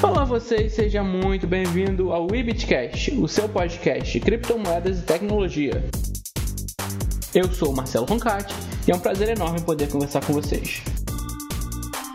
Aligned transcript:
Olá 0.00 0.24
vocês, 0.24 0.74
seja 0.74 1.02
muito 1.02 1.44
bem-vindo 1.44 2.12
ao 2.12 2.32
Ibitcast, 2.32 3.10
o 3.16 3.26
seu 3.26 3.48
podcast 3.48 4.12
de 4.12 4.20
criptomoedas 4.20 5.00
e 5.00 5.02
tecnologia. 5.02 5.84
Eu 7.34 7.52
sou 7.52 7.72
o 7.72 7.76
Marcelo 7.76 8.06
Roncati 8.06 8.54
e 8.86 8.92
é 8.92 8.94
um 8.94 9.00
prazer 9.00 9.28
enorme 9.30 9.60
poder 9.60 9.90
conversar 9.90 10.24
com 10.24 10.32
vocês. 10.32 10.84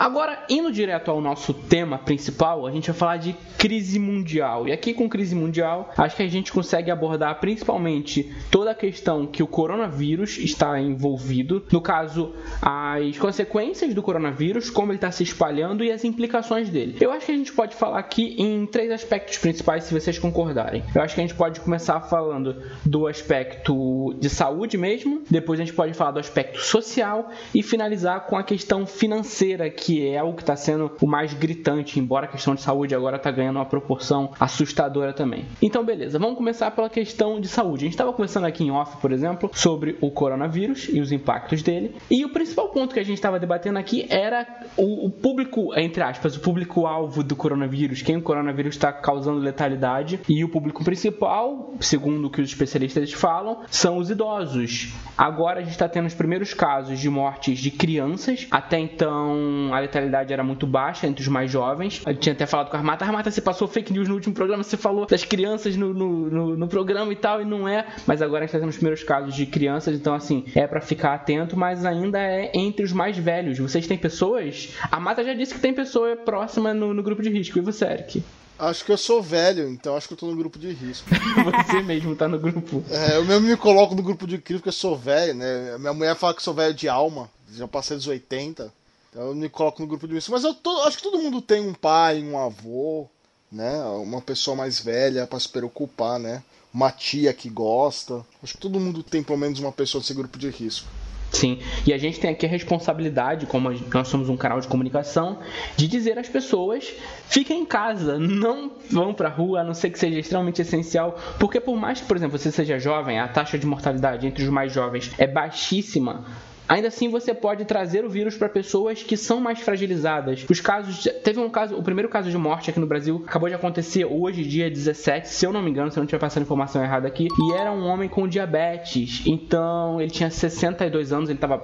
Agora, 0.00 0.46
indo 0.48 0.72
direto 0.72 1.10
ao 1.10 1.20
nosso 1.20 1.52
tema 1.52 1.98
principal, 1.98 2.66
a 2.66 2.70
gente 2.70 2.86
vai 2.86 2.98
falar 2.98 3.16
de 3.18 3.36
crise 3.58 3.98
mundial. 3.98 4.66
E 4.66 4.72
aqui 4.72 4.94
com 4.94 5.06
crise 5.06 5.34
mundial, 5.34 5.92
acho 5.94 6.16
que 6.16 6.22
a 6.22 6.26
gente 6.26 6.50
consegue 6.50 6.90
abordar 6.90 7.38
principalmente 7.38 8.32
toda 8.50 8.70
a 8.70 8.74
questão 8.74 9.26
que 9.26 9.42
o 9.42 9.46
coronavírus 9.46 10.38
está 10.38 10.80
envolvido. 10.80 11.66
No 11.70 11.82
caso, 11.82 12.34
as 12.62 13.18
consequências 13.18 13.92
do 13.92 14.02
coronavírus, 14.02 14.70
como 14.70 14.90
ele 14.90 14.96
está 14.96 15.10
se 15.10 15.22
espalhando 15.22 15.84
e 15.84 15.92
as 15.92 16.02
implicações 16.02 16.70
dele. 16.70 16.96
Eu 16.98 17.12
acho 17.12 17.26
que 17.26 17.32
a 17.32 17.36
gente 17.36 17.52
pode 17.52 17.76
falar 17.76 17.98
aqui 17.98 18.36
em 18.38 18.64
três 18.64 18.90
aspectos 18.90 19.36
principais, 19.36 19.84
se 19.84 19.92
vocês 19.92 20.18
concordarem. 20.18 20.82
Eu 20.94 21.02
acho 21.02 21.14
que 21.14 21.20
a 21.20 21.24
gente 21.24 21.36
pode 21.36 21.60
começar 21.60 22.00
falando 22.00 22.56
do 22.86 23.06
aspecto 23.06 24.14
de 24.18 24.30
saúde 24.30 24.78
mesmo, 24.78 25.24
depois 25.28 25.60
a 25.60 25.62
gente 25.62 25.74
pode 25.74 25.92
falar 25.92 26.12
do 26.12 26.20
aspecto 26.20 26.58
social 26.58 27.28
e 27.54 27.62
finalizar 27.62 28.24
com 28.24 28.38
a 28.38 28.42
questão 28.42 28.86
financeira 28.86 29.68
que 29.68 29.89
que 29.90 30.06
é 30.06 30.22
o 30.22 30.32
que 30.32 30.42
está 30.42 30.54
sendo 30.54 30.92
o 31.00 31.06
mais 31.06 31.34
gritante, 31.34 31.98
embora 31.98 32.26
a 32.26 32.28
questão 32.28 32.54
de 32.54 32.62
saúde 32.62 32.94
agora 32.94 33.16
está 33.16 33.28
ganhando 33.28 33.56
uma 33.56 33.66
proporção 33.66 34.30
assustadora 34.38 35.12
também. 35.12 35.46
Então, 35.60 35.84
beleza, 35.84 36.16
vamos 36.16 36.36
começar 36.36 36.70
pela 36.70 36.88
questão 36.88 37.40
de 37.40 37.48
saúde. 37.48 37.82
A 37.82 37.86
gente 37.86 37.94
estava 37.94 38.12
conversando 38.12 38.46
aqui 38.46 38.62
em 38.62 38.70
off, 38.70 38.98
por 38.98 39.10
exemplo, 39.10 39.50
sobre 39.52 39.98
o 40.00 40.08
coronavírus 40.08 40.88
e 40.92 41.00
os 41.00 41.10
impactos 41.10 41.60
dele. 41.60 41.96
E 42.08 42.24
o 42.24 42.28
principal 42.28 42.68
ponto 42.68 42.94
que 42.94 43.00
a 43.00 43.04
gente 43.04 43.16
estava 43.16 43.40
debatendo 43.40 43.80
aqui 43.80 44.06
era 44.08 44.46
o, 44.76 45.06
o, 45.06 45.10
público, 45.10 45.76
entre 45.76 46.04
aspas, 46.04 46.36
o 46.36 46.40
público-alvo 46.40 47.24
do 47.24 47.34
coronavírus, 47.34 48.00
quem 48.00 48.16
o 48.16 48.22
coronavírus 48.22 48.76
está 48.76 48.92
causando 48.92 49.40
letalidade. 49.40 50.20
E 50.28 50.44
o 50.44 50.48
público 50.48 50.84
principal, 50.84 51.74
segundo 51.80 52.28
o 52.28 52.30
que 52.30 52.40
os 52.40 52.48
especialistas 52.48 53.12
falam, 53.12 53.62
são 53.68 53.98
os 53.98 54.08
idosos. 54.08 54.92
Agora 55.18 55.58
a 55.58 55.62
gente 55.62 55.72
está 55.72 55.88
tendo 55.88 56.06
os 56.06 56.14
primeiros 56.14 56.54
casos 56.54 57.00
de 57.00 57.10
mortes 57.10 57.58
de 57.58 57.72
crianças. 57.72 58.46
Até 58.52 58.78
então, 58.78 59.74
letalidade 59.80 60.32
era 60.32 60.44
muito 60.44 60.66
baixa 60.66 61.06
entre 61.06 61.22
os 61.22 61.28
mais 61.28 61.50
jovens. 61.50 62.02
Eu 62.06 62.16
tinha 62.16 62.32
até 62.32 62.46
falado 62.46 62.70
com 62.70 62.76
a 62.76 62.78
Armata, 62.78 63.04
Armata, 63.04 63.30
você 63.30 63.40
passou 63.40 63.66
fake 63.66 63.92
news 63.92 64.08
no 64.08 64.14
último 64.14 64.34
programa, 64.34 64.62
você 64.62 64.76
falou 64.76 65.06
das 65.06 65.24
crianças 65.24 65.76
no, 65.76 65.92
no, 65.92 66.30
no, 66.30 66.56
no 66.56 66.68
programa 66.68 67.12
e 67.12 67.16
tal, 67.16 67.40
e 67.40 67.44
não 67.44 67.68
é. 67.68 67.86
Mas 68.06 68.22
agora 68.22 68.44
a 68.44 68.46
gente 68.46 68.52
tá 68.52 68.58
tendo 68.58 68.70
os 68.70 68.76
primeiros 68.76 69.02
casos 69.02 69.34
de 69.34 69.46
crianças, 69.46 69.94
então 69.94 70.14
assim, 70.14 70.44
é 70.54 70.66
para 70.66 70.80
ficar 70.80 71.14
atento, 71.14 71.56
mas 71.56 71.84
ainda 71.84 72.18
é 72.18 72.50
entre 72.54 72.84
os 72.84 72.92
mais 72.92 73.16
velhos. 73.16 73.58
Vocês 73.58 73.86
têm 73.86 73.98
pessoas? 73.98 74.74
A 74.90 75.00
Mata 75.00 75.24
já 75.24 75.34
disse 75.34 75.54
que 75.54 75.60
tem 75.60 75.74
pessoa 75.74 76.16
próxima 76.16 76.72
no, 76.74 76.94
no 76.94 77.02
grupo 77.02 77.22
de 77.22 77.30
risco. 77.30 77.58
E 77.58 77.62
você, 77.62 77.84
Eric? 77.84 78.22
Acho 78.60 78.84
que 78.84 78.92
eu 78.92 78.98
sou 78.98 79.22
velho, 79.22 79.70
então 79.70 79.96
acho 79.96 80.06
que 80.06 80.12
eu 80.12 80.18
tô 80.18 80.26
no 80.26 80.36
grupo 80.36 80.58
de 80.58 80.70
risco. 80.70 81.08
Você 81.66 81.80
mesmo 81.80 82.14
tá 82.14 82.28
no 82.28 82.38
grupo. 82.38 82.84
É, 82.90 83.16
eu 83.16 83.24
mesmo 83.24 83.48
me 83.48 83.56
coloco 83.56 83.94
no 83.94 84.02
grupo 84.02 84.26
de 84.26 84.36
risco 84.36 84.52
porque 84.52 84.68
eu 84.68 84.72
sou 84.72 84.94
velho, 84.94 85.32
né? 85.34 85.78
Minha 85.78 85.94
mulher 85.94 86.14
fala 86.14 86.34
que 86.34 86.42
sou 86.42 86.52
velho 86.52 86.74
de 86.74 86.86
alma, 86.86 87.30
já 87.50 87.66
passei 87.66 87.96
dos 87.96 88.06
80. 88.06 88.70
Então 89.10 89.28
eu 89.28 89.34
me 89.34 89.48
coloco 89.48 89.82
no 89.82 89.88
grupo 89.88 90.06
de 90.06 90.16
isso. 90.16 90.30
Mas 90.30 90.44
eu 90.44 90.54
tô, 90.54 90.82
acho 90.82 90.96
que 90.96 91.02
todo 91.02 91.18
mundo 91.18 91.42
tem 91.42 91.60
um 91.60 91.74
pai, 91.74 92.22
um 92.22 92.38
avô, 92.38 93.08
né? 93.50 93.82
Uma 94.02 94.20
pessoa 94.20 94.56
mais 94.56 94.80
velha 94.80 95.26
para 95.26 95.40
se 95.40 95.48
preocupar, 95.48 96.18
né? 96.18 96.42
Uma 96.72 96.92
tia 96.92 97.32
que 97.32 97.50
gosta. 97.50 98.24
Acho 98.42 98.54
que 98.54 98.60
todo 98.60 98.78
mundo 98.78 99.02
tem 99.02 99.22
pelo 99.22 99.38
menos 99.38 99.58
uma 99.58 99.72
pessoa 99.72 100.00
desse 100.00 100.14
grupo 100.14 100.38
de 100.38 100.48
risco. 100.48 100.88
Sim, 101.32 101.60
e 101.86 101.92
a 101.92 101.98
gente 101.98 102.18
tem 102.18 102.30
aqui 102.30 102.44
a 102.44 102.48
responsabilidade, 102.48 103.46
como 103.46 103.70
nós 103.70 104.08
somos 104.08 104.28
um 104.28 104.36
canal 104.36 104.60
de 104.60 104.66
comunicação, 104.66 105.38
de 105.76 105.86
dizer 105.86 106.18
às 106.18 106.28
pessoas: 106.28 106.92
fiquem 107.28 107.62
em 107.62 107.66
casa, 107.66 108.18
não 108.18 108.72
vão 108.90 109.14
para 109.14 109.28
rua, 109.28 109.60
a 109.60 109.64
não 109.64 109.72
ser 109.72 109.90
que 109.90 109.98
seja 109.98 110.18
extremamente 110.18 110.60
essencial, 110.60 111.16
porque 111.38 111.60
por 111.60 111.76
mais 111.76 112.00
que, 112.00 112.06
por 112.06 112.16
exemplo, 112.16 112.36
você 112.36 112.50
seja 112.50 112.78
jovem, 112.78 113.20
a 113.20 113.28
taxa 113.28 113.56
de 113.56 113.66
mortalidade 113.66 114.26
entre 114.26 114.42
os 114.42 114.50
mais 114.50 114.72
jovens 114.72 115.12
é 115.18 115.26
baixíssima. 115.26 116.24
Ainda 116.70 116.86
assim, 116.86 117.08
você 117.08 117.34
pode 117.34 117.64
trazer 117.64 118.04
o 118.04 118.08
vírus 118.08 118.36
para 118.36 118.48
pessoas 118.48 119.02
que 119.02 119.16
são 119.16 119.40
mais 119.40 119.58
fragilizadas. 119.58 120.46
Os 120.48 120.60
casos. 120.60 121.02
Teve 121.24 121.40
um 121.40 121.50
caso, 121.50 121.74
o 121.74 121.82
primeiro 121.82 122.08
caso 122.08 122.30
de 122.30 122.38
morte 122.38 122.70
aqui 122.70 122.78
no 122.78 122.86
Brasil 122.86 123.24
acabou 123.26 123.48
de 123.48 123.56
acontecer 123.56 124.04
hoje, 124.04 124.44
dia 124.44 124.70
17, 124.70 125.28
se 125.28 125.44
eu 125.44 125.52
não 125.52 125.60
me 125.62 125.68
engano, 125.68 125.90
se 125.90 125.98
eu 125.98 126.00
não 126.00 126.04
estiver 126.04 126.20
passando 126.20 126.44
informação 126.44 126.80
errada 126.80 127.08
aqui. 127.08 127.26
E 127.26 127.52
era 127.54 127.72
um 127.72 127.84
homem 127.86 128.08
com 128.08 128.28
diabetes. 128.28 129.20
Então, 129.26 130.00
ele 130.00 130.12
tinha 130.12 130.30
62 130.30 131.12
anos, 131.12 131.28
ele 131.28 131.38
estava 131.38 131.56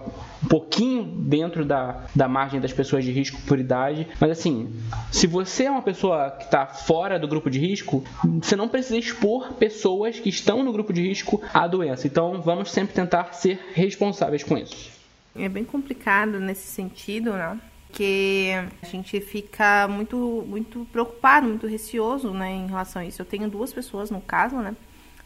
um 0.42 0.48
pouquinho 0.48 1.04
dentro 1.04 1.64
da, 1.64 2.06
da 2.12 2.26
margem 2.26 2.60
das 2.60 2.72
pessoas 2.72 3.04
de 3.04 3.12
risco 3.12 3.40
por 3.46 3.60
idade. 3.60 4.08
Mas 4.20 4.32
assim, 4.32 4.72
se 5.12 5.28
você 5.28 5.66
é 5.66 5.70
uma 5.70 5.82
pessoa 5.82 6.32
que 6.32 6.46
está 6.46 6.66
fora 6.66 7.16
do 7.16 7.28
grupo 7.28 7.48
de 7.48 7.60
risco, 7.60 8.02
você 8.42 8.56
não 8.56 8.68
precisa 8.68 8.98
expor 8.98 9.52
pessoas 9.52 10.18
que 10.18 10.30
estão 10.30 10.64
no 10.64 10.72
grupo 10.72 10.92
de 10.92 11.00
risco 11.00 11.40
à 11.54 11.68
doença. 11.68 12.08
Então, 12.08 12.42
vamos 12.42 12.72
sempre 12.72 12.92
tentar 12.92 13.34
ser 13.34 13.60
responsáveis 13.72 14.42
com 14.42 14.58
isso. 14.58 14.95
É 15.38 15.48
bem 15.48 15.64
complicado 15.64 16.38
nesse 16.40 16.66
sentido, 16.66 17.32
né? 17.32 17.58
Porque 17.86 18.52
a 18.82 18.86
gente 18.86 19.20
fica 19.20 19.88
muito, 19.88 20.44
muito 20.46 20.86
preocupado, 20.92 21.46
muito 21.46 21.66
receoso, 21.66 22.30
né, 22.30 22.52
em 22.52 22.66
relação 22.66 23.00
a 23.00 23.04
isso. 23.04 23.22
Eu 23.22 23.26
tenho 23.26 23.48
duas 23.48 23.72
pessoas 23.72 24.10
no 24.10 24.20
caso, 24.20 24.56
né? 24.56 24.76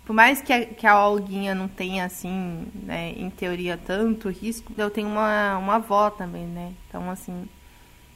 Por 0.04 0.12
mais 0.12 0.40
que 0.40 0.52
a, 0.52 0.64
que 0.64 0.86
a 0.86 1.06
Olguinha 1.08 1.54
não 1.54 1.68
tenha, 1.68 2.04
assim, 2.04 2.66
né, 2.74 3.12
em 3.16 3.28
teoria, 3.30 3.76
tanto 3.76 4.28
risco, 4.28 4.72
eu 4.76 4.90
tenho 4.90 5.08
uma, 5.08 5.58
uma 5.58 5.76
avó 5.76 6.10
também, 6.10 6.46
né? 6.46 6.72
Então, 6.88 7.10
assim, 7.10 7.48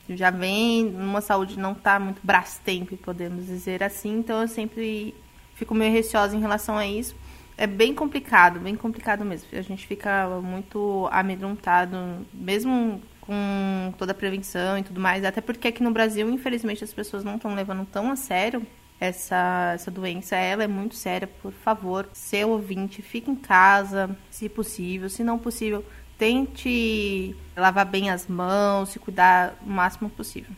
já 0.09 0.31
vem 0.31 0.85
numa 0.85 1.21
saúde 1.21 1.59
não 1.59 1.75
tá 1.75 1.99
muito 1.99 2.21
brastemp, 2.23 2.93
podemos 3.03 3.47
dizer 3.47 3.83
assim. 3.83 4.19
Então, 4.19 4.43
eu 4.43 4.49
sempre 4.49 5.15
fico 5.55 5.75
meio 5.75 5.93
receosa 5.93 6.37
em 6.37 6.41
relação 6.41 6.77
a 6.77 6.87
isso 6.87 7.17
é 7.57 7.67
bem 7.67 7.95
complicado, 7.95 8.61
bem 8.61 8.77
complicado 8.77 9.25
mesmo. 9.25 9.49
A 9.53 9.63
gente 9.63 9.87
fica 9.87 10.29
muito 10.43 11.09
amedrontado, 11.11 11.97
mesmo 12.33 13.01
com 13.21 13.95
toda 13.97 14.13
a 14.13 14.15
prevenção 14.15 14.79
e 14.79 14.83
tudo 14.83 15.01
mais. 15.01 15.25
Até 15.25 15.41
porque 15.41 15.69
aqui 15.69 15.83
no 15.83 15.91
Brasil, 15.91 16.29
infelizmente, 16.29 16.85
as 16.85 16.93
pessoas 16.93 17.25
não 17.25 17.37
estão 17.37 17.55
levando 17.55 17.87
tão 17.87 18.11
a 18.11 18.17
sério 18.17 18.67
essa, 19.01 19.73
essa 19.75 19.91
doença. 19.91 20.37
Ela 20.37 20.65
é 20.65 20.69
muito 20.69 20.95
séria. 20.95 21.27
Por 21.27 21.53
favor, 21.53 22.09
seu 22.13 22.51
ouvinte, 22.51 23.03
fique 23.03 23.31
em 23.31 23.37
casa, 23.37 24.17
se 24.31 24.49
possível. 24.49 25.09
Se 25.09 25.23
não 25.23 25.39
possível, 25.39 25.85
tente 26.19 27.35
lavar 27.57 27.87
bem 27.87 28.11
as 28.11 28.27
mãos, 28.27 28.91
se 28.91 28.99
cuidar 28.99 29.57
o 29.65 29.71
máximo 29.71 30.11
possível. 30.11 30.51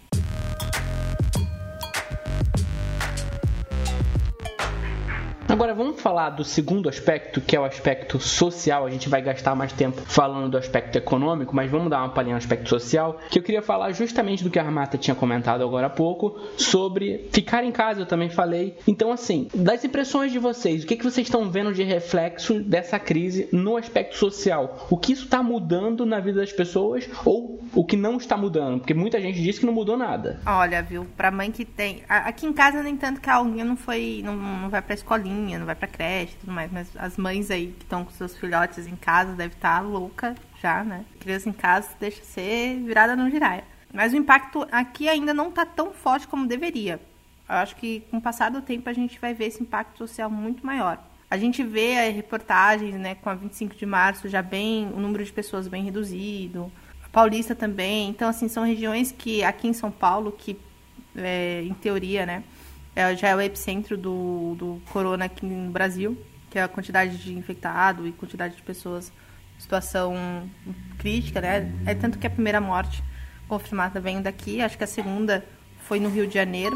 Agora 5.57 5.73
vamos 5.73 5.99
falar 6.03 6.29
do 6.29 6.45
segundo 6.45 6.87
aspecto, 6.87 7.41
que 7.41 7.57
é 7.57 7.59
o 7.59 7.65
aspecto 7.65 8.21
social. 8.21 8.85
A 8.85 8.91
gente 8.91 9.09
vai 9.09 9.23
gastar 9.23 9.55
mais 9.55 9.73
tempo 9.73 10.03
falando 10.03 10.51
do 10.51 10.59
aspecto 10.59 10.99
econômico, 10.99 11.57
mas 11.57 11.71
vamos 11.71 11.89
dar 11.89 12.01
uma 12.01 12.11
palhinha 12.11 12.35
no 12.35 12.39
aspecto 12.39 12.69
social, 12.69 13.19
que 13.31 13.39
eu 13.39 13.43
queria 13.43 13.63
falar 13.63 13.91
justamente 13.93 14.45
do 14.45 14.51
que 14.51 14.59
a 14.59 14.63
Armata 14.63 14.99
tinha 14.99 15.15
comentado 15.15 15.65
agora 15.65 15.87
há 15.87 15.91
pouco, 15.91 16.39
sobre 16.59 17.27
ficar 17.33 17.65
em 17.65 17.73
casa, 17.73 18.03
eu 18.03 18.07
também 18.07 18.29
falei. 18.29 18.77
Então, 18.87 19.11
assim, 19.11 19.49
das 19.55 19.83
impressões 19.83 20.31
de 20.31 20.39
vocês, 20.39 20.85
o 20.85 20.87
que, 20.87 20.95
que 20.95 21.05
vocês 21.05 21.27
estão 21.27 21.51
vendo 21.51 21.73
de 21.73 21.83
reflexo 21.83 22.61
dessa 22.61 22.99
crise 22.99 23.49
no 23.51 23.79
aspecto 23.79 24.15
social? 24.15 24.87
O 24.91 24.99
que 24.99 25.15
isso 25.15 25.25
está 25.25 25.43
mudando 25.43 26.05
na 26.05 26.21
vida 26.21 26.41
das 26.41 26.53
pessoas 26.53 27.09
ou 27.25 27.63
o 27.75 27.83
que 27.83 27.97
não 27.97 28.19
está 28.19 28.37
mudando? 28.37 28.81
Porque 28.81 28.93
muita 28.93 29.19
gente 29.19 29.41
diz 29.41 29.59
que 29.59 29.65
não 29.65 29.73
mudou 29.73 29.97
nada. 29.97 30.39
Olha, 30.45 30.83
viu, 30.83 31.07
pra 31.17 31.31
mãe 31.31 31.51
que 31.51 31.65
tem. 31.65 32.03
Aqui 32.07 32.45
em 32.45 32.53
casa, 32.53 32.83
nem 32.83 32.95
tanto 32.95 33.23
que 33.23 33.31
a 33.31 33.37
alguém 33.37 33.65
não 33.65 33.75
foi. 33.79 34.21
não, 34.23 34.37
não 34.37 34.69
vai 34.69 34.83
pra 34.83 34.93
escolinha 34.93 35.46
escolinha, 35.47 35.59
não 35.59 35.67
vai 35.67 35.75
pra 35.75 35.87
creche 35.87 36.35
e 36.35 36.37
tudo 36.39 36.53
mais. 36.53 36.71
Mas 36.71 36.91
as 36.97 37.17
mães 37.17 37.51
aí 37.51 37.69
que 37.69 37.85
estão 37.85 38.05
com 38.05 38.11
seus 38.11 38.37
filhotes 38.37 38.87
em 38.87 38.97
casa 38.97 39.33
devem 39.33 39.57
estar 39.57 39.77
tá 39.77 39.81
louca 39.81 40.35
já, 40.61 40.83
né? 40.83 41.05
Criança 41.21 41.49
em 41.49 41.53
casa 41.53 41.89
deixa 41.99 42.23
ser 42.25 42.81
virada 42.83 43.15
no 43.15 43.31
giraia. 43.31 43.65
Mas 43.93 44.13
o 44.13 44.17
impacto 44.17 44.67
aqui 44.71 45.09
ainda 45.09 45.33
não 45.33 45.51
tá 45.51 45.65
tão 45.65 45.93
forte 45.93 46.27
como 46.27 46.47
deveria. 46.47 47.01
Eu 47.49 47.55
acho 47.55 47.77
que 47.77 48.01
com 48.11 48.19
o 48.19 48.21
passar 48.21 48.51
do 48.51 48.61
tempo 48.61 48.89
a 48.91 48.93
gente 48.93 49.19
vai 49.21 49.33
ver 49.33 49.47
esse 49.47 49.63
impacto 49.63 49.99
social 49.99 50.29
muito 50.29 50.67
maior. 50.67 50.99
A 51.31 51.37
gente 51.37 51.63
vê 51.63 52.11
reportagens, 52.11 52.95
né, 52.95 53.15
com 53.17 53.29
a 53.29 53.35
25 53.35 53.75
de 53.75 53.87
março 53.87 54.29
já 54.29 54.43
bem, 54.43 54.89
o 54.93 55.01
número 55.01 55.25
de 55.25 55.33
pessoas 55.33 55.67
bem 55.67 55.85
reduzido. 55.85 56.71
A 57.05 57.09
Paulista 57.09 57.55
também. 57.55 58.11
Então, 58.11 58.29
assim, 58.29 58.49
são 58.49 58.65
regiões 58.65 59.13
que 59.13 59.43
aqui 59.43 59.69
em 59.69 59.73
São 59.73 59.91
Paulo, 59.91 60.33
que 60.33 60.59
é, 61.17 61.63
em 61.63 61.75
teoria, 61.75 62.27
né, 62.27 62.45
é, 62.97 63.15
já 63.15 63.29
é 63.29 63.37
o 63.37 63.41
epicentro 63.43 63.97
do, 63.97 64.55
do 64.55 64.83
corona 64.91 65.27
aqui 65.27 65.45
no 65.45 65.71
Brasil, 65.71 66.17
que 66.51 66.59
é 66.59 66.63
a 66.63 66.69
quantidade 66.69 67.19
de 67.19 67.35
infectado 67.35 68.07
e 68.09 68.13
quantidade 68.13 68.57
de 68.57 68.63
pessoas 68.63 69.13
em 69.57 69.61
situação 69.61 70.49
crítica, 70.99 71.43
né? 71.43 71.71
É 71.85 71.95
tanto 71.95 72.19
que 72.19 72.27
a 72.27 72.31
primeira 72.31 72.61
morte 72.61 73.05
confirmada 73.47 74.01
vem 74.01 74.23
daqui, 74.23 74.63
acho 74.63 74.79
que 74.79 74.85
a 74.85 74.87
segunda 74.87 75.45
foi 75.87 76.01
no 76.01 76.09
Rio 76.09 76.27
de 76.27 76.35
Janeiro, 76.35 76.75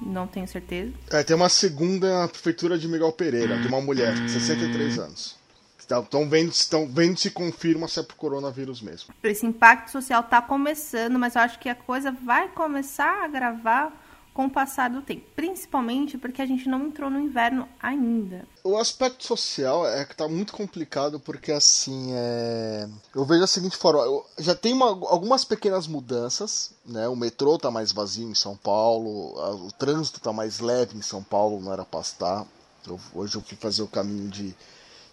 não 0.00 0.26
tenho 0.26 0.46
certeza. 0.46 0.92
É, 1.10 1.22
tem 1.22 1.34
uma 1.34 1.48
segunda 1.48 2.20
na 2.20 2.28
prefeitura 2.28 2.78
de 2.78 2.86
Miguel 2.86 3.12
Pereira, 3.12 3.56
de 3.58 3.66
uma 3.66 3.80
mulher, 3.80 4.14
de 4.14 4.30
63 4.30 4.98
anos. 4.98 5.40
Estão 5.78 6.28
vendo, 6.28 6.50
estão 6.52 6.86
vendo 6.86 7.18
se 7.18 7.30
confirma 7.30 7.88
se 7.88 7.98
é 7.98 8.02
pro 8.02 8.16
coronavírus 8.16 8.80
mesmo. 8.80 9.12
Esse 9.22 9.44
impacto 9.44 9.90
social 9.90 10.20
está 10.20 10.40
começando, 10.40 11.18
mas 11.18 11.34
eu 11.34 11.42
acho 11.42 11.58
que 11.58 11.68
a 11.68 11.74
coisa 11.74 12.12
vai 12.12 12.48
começar 12.48 13.22
a 13.22 13.24
agravar 13.24 13.92
com 14.32 14.46
o 14.46 14.50
passar 14.50 14.90
do 14.90 15.02
tempo. 15.02 15.26
Principalmente 15.36 16.16
porque 16.16 16.40
a 16.40 16.46
gente 16.46 16.68
não 16.68 16.86
entrou 16.86 17.10
no 17.10 17.20
inverno 17.20 17.68
ainda. 17.80 18.46
O 18.64 18.76
aspecto 18.76 19.24
social 19.24 19.86
é 19.86 20.04
que 20.04 20.16
tá 20.16 20.28
muito 20.28 20.52
complicado 20.52 21.20
porque 21.20 21.52
assim 21.52 22.12
é. 22.12 22.88
Eu 23.14 23.24
vejo 23.24 23.40
da 23.40 23.46
seguinte 23.46 23.76
forma, 23.76 24.02
já 24.38 24.54
tem 24.54 24.72
uma, 24.72 24.86
algumas 24.86 25.44
pequenas 25.44 25.86
mudanças, 25.86 26.72
né? 26.84 27.08
O 27.08 27.16
metrô 27.16 27.58
tá 27.58 27.70
mais 27.70 27.92
vazio 27.92 28.28
em 28.28 28.34
São 28.34 28.56
Paulo, 28.56 29.34
o 29.66 29.72
trânsito 29.72 30.20
tá 30.20 30.32
mais 30.32 30.60
leve 30.60 30.96
em 30.96 31.02
São 31.02 31.22
Paulo, 31.22 31.60
não 31.60 31.72
era 31.72 31.84
pra 31.84 32.00
estar. 32.00 32.46
Eu, 32.86 32.98
hoje 33.14 33.36
eu 33.36 33.42
fui 33.42 33.56
fazer 33.56 33.82
o 33.82 33.88
caminho 33.88 34.28
de 34.28 34.54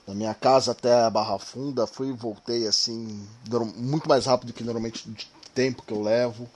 da 0.07 0.15
minha 0.15 0.33
casa 0.33 0.71
até 0.71 1.03
a 1.03 1.09
Barra 1.09 1.37
Funda, 1.37 1.85
fui 1.85 2.07
e 2.09 2.13
voltei 2.13 2.65
assim, 2.65 3.23
muito 3.75 4.09
mais 4.09 4.25
rápido 4.25 4.53
que 4.53 4.63
normalmente 4.63 5.07
de 5.07 5.27
tempo 5.53 5.83
que 5.83 5.93
eu 5.93 6.01
levo. 6.01 6.49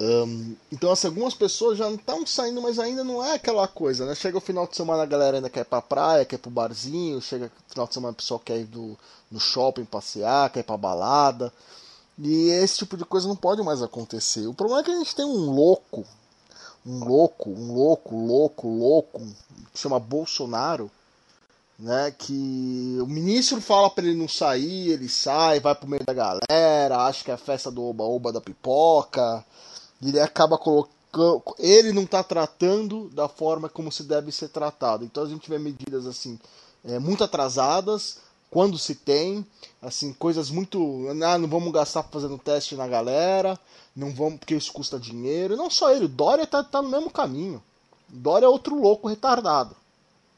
Um, 0.00 0.56
então, 0.72 0.90
assim, 0.90 1.08
algumas 1.08 1.34
pessoas 1.34 1.76
já 1.76 1.90
estão 1.90 2.26
saindo, 2.26 2.62
mas 2.62 2.78
ainda 2.78 3.04
não 3.04 3.22
é 3.22 3.34
aquela 3.34 3.68
coisa, 3.68 4.06
né? 4.06 4.14
Chega 4.14 4.38
o 4.38 4.40
final 4.40 4.66
de 4.66 4.74
semana, 4.74 5.02
a 5.02 5.06
galera 5.06 5.36
ainda 5.36 5.50
quer 5.50 5.60
ir 5.60 5.64
pra 5.66 5.82
praia, 5.82 6.24
quer 6.24 6.36
ir 6.36 6.38
pro 6.38 6.50
barzinho, 6.50 7.20
chega 7.20 7.52
o 7.68 7.70
final 7.70 7.86
de 7.86 7.92
semana, 7.92 8.12
o 8.12 8.16
pessoal 8.16 8.40
quer 8.40 8.60
ir 8.60 8.64
do, 8.64 8.96
no 9.30 9.38
shopping 9.38 9.84
passear, 9.84 10.50
quer 10.50 10.60
ir 10.60 10.62
pra 10.62 10.78
balada. 10.78 11.52
E 12.18 12.48
esse 12.48 12.78
tipo 12.78 12.96
de 12.96 13.04
coisa 13.04 13.28
não 13.28 13.36
pode 13.36 13.62
mais 13.62 13.82
acontecer. 13.82 14.46
O 14.46 14.54
problema 14.54 14.80
é 14.80 14.84
que 14.84 14.90
a 14.90 14.96
gente 14.96 15.14
tem 15.14 15.24
um 15.24 15.50
louco, 15.50 16.06
um 16.86 17.04
louco, 17.04 17.50
um 17.50 17.74
louco, 17.74 18.16
louco, 18.16 18.68
louco, 18.68 19.20
que 19.72 19.78
chama 19.78 20.00
Bolsonaro, 20.00 20.90
né? 21.78 22.10
Que 22.10 22.98
o 23.02 23.06
ministro 23.06 23.60
fala 23.60 23.90
para 23.90 24.06
ele 24.06 24.16
não 24.16 24.28
sair, 24.28 24.92
ele 24.92 25.10
sai, 25.10 25.60
vai 25.60 25.74
pro 25.74 25.88
meio 25.88 26.04
da 26.06 26.14
galera, 26.14 27.04
acha 27.04 27.22
que 27.22 27.30
é 27.30 27.34
a 27.34 27.38
festa 27.38 27.70
do 27.70 27.84
oba-oba 27.84 28.32
da 28.32 28.40
pipoca 28.40 29.44
ele 30.08 30.20
acaba 30.20 30.56
colocando. 30.58 31.00
Ele 31.58 31.92
não 31.92 32.04
está 32.04 32.22
tratando 32.22 33.08
da 33.10 33.28
forma 33.28 33.68
como 33.68 33.90
se 33.90 34.04
deve 34.04 34.30
ser 34.30 34.48
tratado. 34.48 35.04
Então 35.04 35.24
a 35.24 35.28
gente 35.28 35.50
vê 35.50 35.58
medidas 35.58 36.06
assim 36.06 36.38
é, 36.84 36.98
muito 36.98 37.24
atrasadas 37.24 38.18
quando 38.48 38.78
se 38.78 38.94
tem, 38.94 39.46
assim 39.80 40.12
coisas 40.12 40.50
muito, 40.50 41.06
ah, 41.24 41.38
não 41.38 41.48
vamos 41.48 41.72
gastar 41.72 42.02
fazendo 42.04 42.38
teste 42.38 42.74
na 42.74 42.86
galera, 42.86 43.58
não 43.94 44.12
vamos 44.12 44.40
porque 44.40 44.54
isso 44.54 44.72
custa 44.72 44.98
dinheiro. 44.98 45.56
Não 45.56 45.70
só 45.70 45.92
ele, 45.92 46.04
o 46.04 46.08
Dória 46.08 46.44
está 46.44 46.62
tá 46.62 46.80
no 46.82 46.88
mesmo 46.88 47.10
caminho. 47.10 47.62
Dória 48.08 48.46
é 48.46 48.48
outro 48.48 48.80
louco 48.80 49.08
retardado 49.08 49.79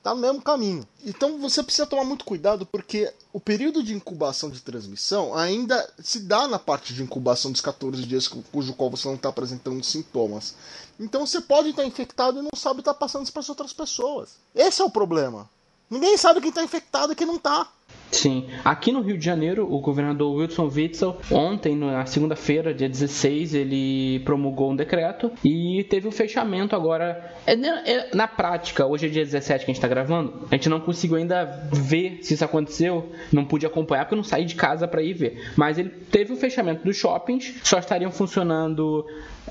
tá 0.03 0.15
no 0.15 0.21
mesmo 0.21 0.43
caminho. 0.43 0.87
Então 1.05 1.39
você 1.39 1.63
precisa 1.63 1.87
tomar 1.87 2.05
muito 2.05 2.25
cuidado 2.25 2.67
porque 2.67 3.13
o 3.33 3.41
período 3.41 3.83
de 3.83 3.95
incubação 3.95 4.51
de 4.51 4.61
transmissão 4.61 5.35
ainda 5.35 5.89
se 6.03 6.21
dá 6.21 6.49
na 6.49 6.59
parte 6.59 6.93
de 6.93 7.03
incubação 7.03 7.53
dos 7.53 7.61
14 7.61 8.03
dias 8.03 8.27
cujo 8.27 8.75
qual 8.75 8.91
você 8.91 9.07
não 9.07 9.15
está 9.15 9.29
apresentando 9.29 9.83
sintomas. 9.85 10.55
Então 10.99 11.27
você 11.27 11.41
pode 11.41 11.71
estar 11.71 11.85
infectado 11.85 12.41
e 12.41 12.43
não 12.43 12.51
sabe 12.57 12.81
estar 12.81 12.95
passando 12.95 13.23
isso 13.23 13.33
para 13.33 13.41
as 13.41 13.49
outras 13.49 13.73
pessoas. 13.73 14.37
Esse 14.55 14.83
é 14.83 14.85
o 14.85 14.91
problema. 14.91 15.49
Ninguém 15.93 16.17
sabe 16.17 16.41
quem 16.41 16.49
está 16.49 16.65
infectado 16.65 17.13
e 17.13 17.15
quem 17.15 17.27
não 17.27 17.37
está. 17.37 17.69
Sim. 18.11 18.47
Aqui 18.65 18.93
no 18.93 19.03
Rio 19.03 19.19
de 19.19 19.25
Janeiro, 19.25 19.71
o 19.71 19.79
governador 19.79 20.35
Wilson 20.35 20.71
Witzel, 20.75 21.19
ontem, 21.31 21.77
na 21.77 22.07
segunda-feira, 22.07 22.73
dia 22.73 22.89
16, 22.89 23.55
ele 23.55 24.21
promulgou 24.21 24.71
um 24.71 24.77
decreto 24.77 25.31
e 25.45 25.85
teve 25.91 26.07
o 26.07 26.09
um 26.09 26.13
fechamento 26.13 26.75
agora. 26.75 27.35
É, 27.47 27.53
é, 27.53 28.11
na 28.15 28.27
prática, 28.27 28.87
hoje 28.87 29.07
é 29.07 29.11
dia 29.11 29.25
17 29.25 29.65
que 29.65 29.71
a 29.71 29.75
gente 29.75 29.77
está 29.77 29.89
gravando, 29.89 30.47
a 30.51 30.55
gente 30.55 30.69
não 30.69 30.81
conseguiu 30.81 31.17
ainda 31.17 31.45
ver 31.71 32.21
se 32.23 32.33
isso 32.33 32.45
aconteceu, 32.45 33.13
não 33.31 33.45
pude 33.45 33.67
acompanhar 33.67 34.05
porque 34.05 34.15
eu 34.15 34.19
não 34.19 34.25
saí 34.25 34.47
de 34.47 34.55
casa 34.55 34.89
para 34.89 35.03
ir 35.03 35.13
ver. 35.13 35.53
Mas 35.57 35.77
ele 35.77 35.91
teve 35.91 36.33
o 36.33 36.37
fechamento 36.37 36.85
dos 36.85 36.97
shoppings, 36.97 37.55
só 37.63 37.79
estariam 37.79 38.11
funcionando 38.11 39.07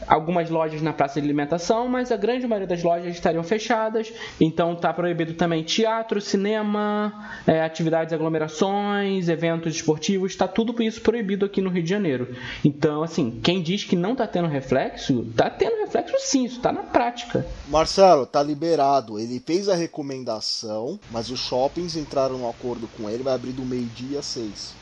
algumas 0.08 0.50
lojas 0.50 0.82
na 0.82 0.94
praça 0.94 1.20
de 1.20 1.26
alimentação, 1.28 1.88
mas 1.88 2.12
a 2.12 2.18
grande 2.18 2.48
maioria 2.48 2.68
das 2.68 2.84
lojas 2.84 3.14
estariam 3.14 3.44
fechadas. 3.44 4.12
Então 4.40 4.74
está 4.74 4.94
proibido 4.94 5.34
também 5.34 5.64
teatro, 5.64 6.20
cinema, 6.22 7.32
é, 7.46 7.62
atividades 7.62 8.14
aglomerações, 8.14 9.30
eventos 9.30 9.76
esportivos, 9.76 10.32
está 10.32 10.48
tudo 10.48 10.82
isso 10.82 11.02
proibido 11.02 11.46
aqui 11.46 11.62
no 11.62 11.70
Rio 11.70 11.84
de 11.84 11.90
Janeiro. 11.90 12.36
Então, 12.64 13.04
assim, 13.04 13.40
quem 13.44 13.62
diz 13.62 13.84
que 13.84 13.96
não 13.96 14.12
está 14.14 14.28
tendo 14.28 14.48
reflexo, 14.48 15.22
está 15.30 15.50
tendo 15.50 15.78
reflexo 15.82 16.16
sim, 16.20 16.46
isso 16.46 16.58
está 16.58 16.72
na 16.72 16.84
prática. 16.84 17.46
Marcelo, 17.68 18.26
tá 18.26 18.42
liberado. 18.44 19.20
Ele 19.20 19.40
fez 19.40 19.70
a 19.70 19.76
recomendação, 19.76 21.00
mas 21.10 21.30
os 21.30 21.40
shoppings 21.40 21.96
entraram 21.96 22.38
no 22.38 22.50
acordo 22.50 22.88
com 22.98 23.10
ele, 23.10 23.24
vai 23.24 23.34
abrir 23.34 23.52
do 23.52 23.64
meio-dia 23.64 24.20
às 24.20 24.26
seis. 24.26 24.74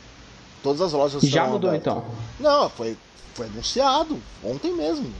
Todas 0.61 0.81
as 0.81 0.91
lojas 0.93 1.21
Já 1.23 1.45
mudou 1.47 1.69
abertas. 1.69 1.93
então? 1.93 2.05
Não, 2.39 2.69
foi 2.69 2.97
foi 3.33 3.47
anunciado 3.47 4.19
ontem 4.43 4.73
mesmo, 4.73 5.11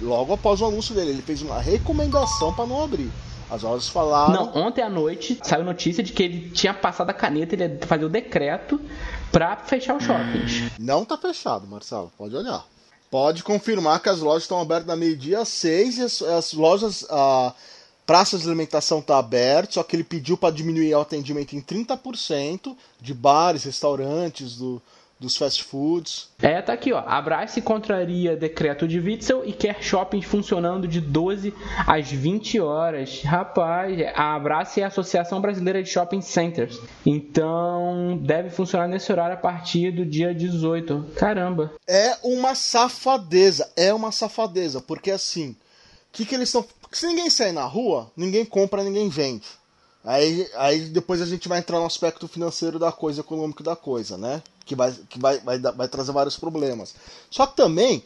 logo 0.00 0.32
após 0.32 0.60
o 0.60 0.66
anúncio 0.66 0.94
dele. 0.94 1.10
Ele 1.10 1.22
fez 1.22 1.42
uma 1.42 1.60
recomendação 1.60 2.52
para 2.52 2.66
não 2.66 2.82
abrir. 2.82 3.10
As 3.50 3.62
lojas 3.62 3.88
falaram. 3.88 4.34
Não, 4.34 4.56
ontem 4.66 4.82
à 4.82 4.90
noite 4.90 5.38
saiu 5.42 5.64
notícia 5.64 6.02
de 6.02 6.12
que 6.12 6.22
ele 6.22 6.50
tinha 6.50 6.74
passado 6.74 7.08
a 7.10 7.14
caneta, 7.14 7.54
ele 7.54 7.64
ia 7.64 7.78
fazer 7.86 8.04
o 8.04 8.08
decreto 8.08 8.80
para 9.32 9.56
fechar 9.56 9.96
os 9.96 10.04
shoppings. 10.04 10.72
Não 10.78 11.04
tá 11.04 11.16
fechado, 11.16 11.66
Marcelo, 11.66 12.12
pode 12.16 12.36
olhar. 12.36 12.64
Pode 13.10 13.42
confirmar 13.42 14.00
que 14.00 14.10
as 14.10 14.20
lojas 14.20 14.42
estão 14.42 14.60
abertas 14.60 14.86
da 14.86 14.94
meio-dia 14.94 15.40
às 15.40 15.48
seis 15.48 15.96
e 15.96 16.02
as, 16.02 16.20
as 16.20 16.52
lojas. 16.52 17.06
A 17.08 17.54
praças 18.04 18.40
de 18.40 18.46
alimentação 18.46 19.02
tá 19.02 19.18
aberto, 19.18 19.74
só 19.74 19.82
que 19.82 19.94
ele 19.94 20.02
pediu 20.02 20.34
para 20.34 20.54
diminuir 20.54 20.94
o 20.94 21.00
atendimento 21.00 21.54
em 21.54 21.60
30% 21.60 22.74
de 22.98 23.12
bares, 23.12 23.64
restaurantes, 23.64 24.56
do, 24.56 24.80
dos 25.18 25.36
fast 25.36 25.64
foods. 25.64 26.28
É, 26.40 26.62
tá 26.62 26.72
aqui, 26.72 26.92
ó. 26.92 26.98
A 26.98 27.18
Abrace 27.18 27.60
contraria 27.60 28.36
decreto 28.36 28.86
de 28.86 29.00
Witzel 29.00 29.44
e 29.44 29.52
quer 29.52 29.82
shoppings 29.82 30.24
funcionando 30.24 30.86
de 30.86 31.00
12 31.00 31.52
às 31.86 32.10
20 32.10 32.60
horas. 32.60 33.22
Rapaz, 33.22 33.98
a 34.14 34.34
Abrace 34.34 34.80
é 34.80 34.84
a 34.84 34.88
Associação 34.88 35.40
Brasileira 35.40 35.82
de 35.82 35.90
Shopping 35.90 36.20
Centers. 36.20 36.80
Então, 37.04 38.18
deve 38.22 38.50
funcionar 38.50 38.86
nesse 38.86 39.10
horário 39.10 39.34
a 39.34 39.40
partir 39.40 39.90
do 39.90 40.06
dia 40.06 40.34
18. 40.34 41.06
Caramba. 41.16 41.72
É 41.86 42.16
uma 42.22 42.54
safadeza, 42.54 43.70
é 43.76 43.92
uma 43.92 44.12
safadeza, 44.12 44.80
porque 44.80 45.10
assim, 45.10 45.50
o 45.50 45.56
que, 46.12 46.24
que 46.24 46.34
eles 46.34 46.48
estão. 46.48 46.64
Se 46.90 47.06
ninguém 47.06 47.28
sair 47.28 47.52
na 47.52 47.64
rua, 47.64 48.10
ninguém 48.16 48.44
compra, 48.44 48.82
ninguém 48.82 49.08
vende. 49.08 49.46
Aí, 50.08 50.48
aí 50.54 50.80
depois 50.86 51.20
a 51.20 51.26
gente 51.26 51.50
vai 51.50 51.58
entrar 51.58 51.78
no 51.78 51.84
aspecto 51.84 52.26
financeiro 52.26 52.78
da 52.78 52.90
coisa, 52.90 53.20
econômico 53.20 53.62
da 53.62 53.76
coisa, 53.76 54.16
né? 54.16 54.42
Que 54.64 54.74
vai, 54.74 54.90
que 54.90 55.18
vai, 55.18 55.38
vai, 55.40 55.58
vai 55.58 55.86
trazer 55.86 56.12
vários 56.12 56.34
problemas. 56.34 56.94
Só 57.30 57.46
que 57.46 57.54
também, 57.54 58.02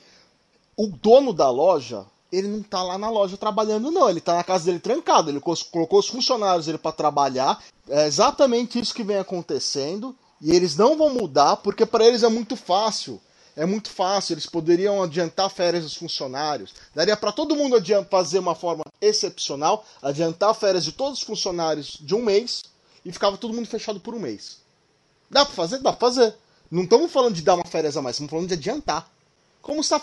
o 0.77 0.89
dono 0.89 1.33
da 1.33 1.49
loja, 1.49 2.05
ele 2.33 2.49
não 2.49 2.61
tá 2.61 2.83
lá 2.83 2.99
na 2.99 3.09
loja 3.09 3.37
trabalhando, 3.37 3.93
não. 3.93 4.11
Ele 4.11 4.21
tá 4.21 4.35
na 4.35 4.43
casa 4.43 4.65
dele 4.65 4.81
trancado. 4.81 5.31
Ele 5.31 5.39
colocou 5.39 6.01
os 6.01 6.09
funcionários 6.09 6.67
dele 6.67 6.77
para 6.77 6.91
trabalhar. 6.91 7.63
É 7.89 8.05
exatamente 8.09 8.81
isso 8.81 8.93
que 8.93 9.05
vem 9.05 9.19
acontecendo. 9.19 10.13
E 10.41 10.51
eles 10.51 10.77
não 10.77 10.99
vão 10.99 11.09
mudar, 11.09 11.59
porque 11.59 11.87
para 11.87 12.05
eles 12.05 12.25
é 12.25 12.29
muito 12.29 12.57
fácil 12.57 13.21
é 13.57 13.67
muito 13.67 13.91
fácil, 13.91 14.35
eles 14.35 14.47
poderiam 14.47 15.03
adiantar 15.03 15.51
férias 15.51 15.85
dos 15.85 15.95
funcionários. 15.95 16.75
Daria 16.95 17.17
para 17.17 17.33
todo 17.33 17.57
mundo 17.57 17.77
fazer 18.11 18.39
uma 18.39 18.55
forma 18.55 18.85
excepcional, 19.01 19.85
adiantar 20.01 20.55
férias 20.55 20.85
de 20.85 20.93
todos 20.93 21.19
os 21.19 21.25
funcionários 21.25 21.99
de 22.01 22.15
um 22.15 22.23
mês 22.23 22.63
e 23.05 23.13
ficava 23.13 23.37
todo 23.37 23.55
mundo 23.55 23.69
fechado 23.69 24.01
por 24.01 24.15
um 24.15 24.21
mês. 24.21 24.59
Dá 25.31 25.45
para 25.45 25.55
fazer? 25.55 25.79
Dá 25.79 25.93
para 25.93 26.01
fazer. 26.01 26.35
Não 26.71 26.85
estamos 26.85 27.13
falando 27.13 27.35
de 27.35 27.43
dar 27.43 27.55
uma 27.55 27.65
férias 27.65 27.97
a 27.97 28.03
mais, 28.03 28.17
estamos 28.17 28.31
falando 28.31 28.49
de 28.49 28.55
adiantar. 28.55 29.11
Como 29.61 29.81
está 29.81 30.01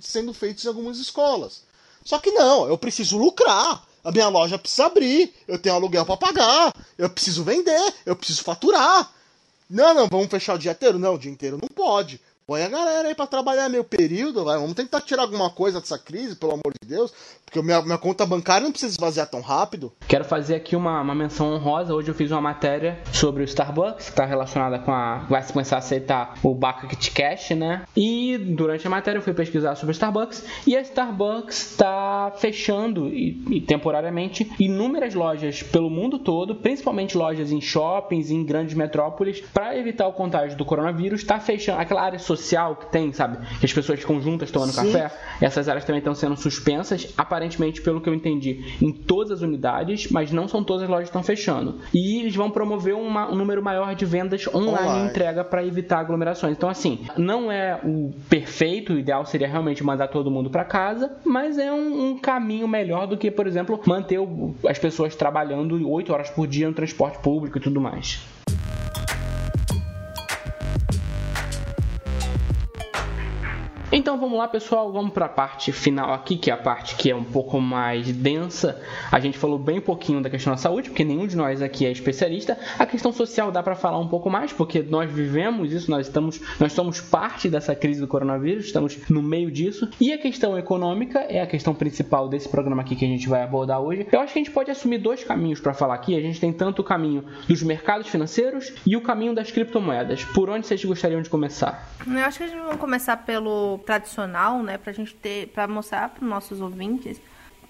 sendo 0.00 0.32
feito 0.32 0.64
em 0.64 0.68
algumas 0.68 0.98
escolas. 0.98 1.62
Só 2.04 2.18
que 2.18 2.30
não, 2.30 2.68
eu 2.68 2.78
preciso 2.78 3.18
lucrar. 3.18 3.84
A 4.04 4.10
minha 4.10 4.28
loja 4.28 4.58
precisa 4.58 4.86
abrir, 4.86 5.32
eu 5.46 5.58
tenho 5.58 5.76
aluguel 5.76 6.04
para 6.04 6.16
pagar, 6.16 6.74
eu 6.98 7.08
preciso 7.08 7.44
vender, 7.44 7.94
eu 8.04 8.16
preciso 8.16 8.42
faturar. 8.42 9.12
Não, 9.70 9.94
não, 9.94 10.08
vamos 10.08 10.28
fechar 10.28 10.54
o 10.54 10.58
dia 10.58 10.72
inteiro? 10.72 10.98
Não, 10.98 11.14
o 11.14 11.18
dia 11.18 11.30
inteiro 11.30 11.56
não 11.60 11.68
pode. 11.68 12.20
Põe 12.52 12.64
a 12.64 12.68
galera 12.68 13.08
aí 13.08 13.14
pra 13.14 13.26
trabalhar 13.26 13.70
meio 13.70 13.82
período, 13.82 14.44
vai. 14.44 14.58
Vamos 14.58 14.74
tentar 14.74 15.00
tirar 15.00 15.22
alguma 15.22 15.48
coisa 15.48 15.80
dessa 15.80 15.98
crise, 15.98 16.36
pelo 16.36 16.52
amor 16.52 16.74
de 16.82 16.86
Deus. 16.86 17.10
Porque 17.52 17.60
minha, 17.60 17.82
minha 17.82 17.98
conta 17.98 18.24
bancária 18.24 18.64
não 18.64 18.70
precisa 18.70 18.92
esvaziar 18.92 19.28
tão 19.28 19.42
rápido. 19.42 19.92
Quero 20.08 20.24
fazer 20.24 20.54
aqui 20.54 20.74
uma, 20.74 21.02
uma 21.02 21.14
menção 21.14 21.52
honrosa. 21.52 21.92
Hoje 21.92 22.08
eu 22.08 22.14
fiz 22.14 22.30
uma 22.30 22.40
matéria 22.40 22.98
sobre 23.12 23.42
o 23.42 23.44
Starbucks, 23.44 24.06
que 24.06 24.10
está 24.10 24.24
relacionada 24.24 24.78
com 24.78 24.90
a. 24.90 25.26
Vai 25.28 25.46
começar 25.46 25.76
a 25.76 25.78
aceitar 25.80 26.32
o 26.42 26.54
Bucket 26.54 27.12
Cash, 27.12 27.50
né? 27.50 27.82
E 27.94 28.38
durante 28.38 28.86
a 28.86 28.90
matéria 28.90 29.18
eu 29.18 29.22
fui 29.22 29.34
pesquisar 29.34 29.74
sobre 29.74 29.90
o 29.90 29.92
Starbucks. 29.92 30.42
E 30.66 30.74
a 30.74 30.80
Starbucks 30.80 31.72
está 31.72 32.32
fechando, 32.38 33.08
e, 33.08 33.44
e 33.50 33.60
temporariamente, 33.60 34.50
inúmeras 34.58 35.12
lojas 35.12 35.62
pelo 35.62 35.90
mundo 35.90 36.18
todo, 36.18 36.54
principalmente 36.54 37.18
lojas 37.18 37.52
em 37.52 37.60
shoppings, 37.60 38.30
em 38.30 38.42
grandes 38.46 38.74
metrópoles, 38.74 39.42
para 39.52 39.76
evitar 39.76 40.08
o 40.08 40.14
contágio 40.14 40.56
do 40.56 40.64
coronavírus. 40.64 41.20
Está 41.20 41.38
fechando 41.38 41.82
aquela 41.82 42.00
área 42.00 42.18
social 42.18 42.76
que 42.76 42.86
tem, 42.86 43.12
sabe? 43.12 43.36
Que 43.58 43.66
as 43.66 43.72
pessoas 43.74 44.00
ficam 44.00 44.22
juntas 44.22 44.50
tomando 44.50 44.72
Sim. 44.72 44.90
café. 44.90 45.14
Essas 45.38 45.68
áreas 45.68 45.84
também 45.84 45.98
estão 45.98 46.14
sendo 46.14 46.34
suspensas. 46.34 47.12
Aparentemente, 47.14 47.41
pelo 47.82 48.00
que 48.00 48.08
eu 48.08 48.14
entendi, 48.14 48.64
em 48.80 48.92
todas 48.92 49.32
as 49.32 49.42
unidades, 49.42 50.10
mas 50.10 50.32
não 50.32 50.48
são 50.48 50.62
todas 50.62 50.84
as 50.84 50.88
lojas 50.88 51.04
que 51.04 51.10
estão 51.10 51.22
fechando. 51.22 51.76
E 51.92 52.20
eles 52.20 52.34
vão 52.34 52.50
promover 52.50 52.94
uma, 52.94 53.30
um 53.30 53.34
número 53.34 53.62
maior 53.62 53.94
de 53.94 54.04
vendas 54.04 54.46
online, 54.48 54.88
online. 54.88 55.08
entrega 55.10 55.44
para 55.44 55.64
evitar 55.64 56.00
aglomerações. 56.00 56.56
Então, 56.56 56.68
assim, 56.68 57.00
não 57.16 57.50
é 57.50 57.80
o 57.84 58.12
perfeito, 58.28 58.94
o 58.94 58.98
ideal 58.98 59.24
seria 59.24 59.48
realmente 59.48 59.82
mandar 59.84 60.08
todo 60.08 60.30
mundo 60.30 60.50
para 60.50 60.64
casa, 60.64 61.12
mas 61.24 61.58
é 61.58 61.72
um, 61.72 62.10
um, 62.10 62.18
caminho 62.18 62.68
melhor 62.68 63.06
do 63.06 63.16
que, 63.16 63.30
por 63.30 63.46
exemplo, 63.46 63.80
manter 63.86 64.18
o, 64.18 64.54
as 64.66 64.78
pessoas 64.78 65.16
trabalhando 65.16 65.88
8 65.88 66.12
horas 66.12 66.30
por 66.30 66.46
dia 66.46 66.68
no 66.68 66.74
transporte 66.74 67.18
público 67.18 67.58
e 67.58 67.60
tudo 67.60 67.80
mais. 67.80 68.20
Então 73.94 74.18
vamos 74.18 74.38
lá, 74.38 74.48
pessoal, 74.48 74.90
vamos 74.90 75.12
para 75.12 75.26
a 75.26 75.28
parte 75.28 75.70
final 75.70 76.14
aqui, 76.14 76.38
que 76.38 76.50
é 76.50 76.54
a 76.54 76.56
parte 76.56 76.96
que 76.96 77.10
é 77.10 77.14
um 77.14 77.22
pouco 77.22 77.60
mais 77.60 78.10
densa. 78.10 78.80
A 79.10 79.20
gente 79.20 79.36
falou 79.36 79.58
bem 79.58 79.82
pouquinho 79.82 80.22
da 80.22 80.30
questão 80.30 80.50
da 80.50 80.56
saúde, 80.56 80.88
porque 80.88 81.04
nenhum 81.04 81.26
de 81.26 81.36
nós 81.36 81.60
aqui 81.60 81.84
é 81.84 81.90
especialista. 81.90 82.58
A 82.78 82.86
questão 82.86 83.12
social 83.12 83.52
dá 83.52 83.62
para 83.62 83.74
falar 83.74 83.98
um 83.98 84.08
pouco 84.08 84.30
mais, 84.30 84.50
porque 84.50 84.82
nós 84.82 85.10
vivemos 85.10 85.74
isso, 85.74 85.90
nós 85.90 86.06
estamos, 86.06 86.40
nós 86.58 86.72
somos 86.72 87.02
parte 87.02 87.50
dessa 87.50 87.74
crise 87.74 88.00
do 88.00 88.08
coronavírus, 88.08 88.64
estamos 88.64 88.98
no 89.10 89.22
meio 89.22 89.50
disso. 89.50 89.86
E 90.00 90.10
a 90.10 90.16
questão 90.16 90.56
econômica 90.56 91.18
é 91.28 91.42
a 91.42 91.46
questão 91.46 91.74
principal 91.74 92.30
desse 92.30 92.48
programa 92.48 92.80
aqui 92.80 92.96
que 92.96 93.04
a 93.04 93.08
gente 93.08 93.28
vai 93.28 93.42
abordar 93.42 93.78
hoje. 93.78 94.06
Eu 94.10 94.20
acho 94.20 94.32
que 94.32 94.38
a 94.38 94.42
gente 94.42 94.54
pode 94.54 94.70
assumir 94.70 95.00
dois 95.00 95.22
caminhos 95.22 95.60
para 95.60 95.74
falar 95.74 95.96
aqui. 95.96 96.16
A 96.16 96.20
gente 96.22 96.40
tem 96.40 96.50
tanto 96.50 96.80
o 96.80 96.84
caminho 96.84 97.26
dos 97.46 97.62
mercados 97.62 98.08
financeiros 98.08 98.72
e 98.86 98.96
o 98.96 99.02
caminho 99.02 99.34
das 99.34 99.50
criptomoedas. 99.50 100.24
Por 100.24 100.48
onde 100.48 100.66
vocês 100.66 100.82
gostariam 100.82 101.20
de 101.20 101.28
começar? 101.28 101.90
Eu 102.06 102.24
acho 102.24 102.38
que 102.38 102.44
a 102.44 102.46
gente 102.48 102.62
vai 102.62 102.78
começar 102.78 103.18
pelo 103.18 103.81
tradicional, 103.82 104.62
né, 104.62 104.78
pra 104.78 104.92
gente 104.92 105.14
ter, 105.14 105.48
para 105.48 105.66
mostrar 105.68 106.08
para 106.08 106.22
os 106.22 106.28
nossos 106.28 106.60
ouvintes 106.60 107.20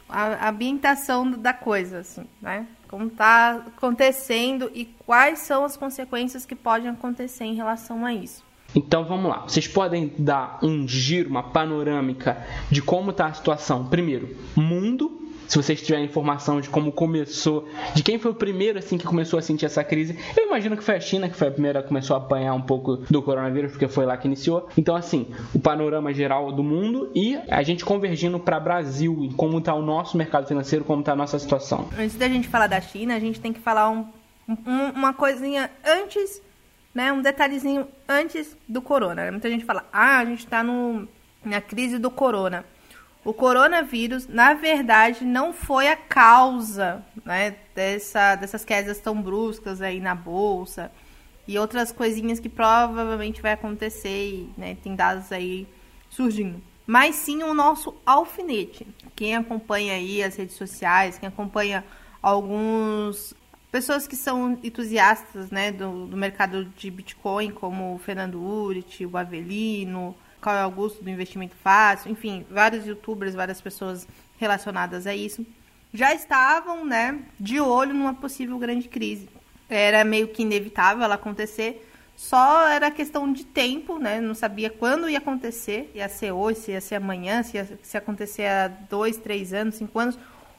a, 0.08 0.46
a, 0.46 0.48
ambientação 0.50 1.30
da 1.30 1.52
coisa, 1.52 2.00
assim, 2.00 2.24
né? 2.40 2.66
Como 2.88 3.08
tá 3.08 3.62
acontecendo 3.74 4.70
e 4.74 4.84
quais 5.06 5.38
são 5.40 5.64
as 5.64 5.76
consequências 5.76 6.44
que 6.44 6.54
podem 6.54 6.90
acontecer 6.90 7.44
em 7.44 7.54
relação 7.54 8.04
a 8.04 8.12
isso. 8.12 8.44
Então 8.74 9.04
vamos 9.04 9.30
lá, 9.30 9.40
vocês 9.40 9.66
podem 9.66 10.12
dar 10.18 10.58
um 10.62 10.86
giro, 10.86 11.28
uma 11.28 11.42
panorâmica 11.42 12.46
de 12.70 12.80
como 12.82 13.10
está 13.10 13.26
a 13.26 13.34
situação. 13.34 13.86
Primeiro, 13.86 14.36
mundo 14.54 15.21
se 15.48 15.56
vocês 15.56 15.82
tiverem 15.82 16.04
informação 16.04 16.60
de 16.60 16.68
como 16.68 16.92
começou, 16.92 17.68
de 17.94 18.02
quem 18.02 18.18
foi 18.18 18.30
o 18.30 18.34
primeiro 18.34 18.78
assim 18.78 18.98
que 18.98 19.06
começou 19.06 19.38
a 19.38 19.42
sentir 19.42 19.66
essa 19.66 19.84
crise, 19.84 20.18
eu 20.36 20.46
imagino 20.46 20.76
que 20.76 20.82
foi 20.82 20.96
a 20.96 21.00
China 21.00 21.28
que 21.28 21.36
foi 21.36 21.48
a 21.48 21.50
primeira 21.50 21.82
que 21.82 21.88
começou 21.88 22.14
a 22.16 22.18
apanhar 22.18 22.54
um 22.54 22.62
pouco 22.62 22.96
do 22.96 23.22
coronavírus, 23.22 23.72
porque 23.72 23.88
foi 23.88 24.06
lá 24.06 24.16
que 24.16 24.26
iniciou. 24.26 24.68
Então 24.76 24.94
assim, 24.96 25.28
o 25.54 25.58
panorama 25.58 26.12
geral 26.12 26.52
do 26.52 26.62
mundo 26.62 27.10
e 27.14 27.38
a 27.48 27.62
gente 27.62 27.84
convergindo 27.84 28.38
para 28.38 28.58
Brasil 28.58 29.24
e 29.24 29.34
como 29.34 29.58
está 29.58 29.74
o 29.74 29.82
nosso 29.82 30.16
mercado 30.16 30.46
financeiro, 30.46 30.84
como 30.84 31.00
está 31.00 31.12
a 31.12 31.16
nossa 31.16 31.38
situação. 31.38 31.88
Antes 31.98 32.16
da 32.16 32.28
gente 32.28 32.48
falar 32.48 32.66
da 32.66 32.80
China, 32.80 33.14
a 33.14 33.20
gente 33.20 33.40
tem 33.40 33.52
que 33.52 33.60
falar 33.60 33.90
um, 33.90 34.06
um, 34.48 34.90
uma 34.94 35.12
coisinha 35.12 35.70
antes, 35.84 36.40
né, 36.94 37.12
um 37.12 37.22
detalhezinho 37.22 37.86
antes 38.08 38.56
do 38.68 38.80
corona. 38.80 39.30
Muita 39.30 39.48
gente 39.48 39.64
fala: 39.64 39.84
"Ah, 39.92 40.18
a 40.18 40.24
gente 40.24 40.40
está 40.40 40.64
na 40.64 41.60
crise 41.60 41.98
do 41.98 42.10
corona" 42.10 42.64
o 43.24 43.32
coronavírus, 43.32 44.26
na 44.26 44.52
verdade, 44.52 45.24
não 45.24 45.52
foi 45.52 45.86
a 45.86 45.96
causa 45.96 47.04
né, 47.24 47.54
dessa, 47.74 48.34
dessas 48.34 48.64
quedas 48.64 48.98
tão 48.98 49.20
bruscas 49.22 49.80
aí 49.80 50.00
na 50.00 50.14
bolsa 50.14 50.90
e 51.46 51.58
outras 51.58 51.92
coisinhas 51.92 52.40
que 52.40 52.48
provavelmente 52.48 53.40
vai 53.40 53.52
acontecer 53.52 54.08
e 54.08 54.50
né, 54.56 54.76
tem 54.82 54.96
dados 54.96 55.30
aí 55.30 55.68
surgindo. 56.10 56.60
Mas 56.84 57.14
sim 57.14 57.44
o 57.44 57.54
nosso 57.54 57.94
alfinete. 58.04 58.86
Quem 59.14 59.36
acompanha 59.36 59.94
aí 59.94 60.22
as 60.22 60.34
redes 60.34 60.56
sociais, 60.56 61.16
quem 61.16 61.28
acompanha 61.28 61.84
alguns 62.20 63.34
pessoas 63.70 64.06
que 64.06 64.16
são 64.16 64.58
entusiastas 64.64 65.50
né, 65.50 65.70
do, 65.70 66.06
do 66.06 66.16
mercado 66.16 66.64
de 66.64 66.90
Bitcoin, 66.90 67.52
como 67.52 67.94
o 67.94 67.98
Fernando 67.98 68.42
Urit, 68.42 69.06
o 69.06 69.16
Avelino, 69.16 70.14
qual 70.42 70.56
é 70.56 70.66
o 70.66 70.70
gosto 70.70 71.02
do 71.02 71.08
investimento 71.08 71.54
fácil, 71.62 72.10
enfim, 72.10 72.44
vários 72.50 72.84
youtubers, 72.84 73.34
várias 73.34 73.60
pessoas 73.60 74.06
relacionadas 74.38 75.06
a 75.06 75.14
isso, 75.14 75.46
já 75.94 76.12
estavam, 76.12 76.84
né, 76.84 77.20
de 77.38 77.60
olho 77.60 77.94
numa 77.94 78.12
possível 78.12 78.58
grande 78.58 78.88
crise. 78.88 79.28
Era 79.68 80.04
meio 80.04 80.28
que 80.28 80.42
inevitável 80.42 81.04
ela 81.04 81.14
acontecer, 81.14 81.88
só 82.16 82.68
era 82.68 82.90
questão 82.90 83.32
de 83.32 83.44
tempo, 83.44 83.98
né, 83.98 84.20
não 84.20 84.34
sabia 84.34 84.68
quando 84.68 85.08
ia 85.08 85.18
acontecer, 85.18 85.90
ia 85.94 86.08
ser 86.08 86.32
hoje, 86.32 86.58
se 86.58 86.70
ia 86.72 86.80
ser 86.80 86.96
amanhã, 86.96 87.42
se 87.42 87.56
ia, 87.56 87.78
se 87.80 87.96
acontecer 87.96 88.46
há 88.46 88.68
dois, 88.68 89.16
três 89.16 89.52
anos, 89.52 89.76
cinco 89.76 89.98
anos. 89.98 90.18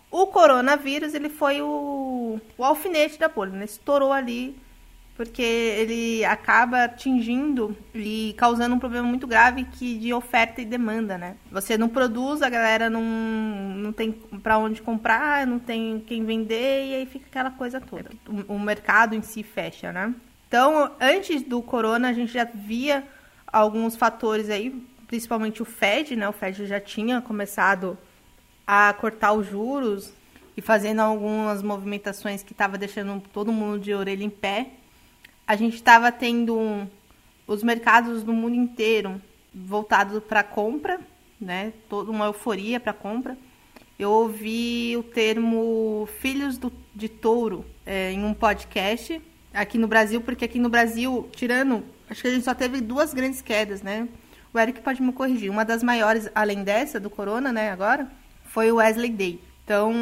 O 0.10 0.28
coronavírus, 0.28 1.14
ele 1.14 1.30
foi 1.30 1.62
o, 1.62 2.40
o 2.58 2.64
alfinete 2.64 3.20
da 3.20 3.28
bolha, 3.28 3.52
né, 3.52 3.66
estourou 3.66 4.14
ali 4.14 4.56
porque 5.16 5.42
ele 5.42 6.26
acaba 6.26 6.86
atingindo 6.86 7.76
e 7.94 8.34
causando 8.36 8.74
um 8.74 8.80
problema 8.80 9.08
muito 9.08 9.28
grave 9.28 9.64
que 9.66 9.98
de 9.98 10.12
oferta 10.14 10.62
e 10.62 10.66
demanda, 10.66 11.18
né? 11.18 11.36
Você 11.52 11.78
não 11.78 11.88
produz, 11.88 12.42
a 12.42 12.50
galera 12.50 12.90
não, 12.90 13.04
não 13.04 13.94
tem 13.94 14.12
para 14.12 14.58
onde 14.58 14.82
comprar, 14.82 15.46
não 15.46 15.60
tem 15.60 16.04
quem 16.08 16.26
vender 16.26 16.88
e 16.88 16.96
aí 16.96 17.06
fica 17.06 17.28
aquela 17.28 17.52
coisa 17.52 17.80
toda. 17.80 18.10
O, 18.28 18.56
o 18.56 18.60
mercado 18.60 19.14
em 19.14 19.22
si 19.22 19.44
fecha, 19.44 19.92
né? 19.92 20.14
Então, 20.48 20.92
antes 21.00 21.44
do 21.44 21.62
corona, 21.62 22.10
a 22.10 22.14
gente 22.14 22.34
já 22.34 22.44
via 22.44 23.04
alguns 23.46 23.96
fatores 23.96 24.50
aí, 24.50 24.84
principalmente 25.08 25.62
o 25.62 25.66
Fed, 25.66 26.16
né? 26.16 26.28
O 26.28 26.34
Fed 26.34 26.66
já 26.66 26.80
tinha 26.80 27.22
começado 27.22 27.98
a 28.66 28.94
cortar 28.94 29.34
os 29.34 29.48
juros 29.48 30.12
e 30.58 30.62
fazendo 30.62 31.02
algumas 31.02 31.62
movimentações 31.62 32.42
que 32.42 32.52
estava 32.52 32.80
deixando 32.80 33.22
todo 33.32 33.52
mundo 33.52 33.80
de 33.80 33.94
orelha 33.94 34.24
em 34.24 34.30
pé 34.30 34.72
a 35.48 35.56
gente 35.56 35.76
estava 35.76 36.12
tendo 36.12 36.58
um, 36.58 36.88
os 37.48 37.64
mercados 37.64 38.24
do 38.24 38.34
mundo 38.34 38.56
inteiro 38.56 39.22
voltados 39.54 40.24
para 40.24 40.44
compra, 40.44 41.00
né? 41.40 41.74
Toda 41.90 42.10
uma 42.10 42.26
euforia 42.26 42.80
para 42.80 42.94
compra. 42.94 43.38
Eu 44.00 44.10
ouvi 44.10 44.98
o 44.98 45.04
termo 45.04 46.08
filhos 46.20 46.58
do, 46.58 46.72
de 46.96 47.08
touro 47.08 47.66
é, 47.86 48.12
em 48.12 48.24
um 48.24 48.34
podcast 48.34 49.22
aqui 49.54 49.78
no 49.78 49.88
Brasil, 49.88 50.22
porque 50.22 50.46
aqui 50.46 50.58
no 50.58 50.70
Brasil, 50.70 51.30
tirando, 51.32 51.84
acho 52.10 52.22
que 52.22 52.28
a 52.28 52.32
gente 52.32 52.44
só 52.44 52.56
teve 52.56 52.82
duas 52.82 53.14
grandes 53.14 53.42
quedas, 53.42 53.82
né? 53.82 54.08
O 54.54 54.60
Eric 54.60 54.82
pode 54.82 55.02
me 55.02 55.12
corrigir. 55.12 55.50
Uma 55.50 55.66
das 55.66 55.84
maiores, 55.84 56.30
além 56.34 56.64
dessa, 56.64 57.00
do 57.00 57.10
Corona, 57.10 57.52
né, 57.52 57.72
agora, 57.72 58.08
foi 58.46 58.72
o 58.72 58.76
Wesley 58.76 59.10
Day. 59.10 59.40
Então, 59.64 59.94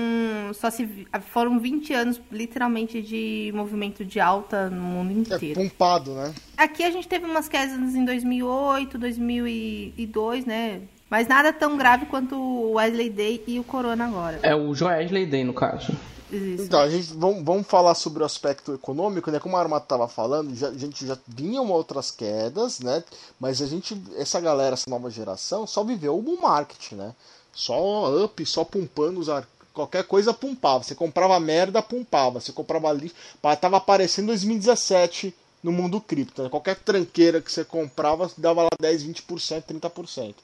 só 0.56 0.72
se 0.72 1.08
foram 1.30 1.60
20 1.60 1.94
anos 1.94 2.22
literalmente 2.32 3.00
de 3.00 3.51
movimento 3.53 4.03
de 4.03 4.20
alta 4.20 4.70
no 4.72 4.82
mundo 4.82 5.12
é 5.12 5.36
inteiro. 5.36 5.62
É 5.62 5.63
pumpado, 5.63 6.13
né? 6.13 6.34
Aqui 6.58 6.84
a 6.84 6.89
gente 6.89 7.08
teve 7.08 7.25
umas 7.25 7.48
quedas 7.48 7.94
em 7.94 8.03
2008, 8.03 8.98
2002, 8.98 10.46
né? 10.46 10.82
Mas 11.10 11.27
nada 11.27 11.53
tão 11.53 11.77
grave 11.77 12.08
quanto 12.08 12.36
o 12.36 12.74
Wesley 12.74 13.10
Day 13.10 13.44
e 13.46 13.60
o 13.60 13.63
Corona 13.63 14.06
agora. 14.06 14.39
É 14.41 14.56
o 14.56 14.72
Wesley 14.72 15.27
Day, 15.27 15.44
no 15.44 15.53
caso. 15.53 15.91
Isso. 16.32 16.63
Então, 16.63 16.80
a 16.80 16.89
gente 16.89 17.13
vamos, 17.13 17.44
vamos 17.44 17.68
falar 17.68 17.94
sobre 17.94 18.24
o 18.24 18.25
aspecto 18.25 18.74
econômico, 18.74 19.30
né? 19.30 19.39
Como 19.39 19.58
a 19.58 19.60
Armata 19.60 19.84
estava 19.84 20.08
falando, 20.08 20.56
já, 20.56 20.70
a 20.70 20.77
gente 20.77 21.06
já 21.06 21.18
vinha 21.27 21.62
outras 21.62 22.10
quedas, 22.10 22.80
né? 22.80 23.03
Mas 23.39 23.62
a 23.62 23.68
gente, 23.68 24.01
essa 24.15 24.39
galera, 24.39 24.74
essa 24.74 24.89
nova 24.89 25.10
geração, 25.10 25.68
só 25.68 25.84
viveu 25.84 26.18
o 26.18 26.22
bull 26.22 26.41
market, 26.41 26.94
né? 26.94 27.13
Só 27.53 28.24
up, 28.24 28.46
só 28.46 28.63
pumpando 28.63 29.17
os 29.17 29.29
ar... 29.29 29.48
qualquer 29.74 30.03
coisa 30.03 30.34
pumpava. 30.34 30.84
Você 30.84 30.96
comprava 30.96 31.39
merda, 31.39 31.81
pumpava. 31.81 32.39
Você 32.39 32.51
comprava 32.51 32.91
lixo. 32.91 33.15
Tava 33.60 33.77
aparecendo 33.77 34.27
2017 34.27 35.34
no 35.63 35.72
mundo 35.72 36.01
cripto. 36.01 36.43
Né? 36.43 36.50
Qualquer 36.50 36.75
tranqueira 36.77 37.41
que 37.41 37.51
você 37.51 37.63
comprava 37.63 38.31
dava 38.38 38.63
lá 38.63 38.70
10, 38.79 39.03
20%, 39.03 39.63
30%. 39.63 40.36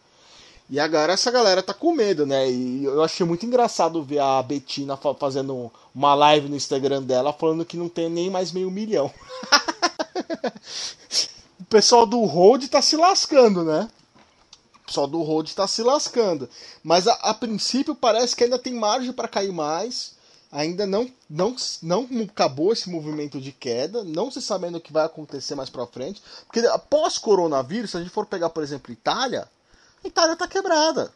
E 0.69 0.81
agora 0.81 1.13
essa 1.13 1.31
galera 1.31 1.63
tá 1.63 1.73
com 1.73 1.93
medo, 1.93 2.25
né? 2.25 2.49
E 2.51 2.83
eu 2.83 3.01
achei 3.01 3.25
muito 3.25 3.45
engraçado 3.45 4.03
ver 4.03 4.19
a 4.19 4.43
Betina 4.43 4.99
fazendo 5.17 5.71
uma 5.95 6.13
live 6.13 6.49
no 6.49 6.57
Instagram 6.57 7.01
dela 7.03 7.31
falando 7.31 7.63
que 7.63 7.77
não 7.77 7.87
tem 7.87 8.09
nem 8.09 8.29
mais 8.29 8.51
meio 8.51 8.69
milhão. 8.69 9.09
o 11.57 11.65
pessoal 11.65 12.05
do 12.05 12.21
Road 12.25 12.67
tá 12.67 12.81
se 12.81 12.97
lascando, 12.97 13.63
né? 13.63 13.87
Pessoal 14.87 15.05
do 15.05 15.21
Road 15.21 15.53
tá 15.53 15.67
se 15.67 15.83
lascando. 15.83 16.49
Mas 16.81 17.07
a, 17.07 17.13
a 17.15 17.33
princípio 17.33 17.93
parece 17.93 18.33
que 18.33 18.45
ainda 18.45 18.57
tem 18.57 18.73
margem 18.73 19.11
para 19.11 19.27
cair 19.27 19.51
mais. 19.51 20.15
Ainda 20.49 20.87
não, 20.87 21.11
não, 21.29 21.57
não 21.81 22.07
acabou 22.23 22.71
esse 22.71 22.89
movimento 22.89 23.41
de 23.41 23.51
queda, 23.51 24.05
não 24.05 24.31
se 24.31 24.41
sabendo 24.41 24.77
o 24.77 24.81
que 24.81 24.93
vai 24.93 25.05
acontecer 25.05 25.55
mais 25.55 25.69
para 25.69 25.85
frente. 25.85 26.23
Porque 26.45 26.65
após 26.67 27.17
coronavírus, 27.17 27.91
se 27.91 27.97
a 27.97 27.99
gente 27.99 28.09
for 28.09 28.25
pegar, 28.25 28.49
por 28.49 28.63
exemplo, 28.63 28.93
Itália, 28.93 29.49
a 30.01 30.07
Itália 30.07 30.33
está 30.33 30.47
quebrada. 30.47 31.11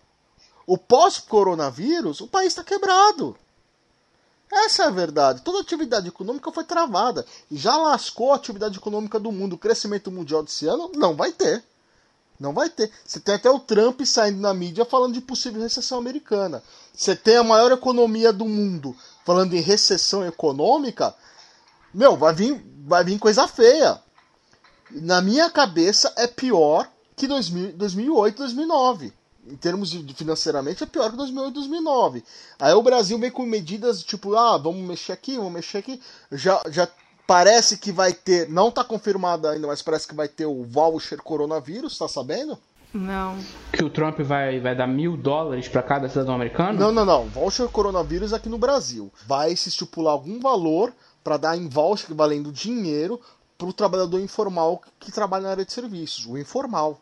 O 0.68 0.78
pós-coronavírus, 0.78 2.20
o 2.20 2.28
país 2.28 2.48
está 2.48 2.64
quebrado. 2.64 3.38
Essa 4.52 4.84
é 4.84 4.88
a 4.88 4.92
verdade. 4.92 5.44
Toda 5.44 5.60
a 5.60 5.62
atividade 5.62 6.10
econômica 6.10 6.52
foi 6.52 6.66
travada. 6.66 7.26
Já 7.50 7.78
lascou 7.78 8.34
a 8.34 8.36
atividade 8.36 8.78
econômica 8.78 9.18
do 9.18 9.32
mundo. 9.32 9.54
O 9.54 9.58
crescimento 9.58 10.12
mundial 10.12 10.44
desse 10.44 10.68
ano 10.68 10.92
não 10.94 11.16
vai 11.16 11.32
ter. 11.32 11.64
Não 12.42 12.54
vai 12.54 12.72
ter. 12.72 12.92
Você 13.06 13.20
tem 13.20 13.36
até 13.36 13.52
o 13.52 13.60
Trump 13.60 14.02
saindo 14.02 14.42
na 14.42 14.52
mídia 14.52 14.84
falando 14.84 15.14
de 15.14 15.22
possível 15.22 15.62
recessão 15.62 16.00
americana. 16.00 16.64
Você 16.92 17.16
tem 17.16 17.38
a 17.38 17.44
maior 17.44 17.72
economia 17.72 18.34
do 18.34 18.46
mundo 18.46 18.98
falando 19.24 19.54
em 19.54 19.62
recessão 19.62 20.26
econômica. 20.26 21.14
Meu, 21.94 22.18
vai 22.18 22.34
vir, 22.34 22.66
vai 22.84 23.04
vir 23.04 23.20
coisa 23.20 23.48
feia. 23.48 24.02
Na 24.90 25.22
minha 25.22 25.52
cabeça 25.52 26.12
é 26.18 26.26
pior 26.26 26.90
que 27.16 27.28
2000, 27.28 27.74
2008, 27.74 28.38
2009. 28.38 29.14
Em 29.46 29.56
termos 29.56 29.92
de 29.92 30.14
financeiramente, 30.16 30.84
é 30.84 30.88
pior 30.88 31.12
que 31.12 31.18
2008, 31.18 31.54
2009. 31.54 32.24
Aí 32.58 32.74
o 32.74 32.82
Brasil 32.82 33.20
vem 33.20 33.30
com 33.30 33.46
medidas 33.46 34.04
tipo, 34.04 34.36
ah, 34.36 34.58
vamos 34.58 34.82
mexer 34.82 35.12
aqui, 35.12 35.38
vamos 35.38 35.54
mexer 35.54 35.78
aqui. 35.78 36.02
Já, 36.32 36.60
já 36.72 36.88
parece 37.26 37.78
que 37.78 37.92
vai 37.92 38.14
ter, 38.14 38.50
não 38.50 38.70
está 38.70 38.84
confirmado 38.84 39.48
ainda, 39.48 39.68
mas 39.68 39.82
parece 39.82 40.08
que 40.08 40.16
vai 40.16 40.28
ter 40.28 40.46
o 40.46 40.64
voucher 40.64 41.22
coronavírus, 41.22 41.98
tá 41.98 42.08
sabendo? 42.08 42.58
Não. 42.94 43.38
Que 43.72 43.84
o 43.84 43.90
Trump 43.90 44.20
vai, 44.20 44.60
vai 44.60 44.76
dar 44.76 44.88
mil 44.88 45.16
dólares 45.16 45.68
para 45.68 45.82
cada 45.82 46.10
cidadão 46.10 46.36
americano? 46.36 46.78
Não, 46.78 46.92
não, 46.92 47.06
não. 47.06 47.26
Voucher 47.26 47.68
coronavírus 47.70 48.34
aqui 48.34 48.50
no 48.50 48.58
Brasil. 48.58 49.12
Vai 49.26 49.56
se 49.56 49.70
estipular 49.70 50.14
algum 50.14 50.40
valor 50.40 50.94
para 51.24 51.38
dar 51.38 51.58
em 51.58 51.70
voucher 51.70 52.14
valendo 52.14 52.52
dinheiro 52.52 53.20
para 53.58 53.68
o 53.68 53.74
trabalhador 53.74 54.20
informal 54.20 54.82
que 55.00 55.12
trabalha 55.12 55.44
na 55.44 55.52
área 55.52 55.66
de 55.66 55.72
serviços, 55.72 56.26
o 56.26 56.38
informal. 56.38 57.00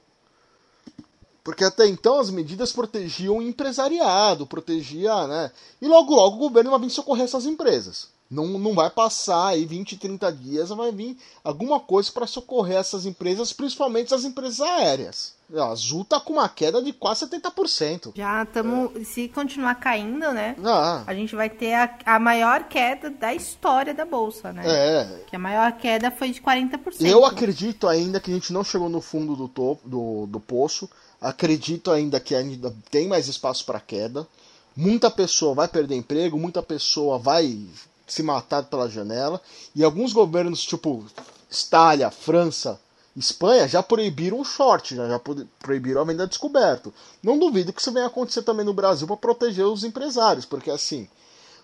Porque 1.44 1.64
até 1.64 1.88
então 1.88 2.20
as 2.20 2.30
medidas 2.30 2.72
protegiam 2.72 3.38
o 3.38 3.42
empresariado, 3.42 4.46
protegia, 4.46 5.26
né? 5.26 5.52
E 5.82 5.88
logo 5.88 6.14
logo 6.14 6.36
o 6.36 6.40
governo 6.40 6.70
vai 6.70 6.82
vir 6.82 6.90
socorrer 6.90 7.24
essas 7.24 7.46
empresas. 7.46 8.10
Não, 8.29 8.45
não 8.59 8.75
vai 8.75 8.91
passar 8.91 9.48
aí 9.48 9.65
20, 9.65 9.98
30 9.98 10.31
dias, 10.31 10.69
vai 10.69 10.91
vir 10.91 11.17
alguma 11.43 11.79
coisa 11.79 12.12
para 12.12 12.27
socorrer 12.27 12.77
essas 12.77 13.05
empresas, 13.05 13.51
principalmente 13.51 14.13
as 14.13 14.24
empresas 14.24 14.62
aéreas. 14.62 15.33
A 15.51 15.69
Azul 15.69 16.05
tá 16.05 16.19
com 16.19 16.33
uma 16.33 16.48
queda 16.48 16.79
de 16.79 16.93
quase 16.93 17.25
70%. 17.25 18.12
Já 18.15 18.43
estamos. 18.43 18.95
É. 18.95 19.03
Se 19.03 19.27
continuar 19.29 19.74
caindo, 19.75 20.31
né? 20.31 20.55
Ah. 20.63 21.03
A 21.07 21.13
gente 21.15 21.36
vai 21.36 21.50
ter 21.50 21.74
a, 21.74 21.98
a 22.05 22.19
maior 22.19 22.65
queda 22.65 23.09
da 23.09 23.33
história 23.33 23.91
da 23.91 24.05
Bolsa, 24.05 24.53
né? 24.53 24.62
É. 24.63 25.24
Que 25.25 25.36
a 25.36 25.39
maior 25.39 25.71
queda 25.71 26.12
foi 26.12 26.29
de 26.29 26.39
40%. 26.39 27.01
Eu 27.01 27.25
acredito 27.25 27.88
ainda 27.88 28.19
que 28.19 28.29
a 28.29 28.33
gente 28.36 28.53
não 28.53 28.63
chegou 28.63 28.89
no 28.89 29.01
fundo 29.01 29.36
do 29.36 29.48
topo 29.48 29.89
do, 29.89 30.27
do 30.27 30.39
poço. 30.39 30.88
Acredito 31.19 31.89
ainda 31.89 32.19
que 32.19 32.36
ainda 32.36 32.71
tem 32.91 33.07
mais 33.07 33.27
espaço 33.27 33.65
para 33.65 33.79
queda. 33.79 34.27
Muita 34.75 35.09
pessoa 35.09 35.55
vai 35.55 35.67
perder 35.67 35.95
emprego, 35.95 36.38
muita 36.38 36.62
pessoa 36.62 37.17
vai 37.17 37.67
se 38.13 38.24
matar 38.24 38.63
pela 38.63 38.89
janela. 38.89 39.42
E 39.75 39.84
alguns 39.84 40.13
governos, 40.13 40.62
tipo 40.62 41.06
Itália, 41.51 42.12
França, 42.12 42.80
Espanha 43.16 43.68
já 43.68 43.84
proibiram 43.84 44.39
o 44.39 44.46
short, 44.46 44.96
já, 44.96 45.08
já 45.08 45.22
proibiram 45.60 46.01
a 46.01 46.06
venda 46.06 46.28
descoberto. 46.28 46.94
Não 47.22 47.38
duvido 47.38 47.74
que 47.74 47.81
isso 47.81 47.92
venha 47.92 48.05
acontecer 48.05 48.44
também 48.44 48.66
no 48.66 48.74
Brasil 48.74 49.07
para 49.07 49.18
proteger 49.18 49.66
os 49.66 49.83
empresários, 49.83 50.46
porque 50.46 50.72
assim, 50.72 51.07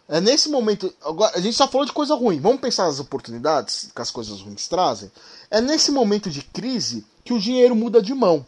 é 0.08 0.22
nesse 0.22 0.50
momento. 0.50 0.93
Agora, 1.04 1.36
a 1.36 1.41
gente 1.41 1.56
só 1.56 1.67
falou 1.67 1.86
de 1.86 1.93
coisa 1.93 2.13
ruim. 2.13 2.39
Vamos 2.39 2.62
pensar 2.62 2.86
nas 2.86 3.00
oportunidades 3.00 3.89
que 3.93 4.02
as 4.02 4.12
coisas 4.12 4.41
ruins 4.41 4.67
trazem. 4.67 5.12
É 5.50 5.60
nesse 5.60 5.91
momento 5.91 6.30
de 6.30 6.41
crise 6.43 7.06
que 7.24 7.34
o 7.34 7.39
dinheiro 7.39 7.76
muda 7.76 8.02
de 8.02 8.13
mão. 8.13 8.46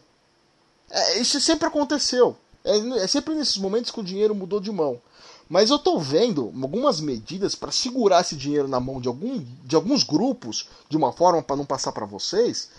É, 0.90 1.18
isso 1.18 1.40
sempre 1.40 1.66
aconteceu. 1.66 2.36
É, 2.64 2.76
é, 3.02 3.06
sempre 3.06 3.34
nesses 3.34 3.56
momentos 3.56 3.90
que 3.90 4.00
o 4.00 4.04
dinheiro 4.04 4.34
mudou 4.34 4.60
de 4.60 4.70
mão. 4.70 5.00
Mas 5.48 5.70
eu 5.70 5.76
estou 5.76 5.98
vendo 5.98 6.52
algumas 6.60 7.00
medidas 7.00 7.54
para 7.54 7.72
segurar 7.72 8.20
esse 8.20 8.36
dinheiro 8.36 8.68
na 8.68 8.78
mão 8.78 9.00
de, 9.00 9.08
algum, 9.08 9.42
de 9.64 9.74
alguns 9.74 10.02
grupos, 10.02 10.68
de 10.88 10.96
uma 10.96 11.12
forma 11.12 11.42
para 11.42 11.56
não 11.56 11.64
passar 11.64 11.92
para 11.92 12.04
vocês, 12.04 12.70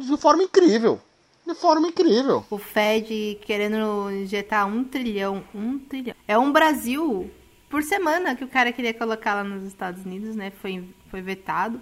de 0.00 0.16
forma 0.16 0.42
incrível. 0.42 1.00
De 1.46 1.54
forma 1.54 1.88
incrível. 1.88 2.44
O 2.50 2.58
Fed 2.58 3.38
querendo 3.44 4.10
injetar 4.10 4.66
um 4.66 4.84
trilhão, 4.84 5.44
um 5.54 5.78
trilhão. 5.78 6.14
É 6.26 6.38
um 6.38 6.52
Brasil 6.52 7.30
por 7.68 7.82
semana 7.82 8.36
que 8.36 8.44
o 8.44 8.48
cara 8.48 8.72
queria 8.72 8.94
colocar 8.94 9.34
lá 9.34 9.44
nos 9.44 9.64
Estados 9.64 10.04
Unidos, 10.04 10.36
né? 10.36 10.52
Foi, 10.60 10.84
foi 11.10 11.20
vetado. 11.20 11.80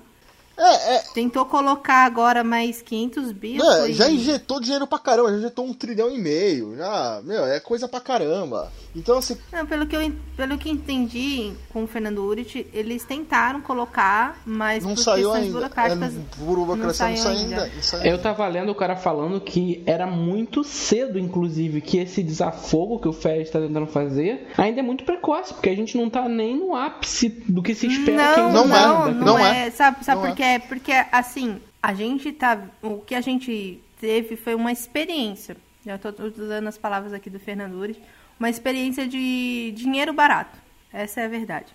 É, 0.57 0.97
é... 0.97 0.99
Tentou 1.15 1.47
colocar 1.47 2.05
agora 2.05 2.45
mais 2.45 2.83
500 2.83 3.33
bi. 3.33 3.57
É, 3.57 3.61
foi... 3.61 3.93
Já 3.93 4.11
injetou 4.11 4.61
dinheiro 4.61 4.87
pra 4.87 4.99
caramba, 4.99 5.31
já 5.31 5.39
injetou 5.39 5.65
um 5.65 5.73
trilhão 5.73 6.11
e 6.11 6.19
meio. 6.19 6.77
Já, 6.77 7.21
meu, 7.25 7.45
é 7.47 7.59
coisa 7.61 7.89
pra 7.89 8.01
caramba. 8.01 8.71
Então, 8.95 9.19
assim. 9.19 9.37
Não, 9.53 9.65
pelo 9.65 9.87
que 9.87 9.97
eu 9.97 10.13
pelo 10.37 10.59
que 10.59 10.71
entendi 10.71 11.53
com 11.73 11.85
o 11.85 11.87
Fernando 11.87 12.25
Urit, 12.25 12.67
eles 12.73 13.05
tentaram 13.05 13.61
colocar, 13.61 14.41
mas 14.45 14.83
não 14.85 14.95
por 14.95 15.03
saiu 15.03 15.33
ainda. 15.33 15.53
burocráticas. 15.53 16.15
É, 16.17 16.21
burocracia 16.39 17.07
não, 17.07 17.13
não 17.13 17.23
saiu 17.23 17.39
ainda. 17.39 17.63
ainda. 17.63 18.09
Eu 18.09 18.19
tava 18.21 18.47
lendo 18.49 18.71
o 18.71 18.75
cara 18.75 18.97
falando 18.97 19.41
que 19.41 19.83
era 19.87 20.07
muito 20.07 20.65
cedo, 20.65 21.19
inclusive, 21.19 21.81
que 21.81 21.99
esse 21.99 22.23
desafogo 22.23 22.99
que 22.99 23.09
o 23.09 23.13
Fed 23.13 23.43
está 23.43 23.61
tentando 23.61 23.87
fazer 23.87 24.49
ainda 24.57 24.81
é 24.81 24.83
muito 24.83 25.05
precoce, 25.05 25.55
porque 25.55 25.69
a 25.69 25.77
gente 25.77 25.97
não 25.97 26.11
tá 26.11 26.29
nem 26.29 26.59
no 26.59 26.75
ápice 26.75 27.29
do 27.29 27.63
que 27.63 27.75
se 27.75 27.87
espera. 27.87 28.51
Não, 28.51 28.67
não, 28.67 28.67
não, 28.67 28.77
é, 28.77 29.15
não, 29.15 29.39
é. 29.39 29.67
é. 29.67 29.71
Sabe, 29.71 30.05
sabe 30.05 30.27
por 30.27 30.35
quê? 30.35 30.40
É. 30.43 30.59
Porque, 30.59 30.93
assim, 31.13 31.61
a 31.83 31.95
gente 31.95 32.33
tá. 32.33 32.61
O 32.83 32.99
que 32.99 33.15
a 33.15 33.21
gente 33.21 33.83
teve 34.01 34.37
foi 34.37 34.55
uma 34.55 34.73
experiência. 34.73 35.57
Já 35.85 35.97
estou 35.97 36.13
usando 36.27 36.67
as 36.67 36.77
palavras 36.77 37.13
aqui 37.13 37.31
do 37.31 37.41
Fernando 37.41 37.75
Ures 37.75 37.97
uma 38.41 38.49
experiência 38.49 39.07
de 39.07 39.73
dinheiro 39.77 40.15
barato. 40.15 40.59
Essa 40.91 41.21
é 41.21 41.25
a 41.27 41.29
verdade. 41.29 41.69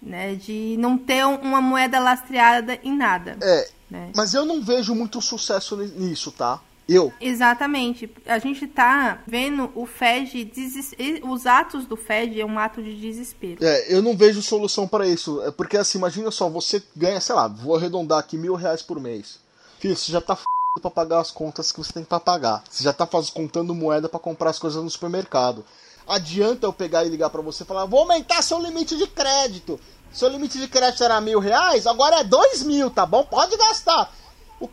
Né? 0.00 0.36
De 0.36 0.76
não 0.78 0.96
ter 0.96 1.26
uma 1.26 1.60
moeda 1.60 1.98
lastreada 1.98 2.78
em 2.84 2.96
nada. 2.96 3.36
É. 3.42 3.68
Né? 3.90 4.12
Mas 4.14 4.32
eu 4.34 4.46
não 4.46 4.62
vejo 4.62 4.94
muito 4.94 5.20
sucesso 5.20 5.76
nisso, 5.76 6.30
tá? 6.30 6.60
Eu. 6.88 7.12
Exatamente. 7.20 8.10
A 8.26 8.38
gente 8.38 8.66
tá 8.66 9.22
vendo 9.26 9.70
o 9.74 9.86
Fed, 9.86 10.44
deses... 10.44 10.94
os 11.22 11.46
atos 11.46 11.86
do 11.86 11.96
Fed 11.96 12.38
é 12.38 12.44
um 12.44 12.58
ato 12.58 12.82
de 12.82 12.94
desespero. 12.94 13.64
É, 13.64 13.94
eu 13.94 14.02
não 14.02 14.16
vejo 14.16 14.42
solução 14.42 14.86
para 14.86 15.06
isso. 15.06 15.42
É 15.42 15.50
porque 15.50 15.76
assim, 15.76 15.98
imagina 15.98 16.30
só, 16.30 16.48
você 16.48 16.82
ganha, 16.94 17.20
sei 17.20 17.34
lá, 17.34 17.48
vou 17.48 17.76
arredondar 17.76 18.18
aqui 18.18 18.36
mil 18.36 18.54
reais 18.54 18.82
por 18.82 19.00
mês. 19.00 19.38
Filho, 19.78 19.96
você 19.96 20.12
já 20.12 20.20
tá 20.20 20.34
f 20.34 20.44
para 20.80 20.90
pagar 20.90 21.20
as 21.20 21.30
contas 21.30 21.70
que 21.70 21.78
você 21.78 21.92
tem 21.92 22.04
para 22.04 22.18
pagar. 22.18 22.62
Você 22.68 22.82
já 22.82 22.92
tá 22.92 23.06
faz, 23.06 23.30
contando 23.30 23.74
moeda 23.74 24.08
para 24.08 24.18
comprar 24.18 24.50
as 24.50 24.58
coisas 24.58 24.82
no 24.82 24.90
supermercado. 24.90 25.64
Adianta 26.06 26.66
eu 26.66 26.72
pegar 26.72 27.04
e 27.04 27.08
ligar 27.08 27.30
para 27.30 27.40
você 27.40 27.62
e 27.62 27.66
falar: 27.66 27.86
vou 27.86 28.00
aumentar 28.00 28.42
seu 28.42 28.60
limite 28.60 28.96
de 28.96 29.06
crédito. 29.06 29.78
Seu 30.12 30.28
limite 30.28 30.58
de 30.58 30.68
crédito 30.68 31.02
era 31.02 31.20
mil 31.20 31.40
reais, 31.40 31.86
agora 31.86 32.20
é 32.20 32.24
dois 32.24 32.62
mil, 32.62 32.90
tá 32.90 33.06
bom? 33.06 33.24
Pode 33.24 33.56
gastar. 33.56 34.12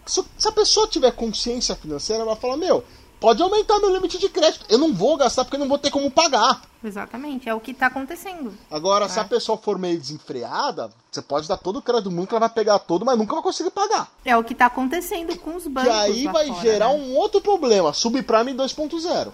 Se 0.06 0.48
a 0.48 0.52
pessoa 0.52 0.88
tiver 0.88 1.12
consciência 1.12 1.76
financeira, 1.76 2.24
ela 2.24 2.34
vai 2.34 2.42
falar: 2.42 2.58
meu, 2.58 2.84
pode 3.20 3.42
aumentar 3.42 3.80
meu 3.80 3.94
limite 3.94 4.18
de 4.18 4.28
crédito. 4.28 4.66
Eu 4.68 4.78
não 4.78 4.94
vou 4.94 5.16
gastar 5.16 5.46
porque 5.46 5.56
eu 5.56 5.60
não 5.60 5.68
vou 5.68 5.78
ter 5.78 5.92
como 5.92 6.10
pagar. 6.10 6.62
Exatamente, 6.84 7.48
é 7.48 7.54
o 7.54 7.60
que 7.60 7.72
está 7.72 7.86
acontecendo. 7.86 8.54
Agora, 8.70 9.06
é. 9.06 9.08
se 9.08 9.20
a 9.20 9.24
pessoa 9.24 9.58
for 9.58 9.78
meio 9.78 10.00
desenfreada, 10.00 10.90
você 11.12 11.22
pode 11.22 11.48
dar 11.48 11.58
todo 11.58 11.78
o 11.78 11.82
crédito 11.82 12.06
do 12.06 12.12
mundo 12.12 12.28
que 12.28 12.34
ela 12.34 12.40
vai 12.40 12.50
pegar 12.50 12.80
todo, 12.80 13.06
mas 13.06 13.18
nunca 13.18 13.36
vai 13.36 13.44
conseguir 13.44 13.70
pagar. 13.70 14.12
É 14.26 14.36
o 14.36 14.44
que 14.44 14.54
está 14.54 14.66
acontecendo 14.66 15.38
com 15.38 15.56
os 15.56 15.68
bancos. 15.68 15.90
E 15.90 15.94
aí 15.94 16.26
vai 16.26 16.48
fora, 16.48 16.62
gerar 16.62 16.90
né? 16.90 16.96
um 16.96 17.16
outro 17.16 17.40
problema, 17.40 17.94
subprime 17.94 18.54
2.0. 18.54 19.32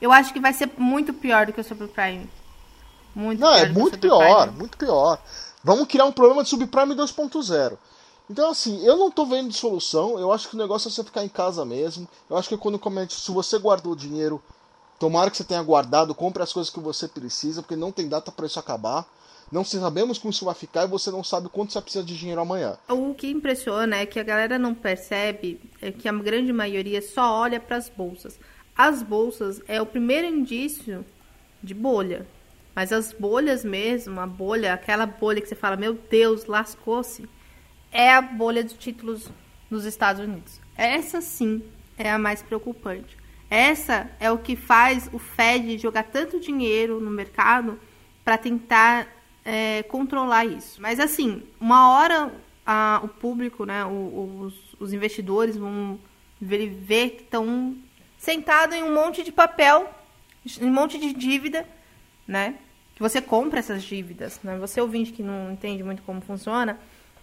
Eu 0.00 0.12
acho 0.12 0.32
que 0.32 0.38
vai 0.38 0.52
ser 0.52 0.70
muito 0.76 1.12
pior 1.14 1.46
do 1.46 1.52
que 1.52 1.60
o 1.60 1.64
subprime. 1.64 2.28
Muito 3.14 3.40
não, 3.40 3.52
é 3.52 3.68
muito 3.68 3.98
pior, 3.98 4.52
muito 4.52 4.76
pior. 4.76 5.18
Vamos 5.64 5.88
criar 5.88 6.04
um 6.04 6.12
problema 6.12 6.44
de 6.44 6.50
subprime 6.50 6.94
2.0. 6.94 7.76
Então, 8.30 8.50
assim, 8.50 8.84
eu 8.84 8.96
não 8.96 9.10
tô 9.10 9.24
vendo 9.24 9.52
solução. 9.52 10.18
Eu 10.18 10.30
acho 10.30 10.48
que 10.48 10.54
o 10.54 10.58
negócio 10.58 10.88
é 10.88 10.90
você 10.90 11.02
ficar 11.02 11.24
em 11.24 11.28
casa 11.28 11.64
mesmo. 11.64 12.06
Eu 12.28 12.36
acho 12.36 12.48
que 12.48 12.56
quando 12.58 12.78
comete, 12.78 13.14
se 13.14 13.30
você 13.30 13.58
guardou 13.58 13.96
dinheiro, 13.96 14.42
tomara 14.98 15.30
que 15.30 15.36
você 15.36 15.44
tenha 15.44 15.62
guardado, 15.62 16.14
compre 16.14 16.42
as 16.42 16.52
coisas 16.52 16.72
que 16.72 16.80
você 16.80 17.08
precisa, 17.08 17.62
porque 17.62 17.76
não 17.76 17.90
tem 17.90 18.08
data 18.08 18.30
para 18.30 18.46
isso 18.46 18.58
acabar. 18.58 19.06
Não 19.50 19.64
sabemos 19.64 20.18
como 20.18 20.30
isso 20.30 20.44
vai 20.44 20.54
ficar 20.54 20.84
e 20.84 20.88
você 20.88 21.10
não 21.10 21.24
sabe 21.24 21.48
quanto 21.48 21.72
você 21.72 21.80
precisa 21.80 22.04
de 22.04 22.18
dinheiro 22.18 22.42
amanhã. 22.42 22.76
O 22.86 23.14
que 23.14 23.30
impressiona 23.30 23.96
é 23.96 24.04
que 24.04 24.20
a 24.20 24.22
galera 24.22 24.58
não 24.58 24.74
percebe 24.74 25.58
é 25.80 25.90
que 25.90 26.06
a 26.06 26.12
grande 26.12 26.52
maioria 26.52 27.00
só 27.00 27.32
olha 27.32 27.58
para 27.58 27.76
as 27.76 27.88
bolsas. 27.88 28.38
as 28.76 29.02
bolsas 29.02 29.62
é 29.66 29.80
o 29.80 29.86
primeiro 29.86 30.26
indício 30.26 31.02
de 31.62 31.72
bolha. 31.72 32.26
Mas 32.76 32.92
as 32.92 33.12
bolhas 33.12 33.64
mesmo, 33.64 34.20
a 34.20 34.26
bolha, 34.26 34.74
aquela 34.74 35.06
bolha 35.06 35.40
que 35.40 35.48
você 35.48 35.56
fala, 35.56 35.76
meu 35.76 35.94
Deus, 35.94 36.44
lascou-se, 36.44 37.26
é 37.90 38.12
a 38.12 38.20
bolha 38.20 38.62
dos 38.62 38.74
títulos 38.74 39.30
nos 39.70 39.84
Estados 39.84 40.22
Unidos. 40.22 40.60
Essa 40.76 41.20
sim 41.20 41.62
é 41.96 42.10
a 42.10 42.18
mais 42.18 42.42
preocupante. 42.42 43.16
Essa 43.50 44.10
é 44.20 44.30
o 44.30 44.38
que 44.38 44.56
faz 44.56 45.08
o 45.12 45.18
Fed 45.18 45.78
jogar 45.78 46.04
tanto 46.04 46.38
dinheiro 46.38 47.00
no 47.00 47.10
mercado 47.10 47.78
para 48.24 48.36
tentar 48.36 49.08
é, 49.44 49.82
controlar 49.84 50.44
isso. 50.44 50.80
Mas 50.80 51.00
assim, 51.00 51.42
uma 51.58 51.90
hora 51.92 52.32
a, 52.66 53.00
o 53.02 53.08
público, 53.08 53.64
né, 53.64 53.84
os, 53.86 54.54
os 54.78 54.92
investidores 54.92 55.56
vão 55.56 55.98
ver, 56.38 56.68
ver 56.68 57.10
que 57.10 57.22
estão 57.22 57.74
sentados 58.18 58.76
em 58.76 58.82
um 58.82 58.94
monte 58.94 59.22
de 59.22 59.32
papel, 59.32 59.90
um 60.60 60.70
monte 60.70 60.98
de 60.98 61.14
dívida, 61.14 61.66
né? 62.26 62.56
Que 62.94 63.00
você 63.00 63.22
compra 63.22 63.60
essas 63.60 63.82
dívidas, 63.82 64.40
né? 64.42 64.58
Você 64.58 64.80
ouvinte 64.80 65.12
que 65.12 65.22
não 65.22 65.52
entende 65.52 65.82
muito 65.82 66.02
como 66.02 66.20
funciona, 66.20 66.78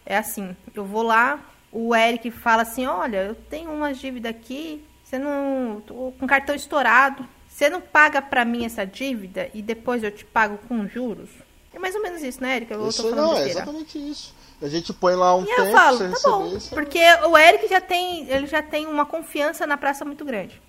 é 0.05 0.17
assim, 0.17 0.55
eu 0.73 0.85
vou 0.85 1.01
lá, 1.01 1.39
o 1.71 1.95
Eric 1.95 2.31
fala 2.31 2.61
assim, 2.61 2.85
olha, 2.85 3.23
eu 3.23 3.35
tenho 3.35 3.71
uma 3.71 3.93
dívida 3.93 4.29
aqui, 4.29 4.83
você 5.03 5.19
não. 5.19 5.81
tô 5.85 6.13
com 6.19 6.27
cartão 6.27 6.55
estourado. 6.55 7.27
Você 7.47 7.69
não 7.69 7.79
paga 7.79 8.21
para 8.21 8.43
mim 8.43 8.65
essa 8.65 8.85
dívida 8.85 9.49
e 9.53 9.61
depois 9.61 10.03
eu 10.03 10.11
te 10.11 10.25
pago 10.25 10.57
com 10.67 10.85
juros? 10.89 11.29
É 11.73 11.79
mais 11.79 11.95
ou 11.95 12.01
menos 12.01 12.21
isso, 12.21 12.41
né, 12.41 12.57
Eric? 12.57 12.71
Eu 12.73 12.89
isso 12.89 13.03
tô 13.03 13.15
não, 13.15 13.37
é 13.37 13.47
exatamente 13.47 13.97
isso. 13.97 14.35
A 14.61 14.67
gente 14.67 14.91
põe 14.91 15.15
lá 15.15 15.35
um 15.35 15.43
e 15.43 15.45
tempo, 15.45 15.61
eu 15.61 15.71
falo, 15.71 15.99
tá 15.99 16.29
bom, 16.29 16.47
isso. 16.55 16.73
porque 16.73 16.99
o 17.27 17.37
Eric 17.37 17.67
já 17.69 17.79
tem, 17.79 18.29
ele 18.29 18.47
já 18.47 18.61
tem 18.61 18.87
uma 18.87 19.05
confiança 19.05 19.65
na 19.65 19.77
praça 19.77 20.03
muito 20.03 20.25
grande. 20.25 20.61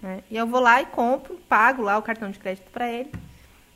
Né? 0.00 0.22
E 0.30 0.36
eu 0.36 0.46
vou 0.46 0.60
lá 0.60 0.80
e 0.80 0.86
compro, 0.86 1.40
pago 1.48 1.82
lá 1.82 1.98
o 1.98 2.02
cartão 2.02 2.30
de 2.30 2.38
crédito 2.38 2.70
para 2.70 2.88
ele. 2.88 3.10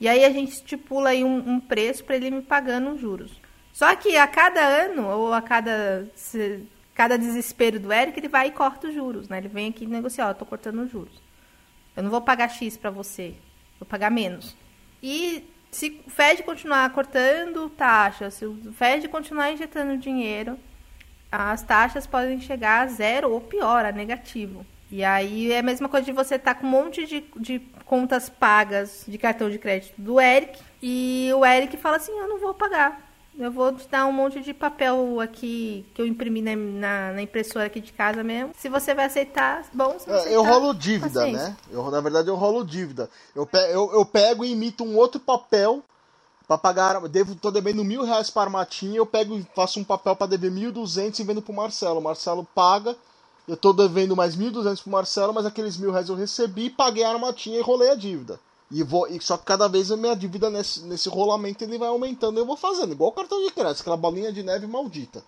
E 0.01 0.09
aí 0.09 0.25
a 0.25 0.31
gente 0.31 0.53
estipula 0.53 1.11
aí 1.11 1.25
um, 1.25 1.37
um 1.37 1.61
preço 1.61 2.05
para 2.05 2.17
ele 2.17 2.31
me 2.31 2.43
pagando 2.43 2.91
os 2.91 3.01
juros. 3.01 3.40
Só 3.81 3.97
que 3.97 4.15
a 4.15 4.27
cada 4.27 4.61
ano, 4.61 5.09
ou 5.09 5.33
a 5.33 5.41
cada, 5.41 6.07
se, 6.15 6.69
cada 6.95 7.17
desespero 7.17 7.81
do 7.81 7.91
Eric, 7.91 8.21
ele 8.21 8.29
vai 8.29 8.49
e 8.49 8.51
corta 8.51 8.89
os 8.89 8.95
juros, 8.95 9.27
né? 9.27 9.39
Ele 9.39 9.49
vem 9.49 9.71
aqui 9.71 9.85
e 9.85 9.87
negocia, 9.87 10.27
ó, 10.27 10.35
tô 10.35 10.45
cortando 10.45 10.83
os 10.83 10.91
juros. 10.91 11.15
Eu 11.97 12.03
não 12.03 12.11
vou 12.11 12.21
pagar 12.21 12.51
X 12.51 12.77
para 12.77 12.91
você, 12.91 13.33
vou 13.79 13.89
pagar 13.89 14.11
menos. 14.11 14.55
E 15.03 15.49
se 15.71 15.99
o 16.07 16.11
Fed 16.11 16.43
continuar 16.43 16.93
cortando 16.93 17.71
taxas, 17.71 18.35
se 18.35 18.45
o 18.45 18.71
Fed 18.71 19.09
continuar 19.09 19.51
injetando 19.51 19.97
dinheiro, 19.97 20.59
as 21.33 21.63
taxas 21.63 22.07
podem 22.07 22.39
chegar 22.39 22.83
a 22.83 22.87
zero 22.87 23.31
ou 23.31 23.41
pior, 23.41 23.87
a 23.87 23.93
negativo. 23.93 24.67
E 24.91 25.03
aí 25.03 25.53
é 25.53 25.61
a 25.61 25.63
mesma 25.63 25.89
coisa 25.89 26.05
de 26.05 26.13
você 26.13 26.35
estar 26.35 26.53
tá 26.53 26.61
com 26.61 26.67
um 26.67 26.71
monte 26.71 27.07
de, 27.07 27.25
de 27.35 27.61
contas 27.87 28.29
pagas 28.29 29.07
de 29.09 29.17
cartão 29.17 29.49
de 29.49 29.59
crédito 29.59 29.95
do 29.97 30.21
Eric 30.21 30.61
e 30.83 31.31
o 31.35 31.47
Eric 31.47 31.79
fala 31.79 31.97
assim: 31.97 32.13
Eu 32.13 32.29
não 32.29 32.39
vou 32.39 32.53
pagar. 32.53 33.09
Eu 33.41 33.51
vou 33.51 33.73
te 33.73 33.89
dar 33.89 34.05
um 34.05 34.13
monte 34.13 34.39
de 34.41 34.53
papel 34.53 35.19
aqui 35.19 35.87
que 35.95 36.03
eu 36.03 36.07
imprimi 36.07 36.43
na, 36.43 36.55
na, 36.55 37.13
na 37.15 37.23
impressora 37.23 37.65
aqui 37.65 37.81
de 37.81 37.91
casa 37.91 38.23
mesmo. 38.23 38.53
Se 38.55 38.69
você 38.69 38.95
vai 38.95 39.07
aceitar, 39.07 39.65
bom. 39.73 39.99
Se 39.99 40.11
é, 40.11 40.37
eu 40.37 40.45
rolo 40.45 40.75
dívida, 40.75 41.21
paciência. 41.21 41.49
né? 41.49 41.57
Eu, 41.71 41.91
na 41.91 42.03
verdade, 42.03 42.29
eu 42.29 42.35
rolo 42.35 42.63
dívida. 42.63 43.09
Eu, 43.35 43.47
pe 43.47 43.57
eu, 43.73 43.91
eu 43.95 44.05
pego 44.05 44.45
e 44.45 44.53
imito 44.53 44.85
um 44.85 44.95
outro 44.95 45.19
papel 45.19 45.83
para 46.47 46.59
pagar. 46.59 47.01
Devo, 47.09 47.35
tô 47.35 47.51
devendo 47.51 47.83
mil 47.83 48.05
reais 48.05 48.29
para 48.29 48.43
a 48.43 48.45
Armatinha. 48.45 48.99
Eu 48.99 49.07
pego 49.07 49.35
e 49.35 49.47
faço 49.57 49.81
um 49.81 49.85
papel 49.85 50.15
para 50.15 50.27
dever 50.27 50.51
mil 50.51 50.71
duzentos 50.71 51.19
e 51.19 51.25
vendo 51.25 51.41
pro 51.41 51.55
Marcelo. 51.55 51.99
O 51.99 52.03
Marcelo 52.03 52.47
paga. 52.55 52.95
Eu 53.49 53.57
tô 53.57 53.73
devendo 53.73 54.15
mais 54.15 54.37
mil 54.37 54.51
duzentos 54.51 54.83
pro 54.83 54.93
Marcelo, 54.93 55.33
mas 55.33 55.47
aqueles 55.47 55.79
mil 55.79 55.91
reais 55.91 56.11
eu 56.11 56.15
recebi, 56.15 56.69
paguei 56.69 57.05
a 57.05 57.11
Armatinha 57.11 57.59
e 57.59 57.63
rolei 57.63 57.91
a 57.91 57.95
dívida. 57.95 58.39
E 58.71 58.83
vou, 58.83 59.09
e 59.09 59.21
só 59.21 59.37
que 59.37 59.45
cada 59.45 59.69
vez 59.69 59.91
a 59.91 59.97
minha 59.97 60.15
dívida 60.15 60.49
nesse, 60.49 60.83
nesse 60.83 61.09
rolamento 61.09 61.65
ele 61.65 61.77
vai 61.77 61.89
aumentando 61.89 62.39
eu 62.39 62.47
vou 62.47 62.57
fazendo, 62.57 62.93
igual 62.93 63.11
o 63.11 63.15
cartão 63.15 63.45
de 63.45 63.53
crédito, 63.53 63.81
aquela 63.81 63.97
bolinha 63.97 64.33
de 64.33 64.43
neve 64.43 64.67
maldita. 64.67 65.25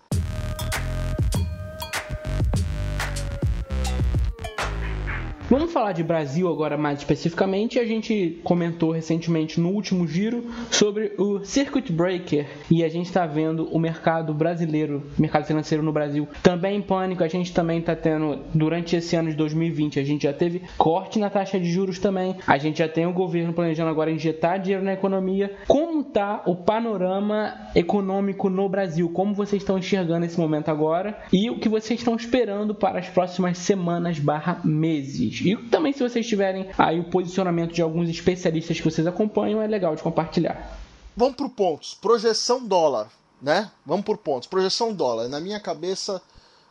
Vamos 5.53 5.71
falar 5.71 5.93
de 5.93 6.03
Brasil 6.03 6.49
agora 6.49 6.79
mais 6.79 7.01
especificamente. 7.01 7.79
A 7.79 7.85
gente 7.85 8.41
comentou 8.43 8.91
recentemente 8.91 9.61
no 9.61 9.69
último 9.69 10.09
giro 10.09 10.47
sobre 10.71 11.13
o 11.19 11.45
Circuit 11.45 11.93
Breaker 11.93 12.47
e 12.71 12.83
a 12.83 12.89
gente 12.89 13.09
está 13.09 13.27
vendo 13.27 13.67
o 13.67 13.79
mercado 13.79 14.33
brasileiro, 14.33 15.03
mercado 15.19 15.45
financeiro 15.45 15.85
no 15.85 15.93
Brasil 15.93 16.27
também 16.43 16.79
em 16.79 16.81
pânico. 16.81 17.23
A 17.23 17.29
gente 17.29 17.53
também 17.53 17.81
está 17.81 17.95
tendo, 17.95 18.39
durante 18.55 18.97
esse 18.97 19.15
ano 19.15 19.29
de 19.29 19.37
2020, 19.37 20.01
a 20.01 20.05
gente 20.05 20.23
já 20.23 20.33
teve 20.33 20.63
corte 20.79 21.19
na 21.19 21.29
taxa 21.29 21.61
de 21.61 21.71
juros 21.71 21.99
também. 21.99 22.35
A 22.47 22.57
gente 22.57 22.79
já 22.79 22.89
tem 22.89 23.05
o 23.05 23.13
governo 23.13 23.53
planejando 23.53 23.91
agora 23.91 24.11
injetar 24.11 24.59
dinheiro 24.59 24.83
na 24.83 24.95
economia. 24.95 25.55
Como 25.69 26.01
está 26.01 26.45
o 26.47 26.57
panorama 26.57 27.55
econômico 27.75 28.49
no 28.49 28.71
Brasil? 28.71 29.11
Como 29.11 29.35
vocês 29.35 29.61
estão 29.61 29.77
enxergando 29.77 30.25
esse 30.25 30.41
momento 30.41 30.71
agora? 30.71 31.23
E 31.31 31.51
o 31.51 31.59
que 31.59 31.69
vocês 31.69 32.01
estão 32.01 32.17
esperando 32.17 32.75
para 32.75 33.01
as 33.01 33.09
próximas 33.11 33.59
semanas 33.59 34.19
barra 34.19 34.59
meses? 34.65 35.42
E 35.45 35.57
também, 35.69 35.93
se 35.93 36.03
vocês 36.03 36.27
tiverem 36.27 36.71
aí 36.79 37.01
o 37.01 37.05
posicionamento 37.05 37.73
de 37.73 37.83
alguns 37.83 38.09
especialistas 38.09 38.79
que 38.79 38.85
vocês 38.85 39.07
acompanham, 39.07 39.61
é 39.61 39.67
legal 39.67 39.95
de 39.97 40.03
compartilhar. 40.03 40.79
Vamos 41.17 41.37
por 41.37 41.51
pontos. 41.51 41.95
Projeção 41.95 42.65
dólar, 42.67 43.09
né? 43.41 43.71
Vamos 43.85 44.05
por 44.05 44.17
pontos. 44.19 44.49
Projeção 44.49 44.95
dólar. 44.95 45.29
Na 45.29 45.41
minha 45.41 45.61
cabeça, 45.61 46.23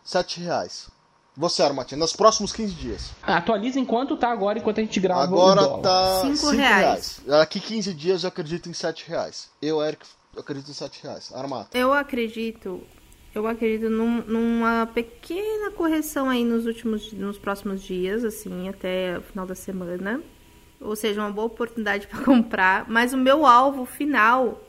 7 0.03 0.39
reais. 0.41 0.89
Você, 1.35 1.63
Armatinha, 1.63 1.97
nos 1.97 2.13
próximos 2.13 2.51
15 2.51 2.73
dias. 2.73 3.11
Atualiza 3.23 3.79
enquanto 3.79 4.17
tá 4.17 4.29
agora, 4.29 4.59
enquanto 4.59 4.79
a 4.79 4.83
gente 4.83 4.99
grava 4.99 5.23
agora 5.23 5.61
o 5.61 5.65
dólar. 5.65 5.81
tá 5.81 6.21
5 6.21 6.49
reais. 6.49 6.57
reais. 6.57 7.21
Daqui 7.25 7.59
15 7.59 7.93
dias 7.93 8.23
eu 8.23 8.27
acredito 8.27 8.69
em 8.69 8.73
7 8.73 9.07
reais. 9.07 9.49
Eu, 9.61 9.81
Eric, 9.81 10.05
eu 10.35 10.41
acredito 10.41 10.69
em 10.69 10.73
7 10.73 11.03
reais. 11.03 11.31
Armato. 11.33 11.77
Eu 11.77 11.93
acredito 11.93 12.81
eu 13.33 13.47
acredito 13.47 13.89
num, 13.89 14.21
numa 14.23 14.85
pequena 14.93 15.71
correção 15.71 16.29
aí 16.29 16.43
nos 16.43 16.65
últimos, 16.65 17.13
nos 17.13 17.37
próximos 17.37 17.81
dias, 17.81 18.23
assim, 18.25 18.67
até 18.67 19.17
o 19.17 19.21
final 19.21 19.45
da 19.45 19.55
semana. 19.55 20.21
Ou 20.79 20.95
seja, 20.95 21.21
uma 21.21 21.31
boa 21.31 21.47
oportunidade 21.47 22.07
para 22.11 22.23
comprar. 22.23 22.89
Mas 22.89 23.13
o 23.13 23.17
meu 23.17 23.45
alvo 23.45 23.85
final 23.85 24.61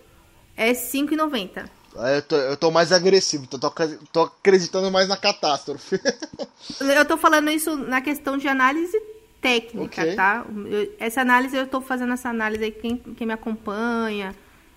é 0.57 0.69
R$ 0.69 0.75
5,90. 0.75 1.69
É, 1.97 2.19
eu 2.19 2.23
tô, 2.23 2.37
eu 2.37 2.57
tô 2.57 2.71
mais 2.71 2.91
agressivo, 2.91 3.47
tô, 3.47 3.59
tô 3.59 4.21
acreditando 4.23 4.91
mais 4.91 5.09
na 5.09 5.17
catástrofe. 5.17 6.01
eu 6.81 7.05
tô 7.05 7.19
falando 7.19 7.51
isso 7.51 7.77
na 7.77 8.01
questão 8.01 8.39
de 8.39 8.49
análise 8.49 8.99
técnica, 9.43 10.03
okay. 10.03 10.15
tá? 10.15 10.47
Eu, 10.71 10.95
essa 10.99 11.21
análise, 11.21 11.57
eu 11.57 11.67
tô 11.67 11.81
fazendo 11.81 12.15
essa 12.15 12.31
análise 12.31 12.65
aí, 12.65 12.71
quem, 12.71 12.97
quem 12.97 13.27
me 13.27 13.33
acompanha, 13.35 14.35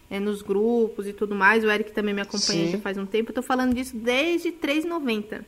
é, 0.10 0.20
nos 0.20 0.42
grupos 0.42 1.08
e 1.08 1.14
tudo 1.14 1.36
mais. 1.36 1.64
O 1.64 1.70
Eric 1.70 1.92
também 1.92 2.14
me 2.14 2.22
acompanha 2.22 2.66
Sim. 2.66 2.72
já 2.72 2.80
faz 2.80 2.98
um 2.98 3.06
tempo. 3.06 3.32
Eu 3.32 3.36
tô 3.36 3.42
falando 3.42 3.74
disso 3.74 3.96
desde 3.96 4.50
R$3,90. 4.50 5.44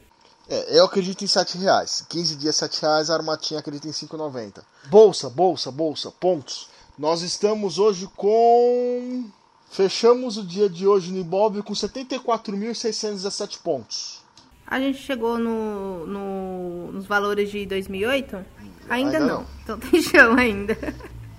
É, 0.49 0.79
eu 0.79 0.85
acredito 0.85 1.23
em 1.23 1.27
7 1.27 1.57
reais. 1.57 2.05
15 2.07 2.35
dias 2.35 2.55
7 2.55 2.81
reais, 2.81 3.09
a 3.09 3.15
Armatinha 3.15 3.59
acredita 3.59 3.87
em 3.87 3.91
5,90. 3.91 4.63
Bolsa, 4.89 5.29
bolsa, 5.29 5.71
bolsa, 5.71 6.11
pontos. 6.11 6.69
Nós 6.97 7.21
estamos 7.21 7.77
hoje 7.77 8.09
com. 8.15 9.25
Fechamos 9.69 10.37
o 10.37 10.43
dia 10.43 10.69
de 10.69 10.87
hoje 10.87 11.11
no 11.11 11.19
Ibob 11.19 11.61
com 11.61 11.73
74.617 11.73 13.59
pontos. 13.61 14.23
A 14.65 14.79
gente 14.79 14.99
chegou 14.99 15.37
no, 15.37 16.07
no, 16.07 16.91
nos 16.93 17.05
valores 17.05 17.51
de 17.51 17.65
2008? 17.65 18.35
Ainda, 18.35 18.45
ainda 18.89 19.19
não. 19.19 19.27
não. 19.27 19.45
Então 19.63 19.79
tem 19.91 20.01
chão 20.01 20.35
ainda. 20.35 20.77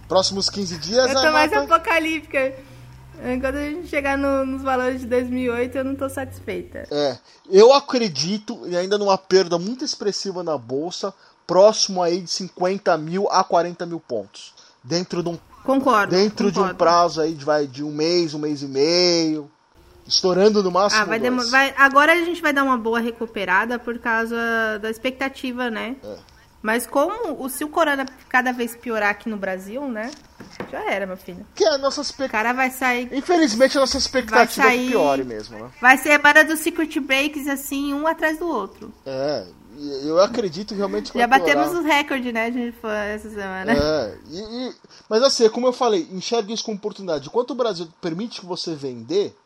Próximos 0.07 0.48
15 0.48 0.78
dias. 0.78 1.11
Eu 1.11 1.14
tô 1.14 1.33
mais 1.33 1.52
apocalíptica. 1.52 2.54
Quando 3.40 3.57
a 3.57 3.70
gente 3.70 3.88
chegar 3.88 4.16
no, 4.16 4.44
nos 4.44 4.62
valores 4.62 5.00
de 5.00 5.07
2008, 5.07 5.78
eu 5.78 5.85
não 5.85 5.92
estou 5.92 6.09
satisfeita. 6.09 6.85
É, 6.90 7.18
eu 7.50 7.72
acredito, 7.72 8.66
e 8.66 8.76
ainda 8.76 8.96
numa 8.96 9.18
perda 9.18 9.59
muito 9.59 9.85
expressiva 9.85 10.42
na 10.42 10.57
bolsa, 10.57 11.12
próximo 11.46 12.02
aí 12.02 12.20
de 12.20 12.31
50 12.31 12.96
mil 12.98 13.28
a 13.31 13.42
40 13.42 13.87
mil 13.87 14.00
pontos. 14.00 14.54
Dentro 14.85 15.22
de 15.22 15.31
um, 15.31 15.38
concordo, 15.64 16.14
dentro 16.14 16.46
concordo. 16.46 16.68
de 16.68 16.74
um 16.74 16.76
prazo 16.76 17.20
aí 17.20 17.35
de, 17.35 17.44
vai, 17.44 17.66
de 17.66 17.83
um 17.83 17.90
mês, 17.90 18.35
um 18.35 18.38
mês 18.38 18.62
e 18.62 18.68
meio. 18.68 19.50
Estourando 20.07 20.62
no 20.62 20.70
máximo. 20.70 21.02
Ah, 21.02 21.04
vai 21.04 21.20
vai, 21.20 21.74
agora 21.76 22.12
a 22.12 22.24
gente 22.24 22.40
vai 22.40 22.52
dar 22.52 22.64
uma 22.64 22.78
boa 22.78 22.98
recuperada 22.98 23.78
por 23.78 23.98
causa 23.98 24.78
da 24.81 24.88
expectativa, 24.88 25.68
né? 25.68 25.96
É. 26.02 26.16
Mas 26.62 26.87
como 26.87 27.42
o, 27.42 27.48
se 27.48 27.62
o 27.62 27.68
corona 27.68 28.07
cada 28.28 28.52
vez 28.52 28.74
piorar 28.74 29.11
aqui 29.11 29.28
no 29.28 29.37
Brasil, 29.37 29.87
né? 29.88 30.11
Já 30.70 30.90
era, 30.90 31.07
meu 31.07 31.16
filho. 31.16 31.46
Que 31.54 31.64
é 31.64 31.74
a 31.74 31.78
nossa 31.78 32.00
expectativa. 32.00 32.33
cara 32.33 32.52
vai 32.52 32.70
sair. 32.70 33.09
Infelizmente 33.12 33.76
a 33.76 33.81
nossa 33.81 33.96
expectativa 33.98 34.66
é 34.66 34.70
sair... 34.70 34.87
é 34.87 34.90
pior 34.90 35.24
mesmo, 35.24 35.59
né? 35.59 35.70
Vai 35.81 35.96
ser 35.98 36.12
a 36.12 36.18
barra 36.18 36.42
dos 36.42 36.61
Secret 36.61 37.00
Breaks, 37.00 37.46
assim, 37.46 37.94
um 37.94 38.07
atrás 38.07 38.38
do 38.38 38.46
outro. 38.46 38.92
É, 39.07 39.46
eu 40.04 40.20
acredito 40.20 40.74
realmente 40.74 41.12
que 41.12 41.18
Já 41.18 41.26
batemos 41.26 41.72
os 41.72 41.85
recordes, 41.85 42.33
né, 42.33 42.50
gente, 42.50 42.76
essa 43.14 43.31
semana. 43.31 43.72
É, 43.72 44.18
e, 44.28 44.38
e, 44.40 44.74
mas 45.09 45.22
assim, 45.22 45.48
como 45.48 45.66
eu 45.66 45.72
falei, 45.72 46.09
enxergue 46.11 46.52
isso 46.52 46.64
com 46.64 46.72
oportunidade. 46.72 47.28
Enquanto 47.28 47.52
o 47.52 47.54
Brasil 47.54 47.88
permite 48.00 48.40
que 48.40 48.46
você 48.46 48.74
vender, 48.74 49.37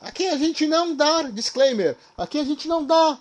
aqui 0.00 0.26
a 0.26 0.36
gente 0.36 0.66
não 0.66 0.96
dá, 0.96 1.22
disclaimer, 1.22 1.96
aqui 2.16 2.40
a 2.40 2.44
gente 2.44 2.66
não 2.66 2.84
dá 2.84 3.18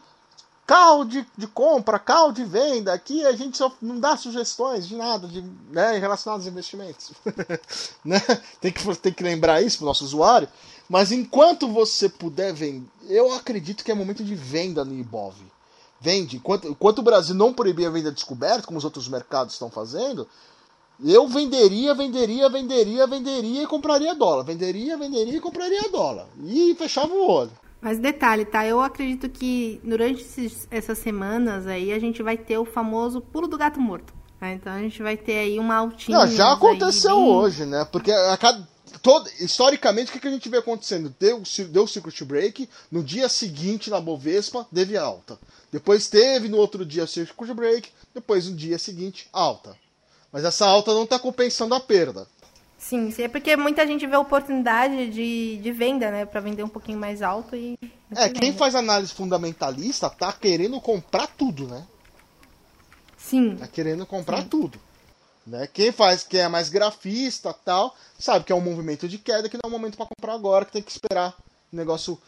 carro 0.66 1.04
de, 1.04 1.26
de 1.38 1.48
compra, 1.48 2.00
carro 2.00 2.32
de 2.32 2.44
venda, 2.44 2.94
aqui 2.94 3.26
a 3.26 3.34
gente 3.34 3.58
só 3.58 3.72
não 3.82 4.00
dá 4.00 4.16
sugestões 4.16 4.88
de 4.88 4.96
nada 4.96 5.28
de, 5.28 5.42
né, 5.70 6.00
investimentos. 6.48 7.12
né? 8.04 8.20
tem, 8.62 8.72
que, 8.72 8.96
tem 8.98 9.14
que 9.14 9.24
lembrar 9.24 9.62
isso 9.62 9.78
para 9.78 9.86
o 9.86 9.88
nosso 9.88 10.06
usuário. 10.06 10.48
Mas 10.90 11.12
enquanto 11.12 11.68
você 11.68 12.08
puder 12.08 12.54
vender, 12.54 12.88
eu 13.08 13.34
acredito 13.34 13.84
que 13.84 13.92
é 13.92 13.96
momento 13.96 14.24
de 14.24 14.36
venda 14.36 14.84
no 14.84 14.94
Ibov. 14.94 15.36
Vende. 16.00 16.36
Enquanto, 16.36 16.68
enquanto 16.68 17.00
o 17.00 17.04
Brasil 17.04 17.34
não 17.34 17.54
proibir 17.54 17.88
a 17.88 17.90
venda 17.90 18.12
descoberta, 18.12 18.68
como 18.68 18.78
os 18.78 18.84
outros 18.84 19.08
mercados 19.08 19.54
estão 19.54 19.70
fazendo, 19.70 20.28
eu 21.04 21.28
venderia, 21.28 21.96
venderia, 21.96 22.50
venderia, 22.50 23.08
venderia 23.08 23.64
e 23.64 23.68
compraria 23.68 24.14
dólar. 24.14 24.44
Venderia, 24.44 24.98
venderia 24.98 25.38
e 25.38 25.42
compraria 25.42 25.90
dólar. 25.90 26.28
E 26.46 26.76
fechava 26.76 27.14
o 27.14 27.26
olho. 27.26 27.52
Mas 27.84 28.00
detalhe, 28.00 28.46
tá? 28.46 28.66
Eu 28.66 28.80
acredito 28.80 29.30
que 29.30 29.82
durante 29.84 30.22
esses, 30.22 30.66
essas 30.72 30.98
semanas 31.00 31.68
aí 31.68 31.92
a 31.92 32.00
gente 32.00 32.24
vai 32.24 32.38
ter 32.38 32.58
o 32.58 32.64
famoso 32.64 33.20
pulo 33.20 33.46
do 33.46 33.58
gato 33.58 33.78
morto. 33.78 34.14
Tá? 34.40 34.54
Então 34.54 34.72
a 34.72 34.80
gente 34.80 35.04
vai 35.04 35.18
ter 35.18 35.40
aí 35.40 35.60
uma 35.60 35.76
altinha. 35.76 36.18
Não, 36.18 36.28
já 36.28 36.54
aconteceu 36.54 37.18
bem... 37.18 37.26
hoje, 37.26 37.66
né? 37.66 37.84
Porque 37.92 38.10
a 38.10 38.38
cada, 38.38 38.66
todo, 39.02 39.30
historicamente, 39.38 40.10
o 40.10 40.14
que, 40.14 40.20
que 40.22 40.28
a 40.30 40.32
gente 40.32 40.48
vê 40.48 40.60
acontecendo? 40.60 41.14
Deu, 41.20 41.44
deu 41.70 41.84
o 41.84 41.88
circuit 41.88 42.24
break, 42.24 42.70
no 42.90 43.04
dia 43.04 43.28
seguinte 43.28 43.90
na 43.90 44.00
Bovespa, 44.00 44.66
teve 44.74 44.98
alta. 44.98 45.38
Depois 45.70 46.08
teve 46.08 46.48
no 46.48 46.58
outro 46.58 46.86
dia 46.86 47.04
o 47.04 47.08
circuit 47.08 47.54
break, 47.54 47.90
depois 48.16 48.48
no 48.48 48.56
dia 48.56 48.80
seguinte, 48.80 49.28
alta. 49.34 49.76
Mas 50.32 50.46
essa 50.46 50.66
alta 50.66 50.94
não 50.94 51.04
está 51.04 51.20
compensando 51.20 51.76
a 51.76 51.82
perda. 51.82 52.26
Sim, 52.84 53.14
é 53.18 53.30
porque 53.30 53.56
muita 53.56 53.88
gente 53.88 54.06
vê 54.06 54.18
oportunidade 54.18 55.10
de, 55.10 55.58
de 55.58 55.72
venda, 55.72 56.12
né? 56.12 56.26
Para 56.26 56.42
vender 56.42 56.64
um 56.64 56.70
pouquinho 56.70 57.00
mais 57.00 57.22
alto 57.22 57.56
e. 57.56 57.80
É, 58.14 58.28
quem 58.28 58.52
faz 58.52 58.76
análise 58.76 59.14
fundamentalista 59.14 60.10
tá 60.10 60.34
querendo 60.34 60.82
comprar 60.82 61.28
tudo, 61.28 61.66
né? 61.66 61.88
Sim. 63.18 63.56
Tá 63.56 63.68
querendo 63.68 64.06
comprar 64.06 64.42
Sim. 64.42 64.50
tudo. 64.50 64.78
Né? 65.48 65.66
Quem 65.74 65.94
faz, 65.94 66.24
quem 66.24 66.42
é 66.42 66.50
mais 66.50 66.68
grafista 66.68 67.54
tal, 67.54 67.96
sabe 68.20 68.44
que 68.44 68.52
é 68.52 68.56
um 68.56 68.62
movimento 68.62 69.08
de 69.08 69.18
queda 69.18 69.48
que 69.48 69.56
não 69.56 69.62
é 69.64 69.68
um 69.68 69.80
momento 69.80 69.96
para 69.96 70.06
comprar 70.06 70.34
agora, 70.34 70.66
que 70.66 70.74
tem 70.74 70.84
que 70.84 70.92
esperar 70.92 71.34
o 71.72 71.76
negócio. 71.76 72.20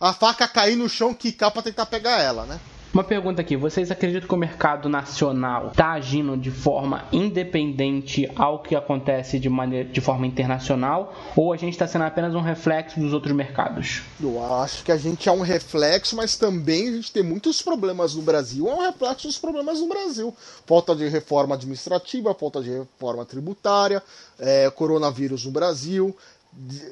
A 0.00 0.12
faca 0.12 0.46
cair 0.46 0.76
no 0.76 0.88
chão, 0.88 1.12
quicar 1.12 1.50
pra 1.50 1.60
tentar 1.60 1.86
pegar 1.86 2.20
ela, 2.20 2.46
né? 2.46 2.60
Uma 2.92 3.02
pergunta 3.02 3.40
aqui: 3.40 3.56
vocês 3.56 3.90
acreditam 3.90 4.28
que 4.28 4.34
o 4.34 4.38
mercado 4.38 4.86
nacional 4.86 5.68
está 5.68 5.92
agindo 5.92 6.36
de 6.36 6.50
forma 6.50 7.06
independente 7.10 8.30
ao 8.36 8.62
que 8.62 8.76
acontece 8.76 9.38
de, 9.38 9.48
maneira, 9.48 9.88
de 9.88 10.00
forma 10.02 10.26
internacional? 10.26 11.14
Ou 11.34 11.54
a 11.54 11.56
gente 11.56 11.72
está 11.72 11.86
sendo 11.86 12.04
apenas 12.04 12.34
um 12.34 12.42
reflexo 12.42 13.00
dos 13.00 13.14
outros 13.14 13.34
mercados? 13.34 14.02
Eu 14.20 14.44
acho 14.56 14.84
que 14.84 14.92
a 14.92 14.98
gente 14.98 15.26
é 15.26 15.32
um 15.32 15.40
reflexo, 15.40 16.14
mas 16.14 16.36
também 16.36 16.90
a 16.90 16.92
gente 16.92 17.10
tem 17.10 17.22
muitos 17.22 17.62
problemas 17.62 18.14
no 18.14 18.20
Brasil. 18.20 18.68
É 18.68 18.74
um 18.74 18.82
reflexo 18.82 19.26
dos 19.26 19.38
problemas 19.38 19.80
no 19.80 19.88
Brasil: 19.88 20.36
falta 20.66 20.94
de 20.94 21.08
reforma 21.08 21.54
administrativa, 21.54 22.34
falta 22.34 22.60
de 22.60 22.70
reforma 22.70 23.24
tributária, 23.24 24.02
é, 24.38 24.70
coronavírus 24.70 25.46
no 25.46 25.50
Brasil. 25.50 26.14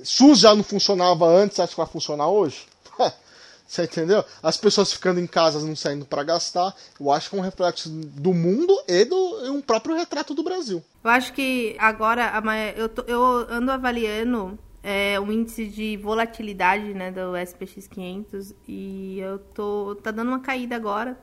SUS 0.02 0.38
já 0.38 0.54
não 0.54 0.64
funcionava 0.64 1.26
antes, 1.26 1.60
acho 1.60 1.74
que 1.74 1.80
vai 1.80 1.86
funcionar 1.86 2.28
hoje? 2.28 2.66
Você 3.70 3.84
entendeu? 3.84 4.24
As 4.42 4.56
pessoas 4.56 4.92
ficando 4.92 5.20
em 5.20 5.28
casa 5.28 5.64
não 5.64 5.76
saindo 5.76 6.04
para 6.04 6.24
gastar, 6.24 6.74
eu 6.98 7.08
acho 7.08 7.30
que 7.30 7.36
é 7.36 7.38
um 7.38 7.42
reflexo 7.42 7.88
do 7.88 8.34
mundo 8.34 8.76
e 8.88 9.04
do 9.04 9.52
um 9.52 9.60
próprio 9.60 9.94
retrato 9.94 10.34
do 10.34 10.42
Brasil. 10.42 10.82
Eu 11.04 11.10
acho 11.10 11.32
que 11.32 11.76
agora 11.78 12.32
eu, 12.76 12.88
tô, 12.88 13.02
eu 13.02 13.22
ando 13.48 13.70
avaliando 13.70 14.58
é, 14.82 15.20
o 15.20 15.30
índice 15.30 15.68
de 15.68 15.96
volatilidade 15.98 16.92
né, 16.92 17.12
do 17.12 17.36
SPX 17.36 17.86
500 17.86 18.54
e 18.66 19.20
eu 19.20 19.38
tô 19.38 19.94
tá 20.02 20.10
dando 20.10 20.30
uma 20.30 20.40
caída 20.40 20.74
agora. 20.74 21.16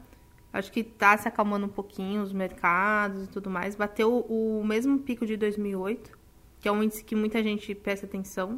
Acho 0.54 0.72
que 0.72 0.86
tá 0.86 1.18
se 1.18 1.28
acalmando 1.28 1.66
um 1.66 1.70
pouquinho 1.70 2.22
os 2.22 2.32
mercados 2.32 3.26
e 3.26 3.28
tudo 3.28 3.50
mais. 3.50 3.76
Bateu 3.76 4.20
o 4.20 4.64
mesmo 4.64 5.00
pico 5.00 5.26
de 5.26 5.36
2008, 5.36 6.18
que 6.62 6.70
é 6.70 6.72
um 6.72 6.82
índice 6.82 7.04
que 7.04 7.14
muita 7.14 7.44
gente 7.44 7.76
presta 7.76 8.06
atenção. 8.06 8.58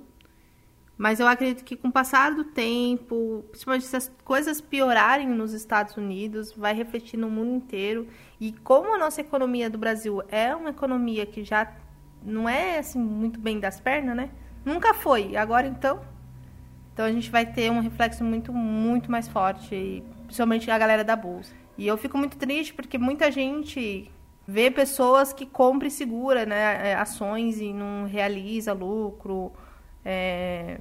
Mas 0.99 1.21
eu 1.21 1.27
acredito 1.29 1.63
que 1.63 1.77
com 1.77 1.87
o 1.87 1.91
passar 1.93 2.35
do 2.35 2.43
tempo, 2.43 3.45
principalmente 3.51 3.85
se 3.85 3.95
as 3.95 4.11
coisas 4.25 4.59
piorarem 4.59 5.29
nos 5.29 5.53
Estados 5.53 5.95
Unidos, 5.95 6.51
vai 6.51 6.73
refletir 6.73 7.15
no 7.15 7.29
mundo 7.29 7.55
inteiro. 7.55 8.05
E 8.37 8.51
como 8.51 8.93
a 8.93 8.97
nossa 8.97 9.21
economia 9.21 9.69
do 9.69 9.77
Brasil 9.77 10.21
é 10.27 10.53
uma 10.53 10.71
economia 10.71 11.25
que 11.25 11.41
já 11.41 11.71
não 12.21 12.49
é 12.49 12.79
assim 12.79 12.99
muito 12.99 13.39
bem 13.39 13.61
das 13.61 13.79
pernas, 13.79 14.13
né? 14.13 14.29
Nunca 14.65 14.93
foi. 14.93 15.37
Agora 15.37 15.65
então, 15.65 16.01
então 16.93 17.05
a 17.05 17.11
gente 17.13 17.31
vai 17.31 17.45
ter 17.45 17.71
um 17.71 17.79
reflexo 17.79 18.21
muito 18.21 18.51
muito 18.51 19.09
mais 19.09 19.25
forte, 19.25 20.03
principalmente 20.25 20.69
a 20.69 20.77
galera 20.77 21.05
da 21.05 21.15
bolsa. 21.15 21.53
E 21.77 21.87
eu 21.87 21.97
fico 21.97 22.17
muito 22.17 22.37
triste 22.37 22.73
porque 22.73 22.97
muita 22.97 23.31
gente 23.31 24.11
vê 24.45 24.69
pessoas 24.69 25.31
que 25.31 25.45
compra 25.45 25.87
e 25.87 25.91
segura, 25.91 26.45
né, 26.45 26.93
ações 26.95 27.61
e 27.61 27.71
não 27.71 28.03
realiza 28.05 28.73
lucro 28.73 29.53
é, 30.03 30.79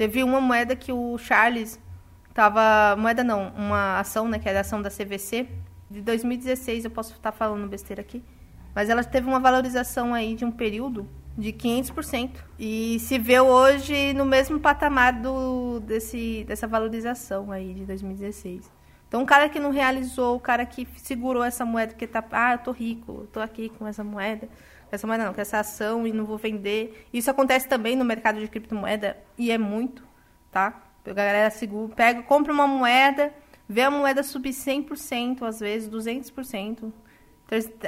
teve 0.00 0.24
uma 0.24 0.40
moeda 0.40 0.74
que 0.74 0.90
o 0.90 1.18
Charles 1.18 1.78
tava. 2.32 2.96
Moeda 2.96 3.22
não, 3.22 3.50
uma 3.50 3.98
ação, 3.98 4.26
né? 4.26 4.38
Que 4.38 4.48
era 4.48 4.60
a 4.60 4.60
ação 4.62 4.80
da 4.80 4.88
CVC. 4.88 5.46
De 5.90 6.00
2016, 6.00 6.86
eu 6.86 6.90
posso 6.90 7.12
estar 7.12 7.32
falando 7.32 7.68
besteira 7.68 8.00
aqui. 8.00 8.24
Mas 8.74 8.88
ela 8.88 9.04
teve 9.04 9.28
uma 9.28 9.38
valorização 9.38 10.14
aí 10.14 10.34
de 10.34 10.42
um 10.42 10.50
período 10.50 11.06
de 11.36 11.52
500%. 11.52 12.30
E 12.58 12.98
se 12.98 13.18
vê 13.18 13.40
hoje 13.40 14.14
no 14.14 14.24
mesmo 14.24 14.58
patamar 14.58 15.20
do, 15.20 15.80
desse, 15.80 16.44
dessa 16.48 16.66
valorização 16.66 17.52
aí 17.52 17.74
de 17.74 17.84
2016. 17.84 18.72
Então, 19.06 19.22
o 19.22 19.26
cara 19.26 19.50
que 19.50 19.60
não 19.60 19.70
realizou, 19.70 20.34
o 20.34 20.40
cara 20.40 20.64
que 20.64 20.88
segurou 20.96 21.44
essa 21.44 21.66
moeda, 21.66 21.92
que 21.92 22.06
tá, 22.06 22.24
ah, 22.32 22.54
eu 22.54 22.58
tô 22.58 22.72
rico, 22.72 23.28
tô 23.30 23.40
aqui 23.40 23.68
com 23.68 23.86
essa 23.86 24.02
moeda 24.02 24.48
essa 24.94 25.06
moeda 25.06 25.24
não, 25.24 25.34
com 25.34 25.40
essa 25.40 25.58
ação 25.58 26.06
e 26.06 26.12
não 26.12 26.24
vou 26.24 26.38
vender. 26.38 27.06
Isso 27.12 27.30
acontece 27.30 27.68
também 27.68 27.96
no 27.96 28.04
mercado 28.04 28.40
de 28.40 28.48
criptomoeda 28.48 29.16
e 29.38 29.50
é 29.50 29.58
muito, 29.58 30.04
tá? 30.50 30.82
A 31.06 31.12
galera 31.12 31.50
segura, 31.50 31.94
pega, 31.94 32.22
compra 32.22 32.52
uma 32.52 32.66
moeda, 32.66 33.32
vê 33.68 33.82
a 33.82 33.90
moeda 33.90 34.22
subir 34.22 34.50
100%, 34.50 35.42
às 35.42 35.60
vezes 35.60 35.88
200%, 35.88 36.92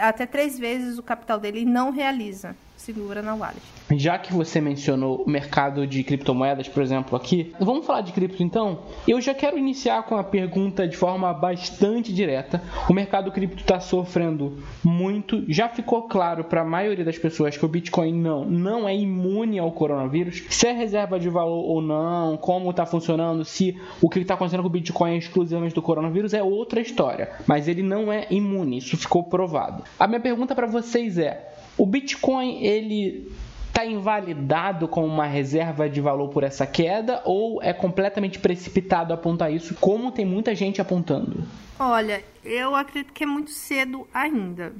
até 0.00 0.26
três 0.26 0.58
vezes 0.58 0.98
o 0.98 1.02
capital 1.02 1.38
dele 1.38 1.60
e 1.60 1.64
não 1.64 1.90
realiza 1.90 2.56
segura 2.82 3.22
na 3.22 3.34
wallet. 3.34 3.62
Já 3.92 4.18
que 4.18 4.32
você 4.32 4.60
mencionou 4.60 5.22
o 5.22 5.30
mercado 5.30 5.86
de 5.86 6.02
criptomoedas, 6.02 6.68
por 6.68 6.82
exemplo, 6.82 7.16
aqui, 7.16 7.54
vamos 7.60 7.86
falar 7.86 8.00
de 8.00 8.12
cripto 8.12 8.42
então? 8.42 8.80
Eu 9.06 9.20
já 9.20 9.32
quero 9.34 9.56
iniciar 9.56 10.02
com 10.02 10.16
a 10.16 10.24
pergunta 10.24 10.88
de 10.88 10.96
forma 10.96 11.32
bastante 11.32 12.12
direta. 12.12 12.62
O 12.88 12.92
mercado 12.92 13.30
cripto 13.30 13.60
está 13.60 13.78
sofrendo 13.78 14.58
muito. 14.82 15.44
Já 15.48 15.68
ficou 15.68 16.02
claro 16.02 16.44
para 16.44 16.62
a 16.62 16.64
maioria 16.64 17.04
das 17.04 17.18
pessoas 17.18 17.56
que 17.56 17.64
o 17.64 17.68
Bitcoin 17.68 18.14
não, 18.14 18.44
não 18.44 18.88
é 18.88 18.96
imune 18.96 19.58
ao 19.58 19.70
coronavírus. 19.70 20.42
Se 20.50 20.66
é 20.66 20.72
reserva 20.72 21.20
de 21.20 21.28
valor 21.28 21.64
ou 21.64 21.80
não, 21.80 22.36
como 22.36 22.70
está 22.70 22.84
funcionando, 22.84 23.44
se 23.44 23.78
o 24.00 24.08
que 24.08 24.18
está 24.18 24.34
acontecendo 24.34 24.62
com 24.62 24.68
o 24.68 24.72
Bitcoin 24.72 25.12
é 25.12 25.18
exclusivamente 25.18 25.74
do 25.74 25.82
coronavírus, 25.82 26.34
é 26.34 26.42
outra 26.42 26.80
história. 26.80 27.30
Mas 27.46 27.68
ele 27.68 27.82
não 27.82 28.12
é 28.12 28.26
imune, 28.30 28.78
isso 28.78 28.96
ficou 28.96 29.22
provado. 29.22 29.84
A 30.00 30.08
minha 30.08 30.20
pergunta 30.20 30.54
para 30.54 30.66
vocês 30.66 31.18
é: 31.18 31.52
o 31.76 31.86
Bitcoin 31.86 32.62
ele 32.62 33.32
está 33.72 33.86
invalidado 33.86 34.86
como 34.86 35.06
uma 35.06 35.26
reserva 35.26 35.88
de 35.88 36.00
valor 36.00 36.28
por 36.28 36.44
essa 36.44 36.66
queda 36.66 37.22
ou 37.24 37.62
é 37.62 37.72
completamente 37.72 38.38
precipitado 38.38 39.14
apontar 39.14 39.50
isso, 39.50 39.74
como 39.76 40.12
tem 40.12 40.26
muita 40.26 40.54
gente 40.54 40.80
apontando? 40.80 41.42
Olha, 41.78 42.22
eu 42.44 42.74
acredito 42.74 43.12
que 43.12 43.24
é 43.24 43.26
muito 43.26 43.50
cedo 43.50 44.06
ainda, 44.12 44.74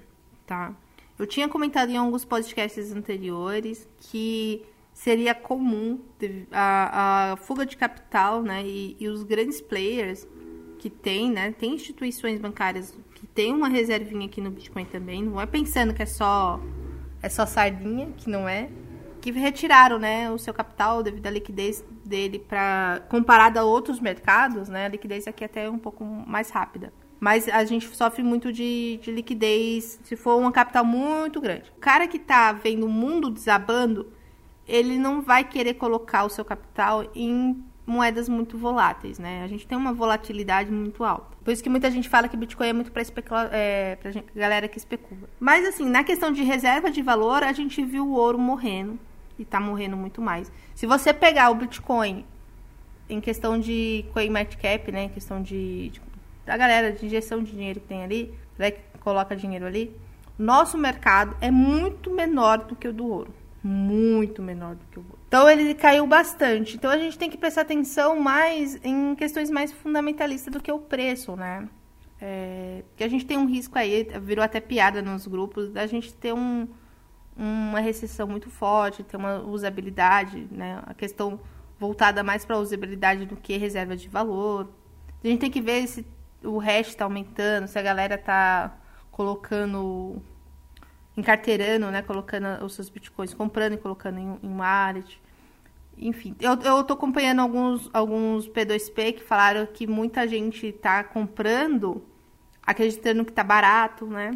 tá? 0.46 0.74
Eu 1.18 1.26
tinha 1.26 1.48
comentado 1.48 1.90
em 1.90 1.96
alguns 1.96 2.24
podcasts 2.24 2.92
anteriores 2.92 3.88
que 3.98 4.62
seria 4.92 5.34
comum 5.34 5.98
a, 6.50 7.32
a 7.32 7.36
fuga 7.36 7.64
de 7.64 7.76
capital, 7.76 8.42
né? 8.42 8.62
E, 8.64 8.96
e, 9.00 9.08
os 9.08 9.22
grandes 9.22 9.60
players 9.60 10.26
que 10.78 10.90
tem, 10.90 11.30
né? 11.30 11.54
Tem 11.58 11.74
instituições 11.74 12.38
bancárias 12.38 12.94
que 13.14 13.26
tem 13.26 13.52
uma 13.54 13.68
reservinha 13.68 14.26
aqui 14.26 14.40
no 14.40 14.50
Bitcoin 14.50 14.84
também. 14.84 15.22
Não 15.22 15.40
é 15.40 15.46
pensando 15.46 15.94
que 15.94 16.02
é 16.02 16.06
só 16.06 16.60
é 17.22 17.28
só 17.28 17.46
sardinha, 17.46 18.08
que 18.16 18.28
não 18.28 18.48
é, 18.48 18.68
que 19.20 19.30
retiraram, 19.30 19.98
né, 19.98 20.30
o 20.30 20.38
seu 20.38 20.52
capital 20.52 21.02
devido 21.02 21.26
à 21.26 21.30
liquidez 21.30 21.84
dele 22.04 22.40
para 22.40 23.00
comparado 23.08 23.58
a 23.58 23.62
outros 23.62 24.00
mercados, 24.00 24.68
né, 24.68 24.86
a 24.86 24.88
liquidez 24.88 25.28
aqui 25.28 25.44
é 25.44 25.46
até 25.46 25.70
um 25.70 25.78
pouco 25.78 26.04
mais 26.04 26.50
rápida. 26.50 26.92
Mas 27.20 27.48
a 27.48 27.64
gente 27.64 27.86
sofre 27.94 28.20
muito 28.20 28.52
de, 28.52 28.98
de 29.00 29.12
liquidez 29.12 30.00
se 30.02 30.16
for 30.16 30.40
uma 30.40 30.50
capital 30.50 30.84
muito 30.84 31.40
grande. 31.40 31.70
O 31.76 31.80
cara 31.80 32.08
que 32.08 32.16
está 32.16 32.50
vendo 32.50 32.84
o 32.84 32.88
mundo 32.88 33.30
desabando, 33.30 34.12
ele 34.66 34.98
não 34.98 35.22
vai 35.22 35.44
querer 35.44 35.74
colocar 35.74 36.24
o 36.24 36.28
seu 36.28 36.44
capital 36.44 37.08
em 37.14 37.64
moedas 37.86 38.28
muito 38.28 38.56
voláteis, 38.56 39.18
né? 39.18 39.42
A 39.42 39.46
gente 39.48 39.66
tem 39.66 39.76
uma 39.76 39.92
volatilidade 39.92 40.70
muito 40.70 41.04
alta. 41.04 41.36
Por 41.44 41.52
isso 41.52 41.62
que 41.62 41.68
muita 41.68 41.90
gente 41.90 42.08
fala 42.08 42.28
que 42.28 42.36
Bitcoin 42.36 42.68
é 42.68 42.72
muito 42.72 42.92
para 42.92 43.02
especula 43.02 43.50
é, 43.52 43.98
gente, 44.06 44.26
galera 44.34 44.68
que 44.68 44.78
especula. 44.78 45.28
Mas 45.40 45.66
assim, 45.66 45.88
na 45.88 46.04
questão 46.04 46.30
de 46.32 46.42
reserva 46.42 46.90
de 46.90 47.02
valor, 47.02 47.42
a 47.42 47.52
gente 47.52 47.84
viu 47.84 48.06
o 48.06 48.12
ouro 48.12 48.38
morrendo 48.38 48.98
e 49.38 49.44
tá 49.44 49.58
morrendo 49.58 49.96
muito 49.96 50.22
mais. 50.22 50.50
Se 50.74 50.86
você 50.86 51.12
pegar 51.12 51.50
o 51.50 51.54
Bitcoin 51.54 52.24
em 53.08 53.20
questão 53.20 53.58
de 53.58 54.04
coin 54.12 54.30
market 54.30 54.60
cap, 54.60 54.92
né, 54.92 55.04
em 55.04 55.08
questão 55.08 55.42
de, 55.42 55.90
de 55.90 56.00
da 56.46 56.56
galera 56.56 56.92
de 56.92 57.06
injeção 57.06 57.42
de 57.42 57.52
dinheiro 57.52 57.80
que 57.80 57.86
tem 57.86 58.02
ali, 58.02 58.34
né, 58.58 58.70
que 58.72 58.80
coloca 59.00 59.34
dinheiro 59.36 59.66
ali, 59.66 59.94
nosso 60.38 60.78
mercado 60.78 61.36
é 61.40 61.50
muito 61.50 62.10
menor 62.10 62.58
do 62.58 62.74
que 62.74 62.88
o 62.88 62.92
do 62.92 63.06
ouro. 63.06 63.34
Muito 63.62 64.42
menor 64.42 64.74
do 64.74 64.84
que 64.86 64.98
o 64.98 65.02
ouro. 65.02 65.18
Então 65.28 65.48
ele 65.48 65.74
caiu 65.74 66.06
bastante. 66.06 66.76
Então 66.76 66.90
a 66.90 66.98
gente 66.98 67.16
tem 67.16 67.30
que 67.30 67.38
prestar 67.38 67.62
atenção 67.62 68.18
mais 68.18 68.78
em 68.82 69.14
questões 69.14 69.50
mais 69.50 69.72
fundamentalistas 69.72 70.52
do 70.52 70.60
que 70.60 70.72
o 70.72 70.78
preço, 70.78 71.36
né? 71.36 71.68
É, 72.20 72.84
porque 72.88 73.04
a 73.04 73.08
gente 73.08 73.24
tem 73.24 73.36
um 73.36 73.46
risco 73.46 73.78
aí, 73.78 74.06
virou 74.22 74.44
até 74.44 74.60
piada 74.60 75.02
nos 75.02 75.26
grupos, 75.26 75.70
da 75.70 75.86
gente 75.86 76.14
ter 76.14 76.32
um, 76.32 76.68
uma 77.36 77.80
recessão 77.80 78.28
muito 78.28 78.50
forte, 78.50 79.02
ter 79.02 79.16
uma 79.16 79.40
usabilidade, 79.40 80.46
né? 80.50 80.82
A 80.86 80.94
questão 80.94 81.40
voltada 81.78 82.22
mais 82.22 82.44
para 82.44 82.58
usabilidade 82.58 83.26
do 83.26 83.36
que 83.36 83.56
reserva 83.56 83.96
de 83.96 84.08
valor. 84.08 84.70
A 85.22 85.26
gente 85.26 85.40
tem 85.40 85.50
que 85.50 85.60
ver 85.60 85.86
se 85.86 86.06
o 86.44 86.58
hash 86.58 86.88
está 86.88 87.04
aumentando, 87.04 87.66
se 87.66 87.78
a 87.78 87.82
galera 87.82 88.14
está 88.14 88.76
colocando, 89.10 90.22
encarteirando, 91.16 91.90
né? 91.90 92.02
Colocando 92.02 92.64
os 92.64 92.74
seus 92.74 92.88
bitcoins, 92.88 93.34
comprando 93.34 93.74
e 93.74 93.78
colocando 93.78 94.18
em, 94.18 94.38
em 94.42 94.56
wallet. 94.56 95.20
Enfim, 95.98 96.34
eu, 96.40 96.58
eu 96.62 96.82
tô 96.84 96.94
acompanhando 96.94 97.40
alguns, 97.40 97.90
alguns 97.92 98.48
P2P 98.48 99.14
que 99.14 99.22
falaram 99.22 99.66
que 99.66 99.86
muita 99.86 100.26
gente 100.26 100.66
está 100.66 101.04
comprando 101.04 102.02
acreditando 102.64 103.24
que 103.24 103.32
está 103.32 103.42
barato, 103.42 104.06
né? 104.06 104.34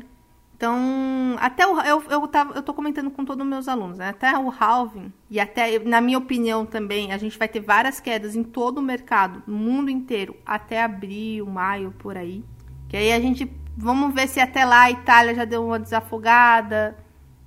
Então, 0.57 1.37
até 1.39 1.67
o, 1.67 1.79
eu, 1.83 2.03
eu, 2.09 2.27
tava, 2.27 2.55
eu 2.55 2.63
tô 2.63 2.73
comentando 2.73 3.11
com 3.11 3.25
todos 3.25 3.45
os 3.45 3.49
meus 3.49 3.69
alunos, 3.69 3.99
né? 3.99 4.09
Até 4.09 4.37
o 4.39 4.51
halving, 4.51 5.13
e 5.31 5.39
até, 5.39 5.79
na 5.79 6.01
minha 6.01 6.17
opinião 6.19 6.65
também, 6.65 7.13
a 7.13 7.19
gente 7.19 7.39
vai 7.39 7.47
ter 7.47 7.61
várias 7.61 8.01
quedas 8.01 8.35
em 8.35 8.43
todo 8.43 8.79
o 8.79 8.83
mercado, 8.83 9.43
no 9.47 9.57
mundo 9.57 9.91
inteiro, 9.91 10.35
até 10.47 10.83
abril, 10.83 11.47
maio, 11.47 11.93
por 11.99 12.17
aí. 12.17 12.43
Que 12.89 12.97
aí 12.97 13.13
a 13.13 13.21
gente, 13.21 13.51
vamos 13.77 14.15
ver 14.15 14.29
se 14.29 14.41
até 14.41 14.65
lá 14.65 14.83
a 14.83 14.91
Itália 14.91 15.35
já 15.35 15.45
deu 15.45 15.65
uma 15.67 15.79
desafogada, 15.79 16.97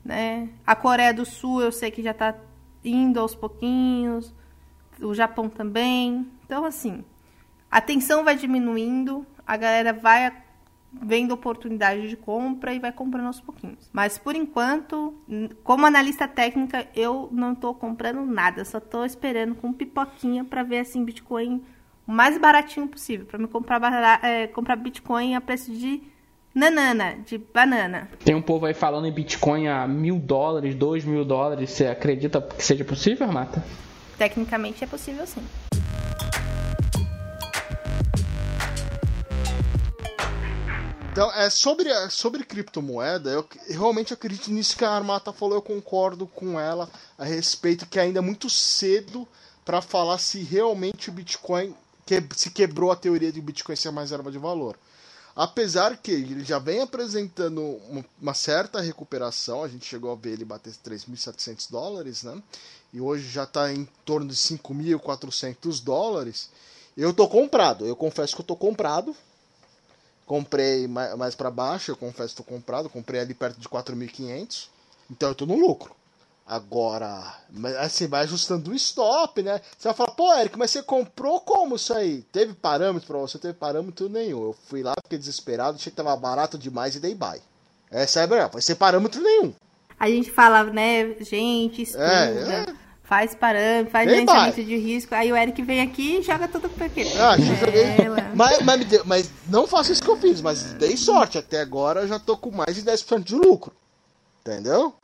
né? 0.05 0.49
A 0.65 0.75
Coreia 0.75 1.13
do 1.13 1.25
Sul 1.25 1.61
eu 1.61 1.71
sei 1.71 1.89
que 1.89 2.03
já 2.03 2.13
tá 2.13 2.35
indo 2.83 3.19
aos 3.19 3.35
pouquinhos, 3.35 4.33
o 5.01 5.13
Japão 5.13 5.49
também. 5.49 6.27
Então, 6.45 6.65
assim, 6.65 7.03
a 7.69 7.81
tensão 7.81 8.23
vai 8.23 8.35
diminuindo, 8.35 9.25
a 9.45 9.57
galera 9.57 9.91
vai 9.91 10.31
vendo 10.91 11.33
oportunidade 11.33 12.09
de 12.09 12.17
compra 12.17 12.73
e 12.73 12.79
vai 12.79 12.91
comprando 12.91 13.27
aos 13.27 13.39
pouquinhos. 13.39 13.89
Mas 13.93 14.17
por 14.17 14.35
enquanto, 14.35 15.13
como 15.63 15.85
analista 15.85 16.27
técnica, 16.27 16.87
eu 16.95 17.29
não 17.31 17.53
estou 17.53 17.75
comprando 17.75 18.25
nada, 18.25 18.65
só 18.65 18.79
estou 18.79 19.05
esperando 19.05 19.55
com 19.55 19.71
pipoquinha 19.71 20.43
para 20.43 20.63
ver 20.63 20.79
assim 20.79 21.03
Bitcoin 21.03 21.63
o 22.07 22.11
mais 22.11 22.39
baratinho 22.39 22.87
possível, 22.87 23.27
para 23.27 23.37
me 23.37 23.47
comprar 23.47 23.79
é, 24.23 24.47
comprar 24.47 24.75
Bitcoin 24.75 25.35
a 25.35 25.41
preço 25.41 25.71
de 25.71 26.01
nanana, 26.53 27.17
de 27.25 27.37
banana. 27.37 28.09
Tem 28.23 28.35
um 28.35 28.41
povo 28.41 28.65
aí 28.65 28.73
falando 28.73 29.07
em 29.07 29.11
Bitcoin 29.11 29.67
a 29.67 29.87
mil 29.87 30.17
dólares, 30.19 30.75
dois 30.75 31.03
mil 31.03 31.23
dólares. 31.23 31.69
Você 31.71 31.87
acredita 31.87 32.41
que 32.41 32.63
seja 32.63 32.83
possível, 32.83 33.27
Mata? 33.27 33.63
Tecnicamente 34.17 34.83
é 34.83 34.87
possível 34.87 35.25
sim. 35.25 35.43
Então, 41.11 41.33
é, 41.33 41.49
sobre, 41.49 41.89
sobre 42.09 42.45
criptomoeda, 42.45 43.29
eu, 43.29 43.45
realmente 43.69 44.13
acredito 44.13 44.49
nisso 44.51 44.77
que 44.77 44.85
a 44.85 44.91
Armata 44.91 45.33
falou, 45.33 45.55
eu 45.55 45.61
concordo 45.61 46.25
com 46.27 46.57
ela 46.57 46.89
a 47.17 47.25
respeito 47.25 47.85
que 47.85 47.99
ainda 47.99 48.19
é 48.19 48.21
muito 48.21 48.49
cedo 48.49 49.27
para 49.65 49.81
falar 49.81 50.17
se 50.17 50.41
realmente 50.41 51.09
o 51.09 51.11
Bitcoin 51.11 51.75
que, 52.05 52.23
se 52.35 52.51
quebrou 52.51 52.91
a 52.91 52.95
teoria 52.95 53.31
de 53.31 53.39
o 53.39 53.43
Bitcoin 53.43 53.75
ser 53.75 53.89
uma 53.89 54.01
reserva 54.01 54.31
de 54.31 54.37
valor. 54.37 54.77
Apesar 55.41 55.95
que 55.95 56.11
ele 56.11 56.43
já 56.43 56.59
vem 56.59 56.81
apresentando 56.81 57.79
uma, 58.19 58.33
certa 58.33 58.81
recuperação, 58.81 59.63
a 59.63 59.69
gente 59.69 59.85
chegou 59.85 60.11
a 60.11 60.15
ver 60.15 60.31
ele 60.31 60.43
bater 60.43 60.73
3.700 60.73 61.71
dólares, 61.71 62.23
né? 62.23 62.43
E 62.91 62.99
hoje 62.99 63.29
já 63.29 63.43
está 63.43 63.71
em 63.71 63.87
torno 64.03 64.27
de 64.27 64.35
5.400 64.35 65.81
dólares. 65.81 66.49
Eu 66.97 67.13
tô 67.13 67.25
comprado, 67.25 67.85
eu 67.85 67.95
confesso 67.95 68.35
que 68.35 68.41
eu 68.41 68.45
tô 68.45 68.55
comprado, 68.57 69.15
Comprei 70.29 70.87
mais, 70.87 71.15
mais 71.17 71.33
para 71.33 71.49
baixo, 71.49 71.89
eu 71.89 71.97
confesso 71.97 72.35
que 72.35 72.41
estou 72.41 72.45
comprado, 72.45 72.87
comprei 72.87 73.19
ali 73.19 73.33
perto 73.33 73.59
de 73.59 73.67
4.500, 73.67 74.67
então 75.09 75.29
eu 75.29 75.31
estou 75.31 75.47
no 75.47 75.55
lucro. 75.55 75.95
Agora, 76.49 77.35
assim, 77.79 78.07
vai 78.07 78.23
ajustando 78.23 78.71
o 78.71 78.73
stop, 78.73 79.43
né? 79.43 79.61
Você 79.77 79.87
vai 79.87 79.93
falar, 79.93 80.11
pô, 80.13 80.33
Eric, 80.33 80.57
mas 80.57 80.71
você 80.71 80.81
comprou 80.81 81.39
como 81.41 81.75
isso 81.75 81.93
aí? 81.93 82.23
Teve 82.31 82.55
parâmetro 82.55 83.05
pra 83.05 83.19
você? 83.19 83.37
Teve 83.37 83.53
parâmetro 83.53 84.09
nenhum. 84.09 84.45
Eu 84.45 84.55
fui 84.67 84.81
lá, 84.81 84.95
fiquei 85.03 85.19
desesperado, 85.19 85.77
achei 85.77 85.91
que 85.91 85.95
tava 85.95 86.15
barato 86.15 86.57
demais 86.57 86.95
e 86.95 86.99
dei 86.99 87.13
buy. 87.13 87.39
Essa 87.91 88.21
é 88.21 88.23
a 88.23 88.25
verdade, 88.25 88.53
vai 88.53 88.63
ser 88.63 88.73
parâmetro 88.73 89.21
nenhum. 89.21 89.53
A 89.99 90.09
gente 90.09 90.31
fala, 90.31 90.63
né, 90.63 91.13
gente, 91.19 91.83
estuda. 91.83 92.03
É, 92.03 92.65
é 92.71 92.89
faz 93.03 93.35
parâmetro, 93.35 93.91
faz 93.91 94.09
gerenciamento 94.09 94.63
de 94.63 94.75
risco. 94.75 95.13
Aí 95.13 95.31
o 95.31 95.37
Eric 95.37 95.61
vem 95.61 95.81
aqui 95.81 96.17
e 96.17 96.21
joga 96.23 96.47
tudo 96.47 96.67
pro 96.67 96.89
quê? 96.89 97.03
Ah, 97.19 97.35
mas, 98.33 98.59
mas, 98.61 99.05
mas, 99.05 99.31
não 99.47 99.67
faço 99.67 99.91
isso 99.91 100.01
que 100.01 100.09
eu 100.09 100.17
fiz, 100.17 100.41
mas 100.41 100.73
dei 100.73 100.97
sorte. 100.97 101.37
Até 101.37 101.61
agora 101.61 102.01
eu 102.01 102.07
já 102.07 102.17
tô 102.17 102.35
com 102.35 102.49
mais 102.49 102.73
de 102.75 102.81
10% 102.81 103.23
de 103.23 103.35
lucro. 103.35 103.71
Entendeu? 104.41 104.95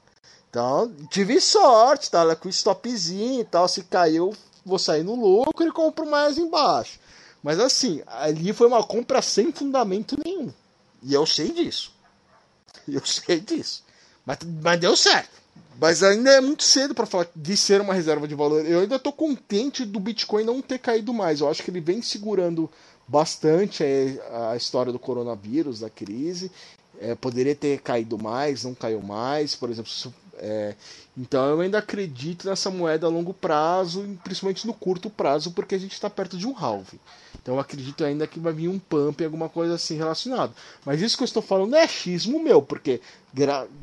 Então, 0.55 0.89
tive 1.09 1.41
sorte, 1.41 2.09
tá? 2.09 2.33
Com 2.33 2.47
stopzinho 2.47 3.41
e 3.41 3.43
tal. 3.43 3.67
Se 3.67 3.83
caiu, 3.83 4.33
vou 4.65 4.79
sair 4.79 5.03
no 5.03 5.13
lucro 5.13 5.67
e 5.67 5.71
compro 5.71 6.05
mais 6.05 6.37
embaixo. 6.37 6.97
Mas 7.43 7.59
assim, 7.59 8.01
ali 8.07 8.53
foi 8.53 8.65
uma 8.65 8.81
compra 8.81 9.21
sem 9.21 9.51
fundamento 9.51 10.15
nenhum. 10.23 10.53
E 11.03 11.13
eu 11.13 11.25
sei 11.25 11.51
disso. 11.51 11.93
Eu 12.87 13.03
sei 13.03 13.39
disso. 13.39 13.83
Mas, 14.25 14.37
mas 14.61 14.79
deu 14.79 14.95
certo. 14.95 15.31
Mas 15.81 16.03
ainda 16.03 16.31
é 16.31 16.39
muito 16.39 16.63
cedo 16.63 16.93
para 16.93 17.07
falar 17.07 17.27
de 17.35 17.57
ser 17.57 17.81
uma 17.81 17.95
reserva 17.95 18.27
de 18.27 18.35
valor. 18.35 18.63
Eu 18.63 18.81
ainda 18.81 18.95
estou 18.97 19.11
contente 19.11 19.83
do 19.83 19.99
Bitcoin 19.99 20.43
não 20.43 20.61
ter 20.61 20.77
caído 20.77 21.11
mais. 21.11 21.41
Eu 21.41 21.49
acho 21.49 21.63
que 21.63 21.71
ele 21.71 21.81
vem 21.81 22.01
segurando 22.01 22.69
bastante 23.07 23.83
a 24.31 24.55
história 24.55 24.91
do 24.91 24.99
coronavírus, 24.99 25.79
da 25.79 25.89
crise. 25.89 26.51
É, 26.99 27.15
poderia 27.15 27.55
ter 27.55 27.81
caído 27.81 28.17
mais, 28.17 28.63
não 28.63 28.73
caiu 28.73 29.01
mais, 29.01 29.55
por 29.55 29.69
exemplo. 29.69 29.91
É, 30.37 30.75
então 31.17 31.49
eu 31.49 31.61
ainda 31.61 31.77
acredito 31.77 32.47
nessa 32.47 32.69
moeda 32.69 33.07
a 33.07 33.09
longo 33.09 33.33
prazo, 33.33 34.17
principalmente 34.23 34.67
no 34.67 34.73
curto 34.73 35.09
prazo, 35.09 35.51
porque 35.51 35.75
a 35.75 35.77
gente 35.77 35.93
está 35.93 36.09
perto 36.09 36.37
de 36.37 36.47
um 36.47 36.55
halving. 36.57 36.99
Então 37.41 37.55
eu 37.55 37.59
acredito 37.59 38.03
ainda 38.03 38.27
que 38.27 38.39
vai 38.39 38.51
vir 38.51 38.67
um 38.67 38.79
pump, 38.79 39.23
alguma 39.23 39.47
coisa 39.47 39.75
assim 39.75 39.95
relacionada. 39.95 40.51
Mas 40.85 41.01
isso 41.01 41.15
que 41.15 41.23
eu 41.23 41.25
estou 41.25 41.41
falando 41.41 41.75
é 41.75 41.87
xismo 41.87 42.39
meu, 42.39 42.61
porque 42.61 43.01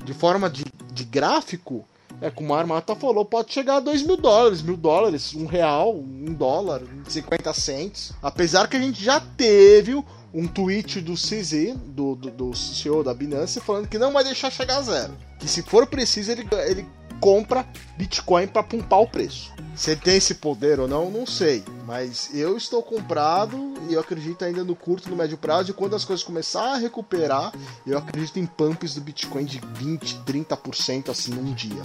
de 0.04 0.14
forma 0.14 0.50
de, 0.50 0.64
de 0.92 1.04
gráfico, 1.04 1.86
é 2.20 2.30
como 2.30 2.54
a 2.54 2.58
Armata 2.58 2.94
falou, 2.94 3.24
pode 3.24 3.52
chegar 3.52 3.76
a 3.76 3.80
2 3.80 4.02
mil 4.02 4.16
dólares, 4.16 4.62
mil 4.62 4.76
dólares, 4.76 5.34
um 5.34 5.46
real, 5.46 5.94
um 5.94 6.32
dólar, 6.32 6.82
50 7.08 7.52
cents. 7.54 8.12
Apesar 8.22 8.68
que 8.68 8.76
a 8.76 8.80
gente 8.80 9.02
já 9.02 9.20
teve 9.20 9.94
um 10.34 10.46
tweet 10.46 11.00
do 11.00 11.14
CZ, 11.14 11.76
do, 11.86 12.14
do, 12.14 12.30
do 12.30 12.54
CEO 12.56 13.04
da 13.04 13.12
Binance, 13.12 13.60
falando 13.60 13.88
que 13.88 13.98
não 13.98 14.12
vai 14.12 14.24
deixar 14.24 14.50
chegar 14.50 14.78
a 14.78 14.82
zero. 14.82 15.12
Que 15.38 15.48
se 15.48 15.62
for 15.62 15.86
preciso, 15.86 16.32
ele, 16.32 16.46
ele 16.66 16.86
compra 17.20 17.64
Bitcoin 17.96 18.48
para 18.48 18.62
pumpar 18.64 18.98
o 18.98 19.06
preço. 19.06 19.52
Se 19.76 19.94
tem 19.94 20.16
esse 20.16 20.34
poder 20.34 20.80
ou 20.80 20.88
não, 20.88 21.10
não 21.10 21.24
sei. 21.24 21.64
Mas 21.86 22.30
eu 22.34 22.56
estou 22.56 22.82
comprado 22.82 23.74
e 23.88 23.94
eu 23.94 24.00
acredito 24.00 24.44
ainda 24.44 24.64
no 24.64 24.74
curto 24.74 25.06
e 25.06 25.10
no 25.10 25.16
médio 25.16 25.38
prazo. 25.38 25.70
E 25.70 25.74
quando 25.74 25.94
as 25.94 26.04
coisas 26.04 26.24
começarem 26.24 26.74
a 26.74 26.78
recuperar, 26.78 27.52
eu 27.86 27.96
acredito 27.96 28.38
em 28.38 28.46
pumps 28.46 28.94
do 28.94 29.00
Bitcoin 29.00 29.44
de 29.44 29.60
20, 29.74 30.18
30% 30.26 31.10
assim 31.10 31.32
num 31.32 31.54
dia. 31.54 31.82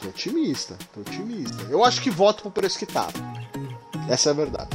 Tô 0.00 0.08
otimista, 0.08 0.76
tô 0.94 1.00
otimista. 1.00 1.64
Eu 1.68 1.84
acho 1.84 2.00
que 2.00 2.10
voto 2.10 2.42
pro 2.42 2.50
preço 2.50 2.78
que 2.78 2.86
tava. 2.86 3.12
Essa 4.08 4.30
é 4.30 4.32
a 4.32 4.34
verdade. 4.34 4.70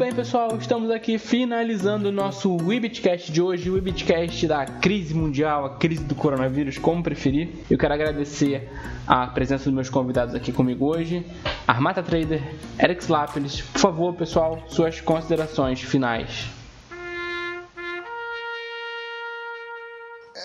Bem, 0.00 0.14
pessoal, 0.14 0.56
estamos 0.56 0.90
aqui 0.90 1.18
finalizando 1.18 2.08
o 2.08 2.12
nosso 2.12 2.56
Webcast 2.56 3.30
de 3.30 3.42
hoje, 3.42 3.68
o 3.68 3.74
Webcast 3.74 4.46
da 4.46 4.64
crise 4.64 5.12
mundial, 5.12 5.66
a 5.66 5.76
crise 5.76 6.02
do 6.04 6.14
coronavírus, 6.14 6.78
como 6.78 7.02
preferir. 7.02 7.50
Eu 7.68 7.76
quero 7.76 7.92
agradecer 7.92 8.66
a 9.06 9.26
presença 9.26 9.64
dos 9.64 9.74
meus 9.74 9.90
convidados 9.90 10.34
aqui 10.34 10.54
comigo 10.54 10.86
hoje, 10.86 11.22
Armata 11.68 12.02
Trader, 12.02 12.42
Eric 12.82 13.02
Slapelis. 13.02 13.60
Por 13.60 13.78
favor, 13.78 14.14
pessoal, 14.14 14.64
suas 14.68 15.02
considerações 15.02 15.82
finais. 15.82 16.46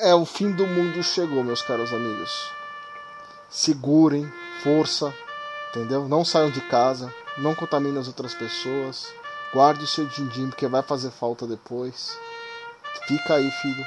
É, 0.02 0.14
o 0.14 0.26
fim 0.26 0.52
do 0.52 0.68
mundo 0.68 1.02
chegou, 1.02 1.42
meus 1.46 1.62
caros 1.62 1.94
amigos. 1.94 2.52
Segurem, 3.50 4.30
força, 4.62 5.14
entendeu? 5.70 6.10
Não 6.10 6.26
saiam 6.26 6.52
de 6.52 6.60
casa, 6.60 7.10
não 7.38 7.56
contamine 7.56 7.98
as 7.98 8.10
outras 8.10 8.34
pessoas. 8.34 9.14
Guarde 9.56 9.86
o 9.86 9.88
seu 9.88 10.06
din-din 10.06 10.50
porque 10.50 10.68
vai 10.68 10.84
fazer 10.84 11.12
falta 11.12 11.48
depois. 11.48 12.20
Fica 13.08 13.36
aí, 13.36 13.50
filho. 13.50 13.86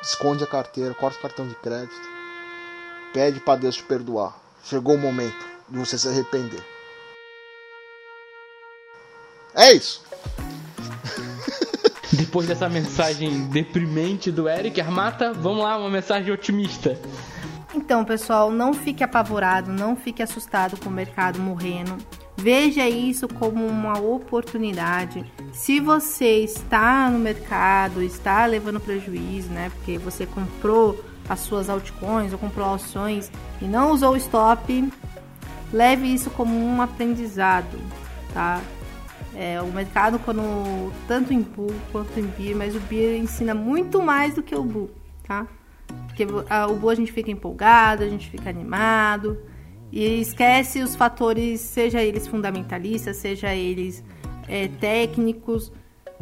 Esconde 0.00 0.44
a 0.44 0.46
carteira, 0.46 0.94
corta 0.94 1.18
o 1.18 1.22
cartão 1.22 1.48
de 1.48 1.56
crédito. 1.56 2.08
Pede 3.12 3.40
para 3.40 3.58
Deus 3.58 3.74
te 3.74 3.82
perdoar. 3.82 4.40
Chegou 4.62 4.94
o 4.94 4.98
momento 4.98 5.44
de 5.68 5.80
você 5.80 5.98
se 5.98 6.06
arrepender. 6.06 6.64
É 9.52 9.72
isso. 9.72 10.00
Depois 12.14 12.46
dessa 12.46 12.68
mensagem 12.68 13.48
deprimente 13.48 14.30
do 14.30 14.48
Eric 14.48 14.80
Armata, 14.80 15.32
vamos 15.32 15.64
lá, 15.64 15.76
uma 15.76 15.90
mensagem 15.90 16.32
otimista. 16.32 16.96
Então, 17.74 18.04
pessoal, 18.04 18.52
não 18.52 18.72
fique 18.72 19.02
apavorado, 19.02 19.72
não 19.72 19.96
fique 19.96 20.22
assustado 20.22 20.78
com 20.78 20.88
o 20.88 20.92
mercado 20.92 21.40
morrendo. 21.40 21.98
Veja 22.40 22.88
isso 22.88 23.26
como 23.26 23.66
uma 23.66 23.98
oportunidade. 23.98 25.24
Se 25.52 25.80
você 25.80 26.44
está 26.44 27.10
no 27.10 27.18
mercado, 27.18 28.00
está 28.00 28.46
levando 28.46 28.78
prejuízo, 28.78 29.50
né? 29.50 29.72
Porque 29.74 29.98
você 29.98 30.24
comprou 30.24 31.04
as 31.28 31.40
suas 31.40 31.68
altcoins 31.68 32.32
ou 32.32 32.38
comprou 32.38 32.72
ações 32.72 33.28
e 33.60 33.64
não 33.64 33.90
usou 33.90 34.12
o 34.12 34.16
stop, 34.16 34.88
leve 35.72 36.06
isso 36.14 36.30
como 36.30 36.56
um 36.56 36.80
aprendizado, 36.80 37.76
tá? 38.32 38.62
É, 39.34 39.60
o 39.60 39.66
mercado, 39.72 40.20
quando 40.20 40.92
tanto 41.08 41.32
em 41.32 41.42
Bull 41.42 41.74
quanto 41.90 42.20
em 42.20 42.26
Beer, 42.38 42.56
mas 42.56 42.76
o 42.76 42.80
Beer 42.80 43.20
ensina 43.20 43.52
muito 43.52 44.00
mais 44.00 44.36
do 44.36 44.44
que 44.44 44.54
o 44.54 44.62
Bull, 44.62 44.90
tá? 45.24 45.44
Porque 46.06 46.24
a, 46.48 46.68
o 46.68 46.76
Bull 46.76 46.90
a 46.90 46.94
gente 46.94 47.10
fica 47.10 47.32
empolgado, 47.32 48.04
a 48.04 48.08
gente 48.08 48.30
fica 48.30 48.48
animado 48.48 49.36
e 49.90 50.20
esquece 50.20 50.82
os 50.82 50.94
fatores, 50.94 51.60
seja 51.60 52.02
eles 52.02 52.26
fundamentalistas, 52.26 53.16
seja 53.16 53.54
eles 53.54 54.04
é, 54.46 54.68
técnicos. 54.68 55.72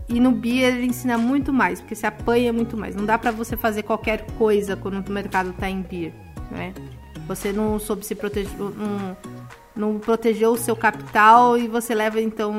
E 0.08 0.20
no 0.20 0.30
Beer 0.30 0.76
ele 0.76 0.86
ensina 0.86 1.18
muito 1.18 1.52
mais, 1.52 1.80
porque 1.80 1.94
se 1.94 2.06
apanha 2.06 2.52
muito 2.52 2.76
mais. 2.76 2.94
Não 2.94 3.04
dá 3.04 3.18
para 3.18 3.32
você 3.32 3.56
fazer 3.56 3.82
qualquer 3.82 4.24
coisa 4.38 4.76
quando 4.76 5.04
o 5.06 5.12
mercado 5.12 5.52
tá 5.52 5.68
em 5.68 5.82
Beer, 5.82 6.12
né? 6.50 6.72
Você 7.26 7.52
não 7.52 7.76
soube 7.78 8.06
se 8.06 8.14
proteger, 8.14 8.56
não, 8.56 9.16
não 9.74 9.98
protegeu 9.98 10.52
o 10.52 10.56
seu 10.56 10.76
capital 10.76 11.58
e 11.58 11.66
você 11.66 11.92
leva 11.92 12.20
então 12.20 12.54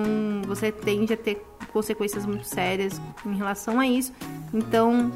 você 0.45 0.73
tende 0.73 1.13
a 1.13 1.17
ter 1.17 1.41
consequências 1.71 2.25
muito 2.25 2.43
sérias 2.45 3.01
em 3.25 3.35
relação 3.35 3.79
a 3.79 3.87
isso. 3.87 4.11
Então, 4.53 5.11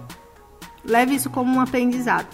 leve 0.85 1.15
isso 1.15 1.29
como 1.29 1.53
um 1.53 1.59
aprendizado, 1.59 2.27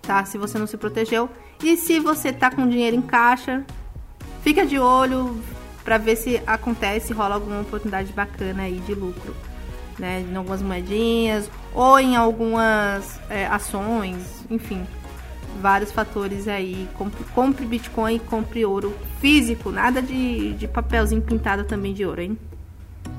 tá? 0.00 0.24
Se 0.24 0.38
você 0.38 0.58
não 0.58 0.66
se 0.66 0.78
protegeu 0.78 1.28
e 1.62 1.76
se 1.76 2.00
você 2.00 2.32
tá 2.32 2.50
com 2.50 2.68
dinheiro 2.68 2.96
em 2.96 3.02
caixa, 3.02 3.64
fica 4.42 4.66
de 4.66 4.78
olho 4.78 5.40
para 5.84 5.98
ver 5.98 6.16
se 6.16 6.40
acontece, 6.46 7.12
rola 7.12 7.34
alguma 7.34 7.60
oportunidade 7.60 8.12
bacana 8.12 8.64
aí 8.64 8.80
de 8.80 8.94
lucro, 8.94 9.34
né? 9.98 10.24
Em 10.28 10.36
algumas 10.36 10.62
moedinhas 10.62 11.50
ou 11.74 11.98
em 11.98 12.16
algumas 12.16 13.20
é, 13.28 13.46
ações, 13.46 14.44
enfim 14.50 14.84
vários 15.60 15.92
fatores 15.92 16.48
aí. 16.48 16.88
Compre, 16.94 17.24
compre 17.34 17.66
Bitcoin 17.66 18.18
compre 18.18 18.64
ouro 18.64 18.96
físico, 19.20 19.70
nada 19.70 20.00
de, 20.00 20.54
de 20.54 20.68
papelzinho 20.68 21.22
pintado 21.22 21.64
também 21.64 21.92
de 21.92 22.04
ouro, 22.04 22.22
hein? 22.22 22.38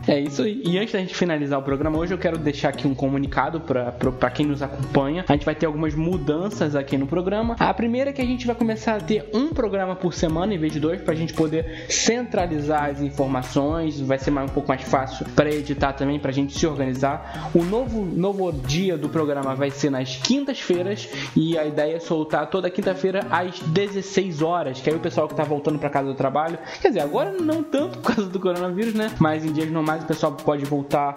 É 0.08 0.20
isso 0.20 0.42
aí. 0.42 0.62
E 0.66 0.78
antes 0.78 0.94
da 0.94 1.00
gente 1.00 1.16
finalizar 1.16 1.60
o 1.60 1.64
programa 1.64 1.98
hoje, 1.98 2.14
eu 2.14 2.18
quero 2.18 2.38
deixar 2.38 2.70
aqui 2.70 2.88
um 2.88 2.94
comunicado 2.94 3.62
para 3.62 4.30
quem 4.30 4.46
nos 4.46 4.62
acompanha. 4.62 5.24
A 5.28 5.34
gente 5.34 5.46
vai 5.46 5.56
ter 5.56 5.66
algumas 5.66 5.96
mudanças 5.96 6.76
aqui 6.76 6.98
no 6.98 7.08
programa. 7.08 7.56
A 7.60 7.74
primeira 7.74 8.10
é 8.10 8.14
que 8.14 8.22
a 8.22 8.26
gente 8.26 8.46
vai 8.46 8.56
começar 8.56 8.96
a 8.96 9.00
ter 9.00 9.30
um 9.34 9.50
programa 9.50 9.96
por 9.96 10.14
semana 10.14 10.54
em 10.54 10.58
vez 10.58 10.74
de 10.74 10.80
dois, 10.80 11.02
para 11.02 11.14
a 11.14 11.16
gente 11.16 11.34
poder 11.34 11.86
centralizar 11.90 12.90
as 12.90 13.02
informações. 13.02 14.00
Vai 14.02 14.20
ser 14.20 14.32
mais, 14.32 14.50
um 14.50 14.54
pouco 14.54 14.70
mais 14.70 14.82
fácil 14.82 15.26
para 15.36 15.50
editar 15.50 15.94
também, 15.94 16.20
para 16.20 16.32
a 16.32 16.34
gente 16.34 16.58
se 16.58 16.68
organizar. 16.68 17.52
O 17.54 17.64
novo, 17.64 18.04
novo 18.04 18.52
dia 18.52 18.98
do 18.98 19.08
programa 19.08 19.56
vai 19.56 19.72
ser 19.72 19.90
nas 19.90 20.18
quintas-feiras 20.18 21.08
e 21.36 21.58
a 21.58 21.66
ideia 21.66 21.96
é 21.96 22.00
soltar 22.00 22.50
toda 22.50 22.70
quinta-feira 22.70 23.26
às 23.30 23.60
16 23.60 24.42
horas, 24.42 24.82
que 24.82 24.90
aí 24.90 24.96
o 24.96 25.00
pessoal 25.00 25.28
que 25.28 25.34
está 25.34 25.44
voltando 25.44 25.80
para 25.80 25.90
casa 25.90 26.10
do 26.10 26.16
trabalho, 26.16 26.58
quer 26.82 26.90
dizer, 26.90 27.02
agora 27.02 27.32
não 27.32 27.64
tanto 27.64 28.00
por 28.00 28.14
causa 28.14 28.30
do 28.30 28.40
coronavírus, 28.40 28.94
né? 28.94 29.12
Mas 29.20 29.46
em 29.46 29.54
dias 29.54 29.72
normais 29.72 29.93
mais 29.94 30.04
o 30.04 30.08
pessoal 30.08 30.32
pode 30.32 30.66
voltar 30.66 31.14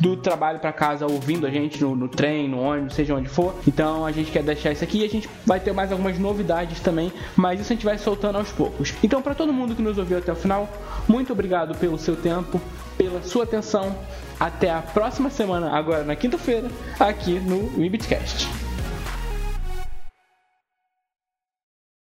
do 0.00 0.16
trabalho 0.16 0.58
para 0.58 0.72
casa 0.72 1.06
ouvindo 1.06 1.46
a 1.46 1.50
gente 1.50 1.80
no, 1.80 1.94
no 1.94 2.08
trem, 2.08 2.48
no 2.48 2.60
ônibus, 2.60 2.94
seja 2.94 3.14
onde 3.14 3.28
for. 3.28 3.54
Então 3.66 4.04
a 4.04 4.10
gente 4.10 4.32
quer 4.32 4.42
deixar 4.42 4.72
isso 4.72 4.82
aqui 4.82 4.98
e 4.98 5.04
a 5.04 5.08
gente 5.08 5.28
vai 5.46 5.60
ter 5.60 5.72
mais 5.72 5.92
algumas 5.92 6.18
novidades 6.18 6.80
também, 6.80 7.12
mas 7.36 7.60
isso 7.60 7.72
a 7.72 7.76
gente 7.76 7.84
vai 7.84 7.96
soltando 7.98 8.38
aos 8.38 8.50
poucos. 8.50 8.92
Então, 9.04 9.22
para 9.22 9.36
todo 9.36 9.52
mundo 9.52 9.76
que 9.76 9.82
nos 9.82 9.98
ouviu 9.98 10.18
até 10.18 10.32
o 10.32 10.36
final, 10.36 10.68
muito 11.06 11.32
obrigado 11.32 11.76
pelo 11.76 11.96
seu 11.96 12.16
tempo, 12.16 12.60
pela 12.98 13.22
sua 13.22 13.44
atenção. 13.44 13.94
Até 14.40 14.72
a 14.72 14.82
próxima 14.82 15.30
semana, 15.30 15.70
agora 15.70 16.02
na 16.02 16.16
quinta-feira, 16.16 16.68
aqui 16.98 17.38
no 17.38 17.80
Webcast. 17.80 18.61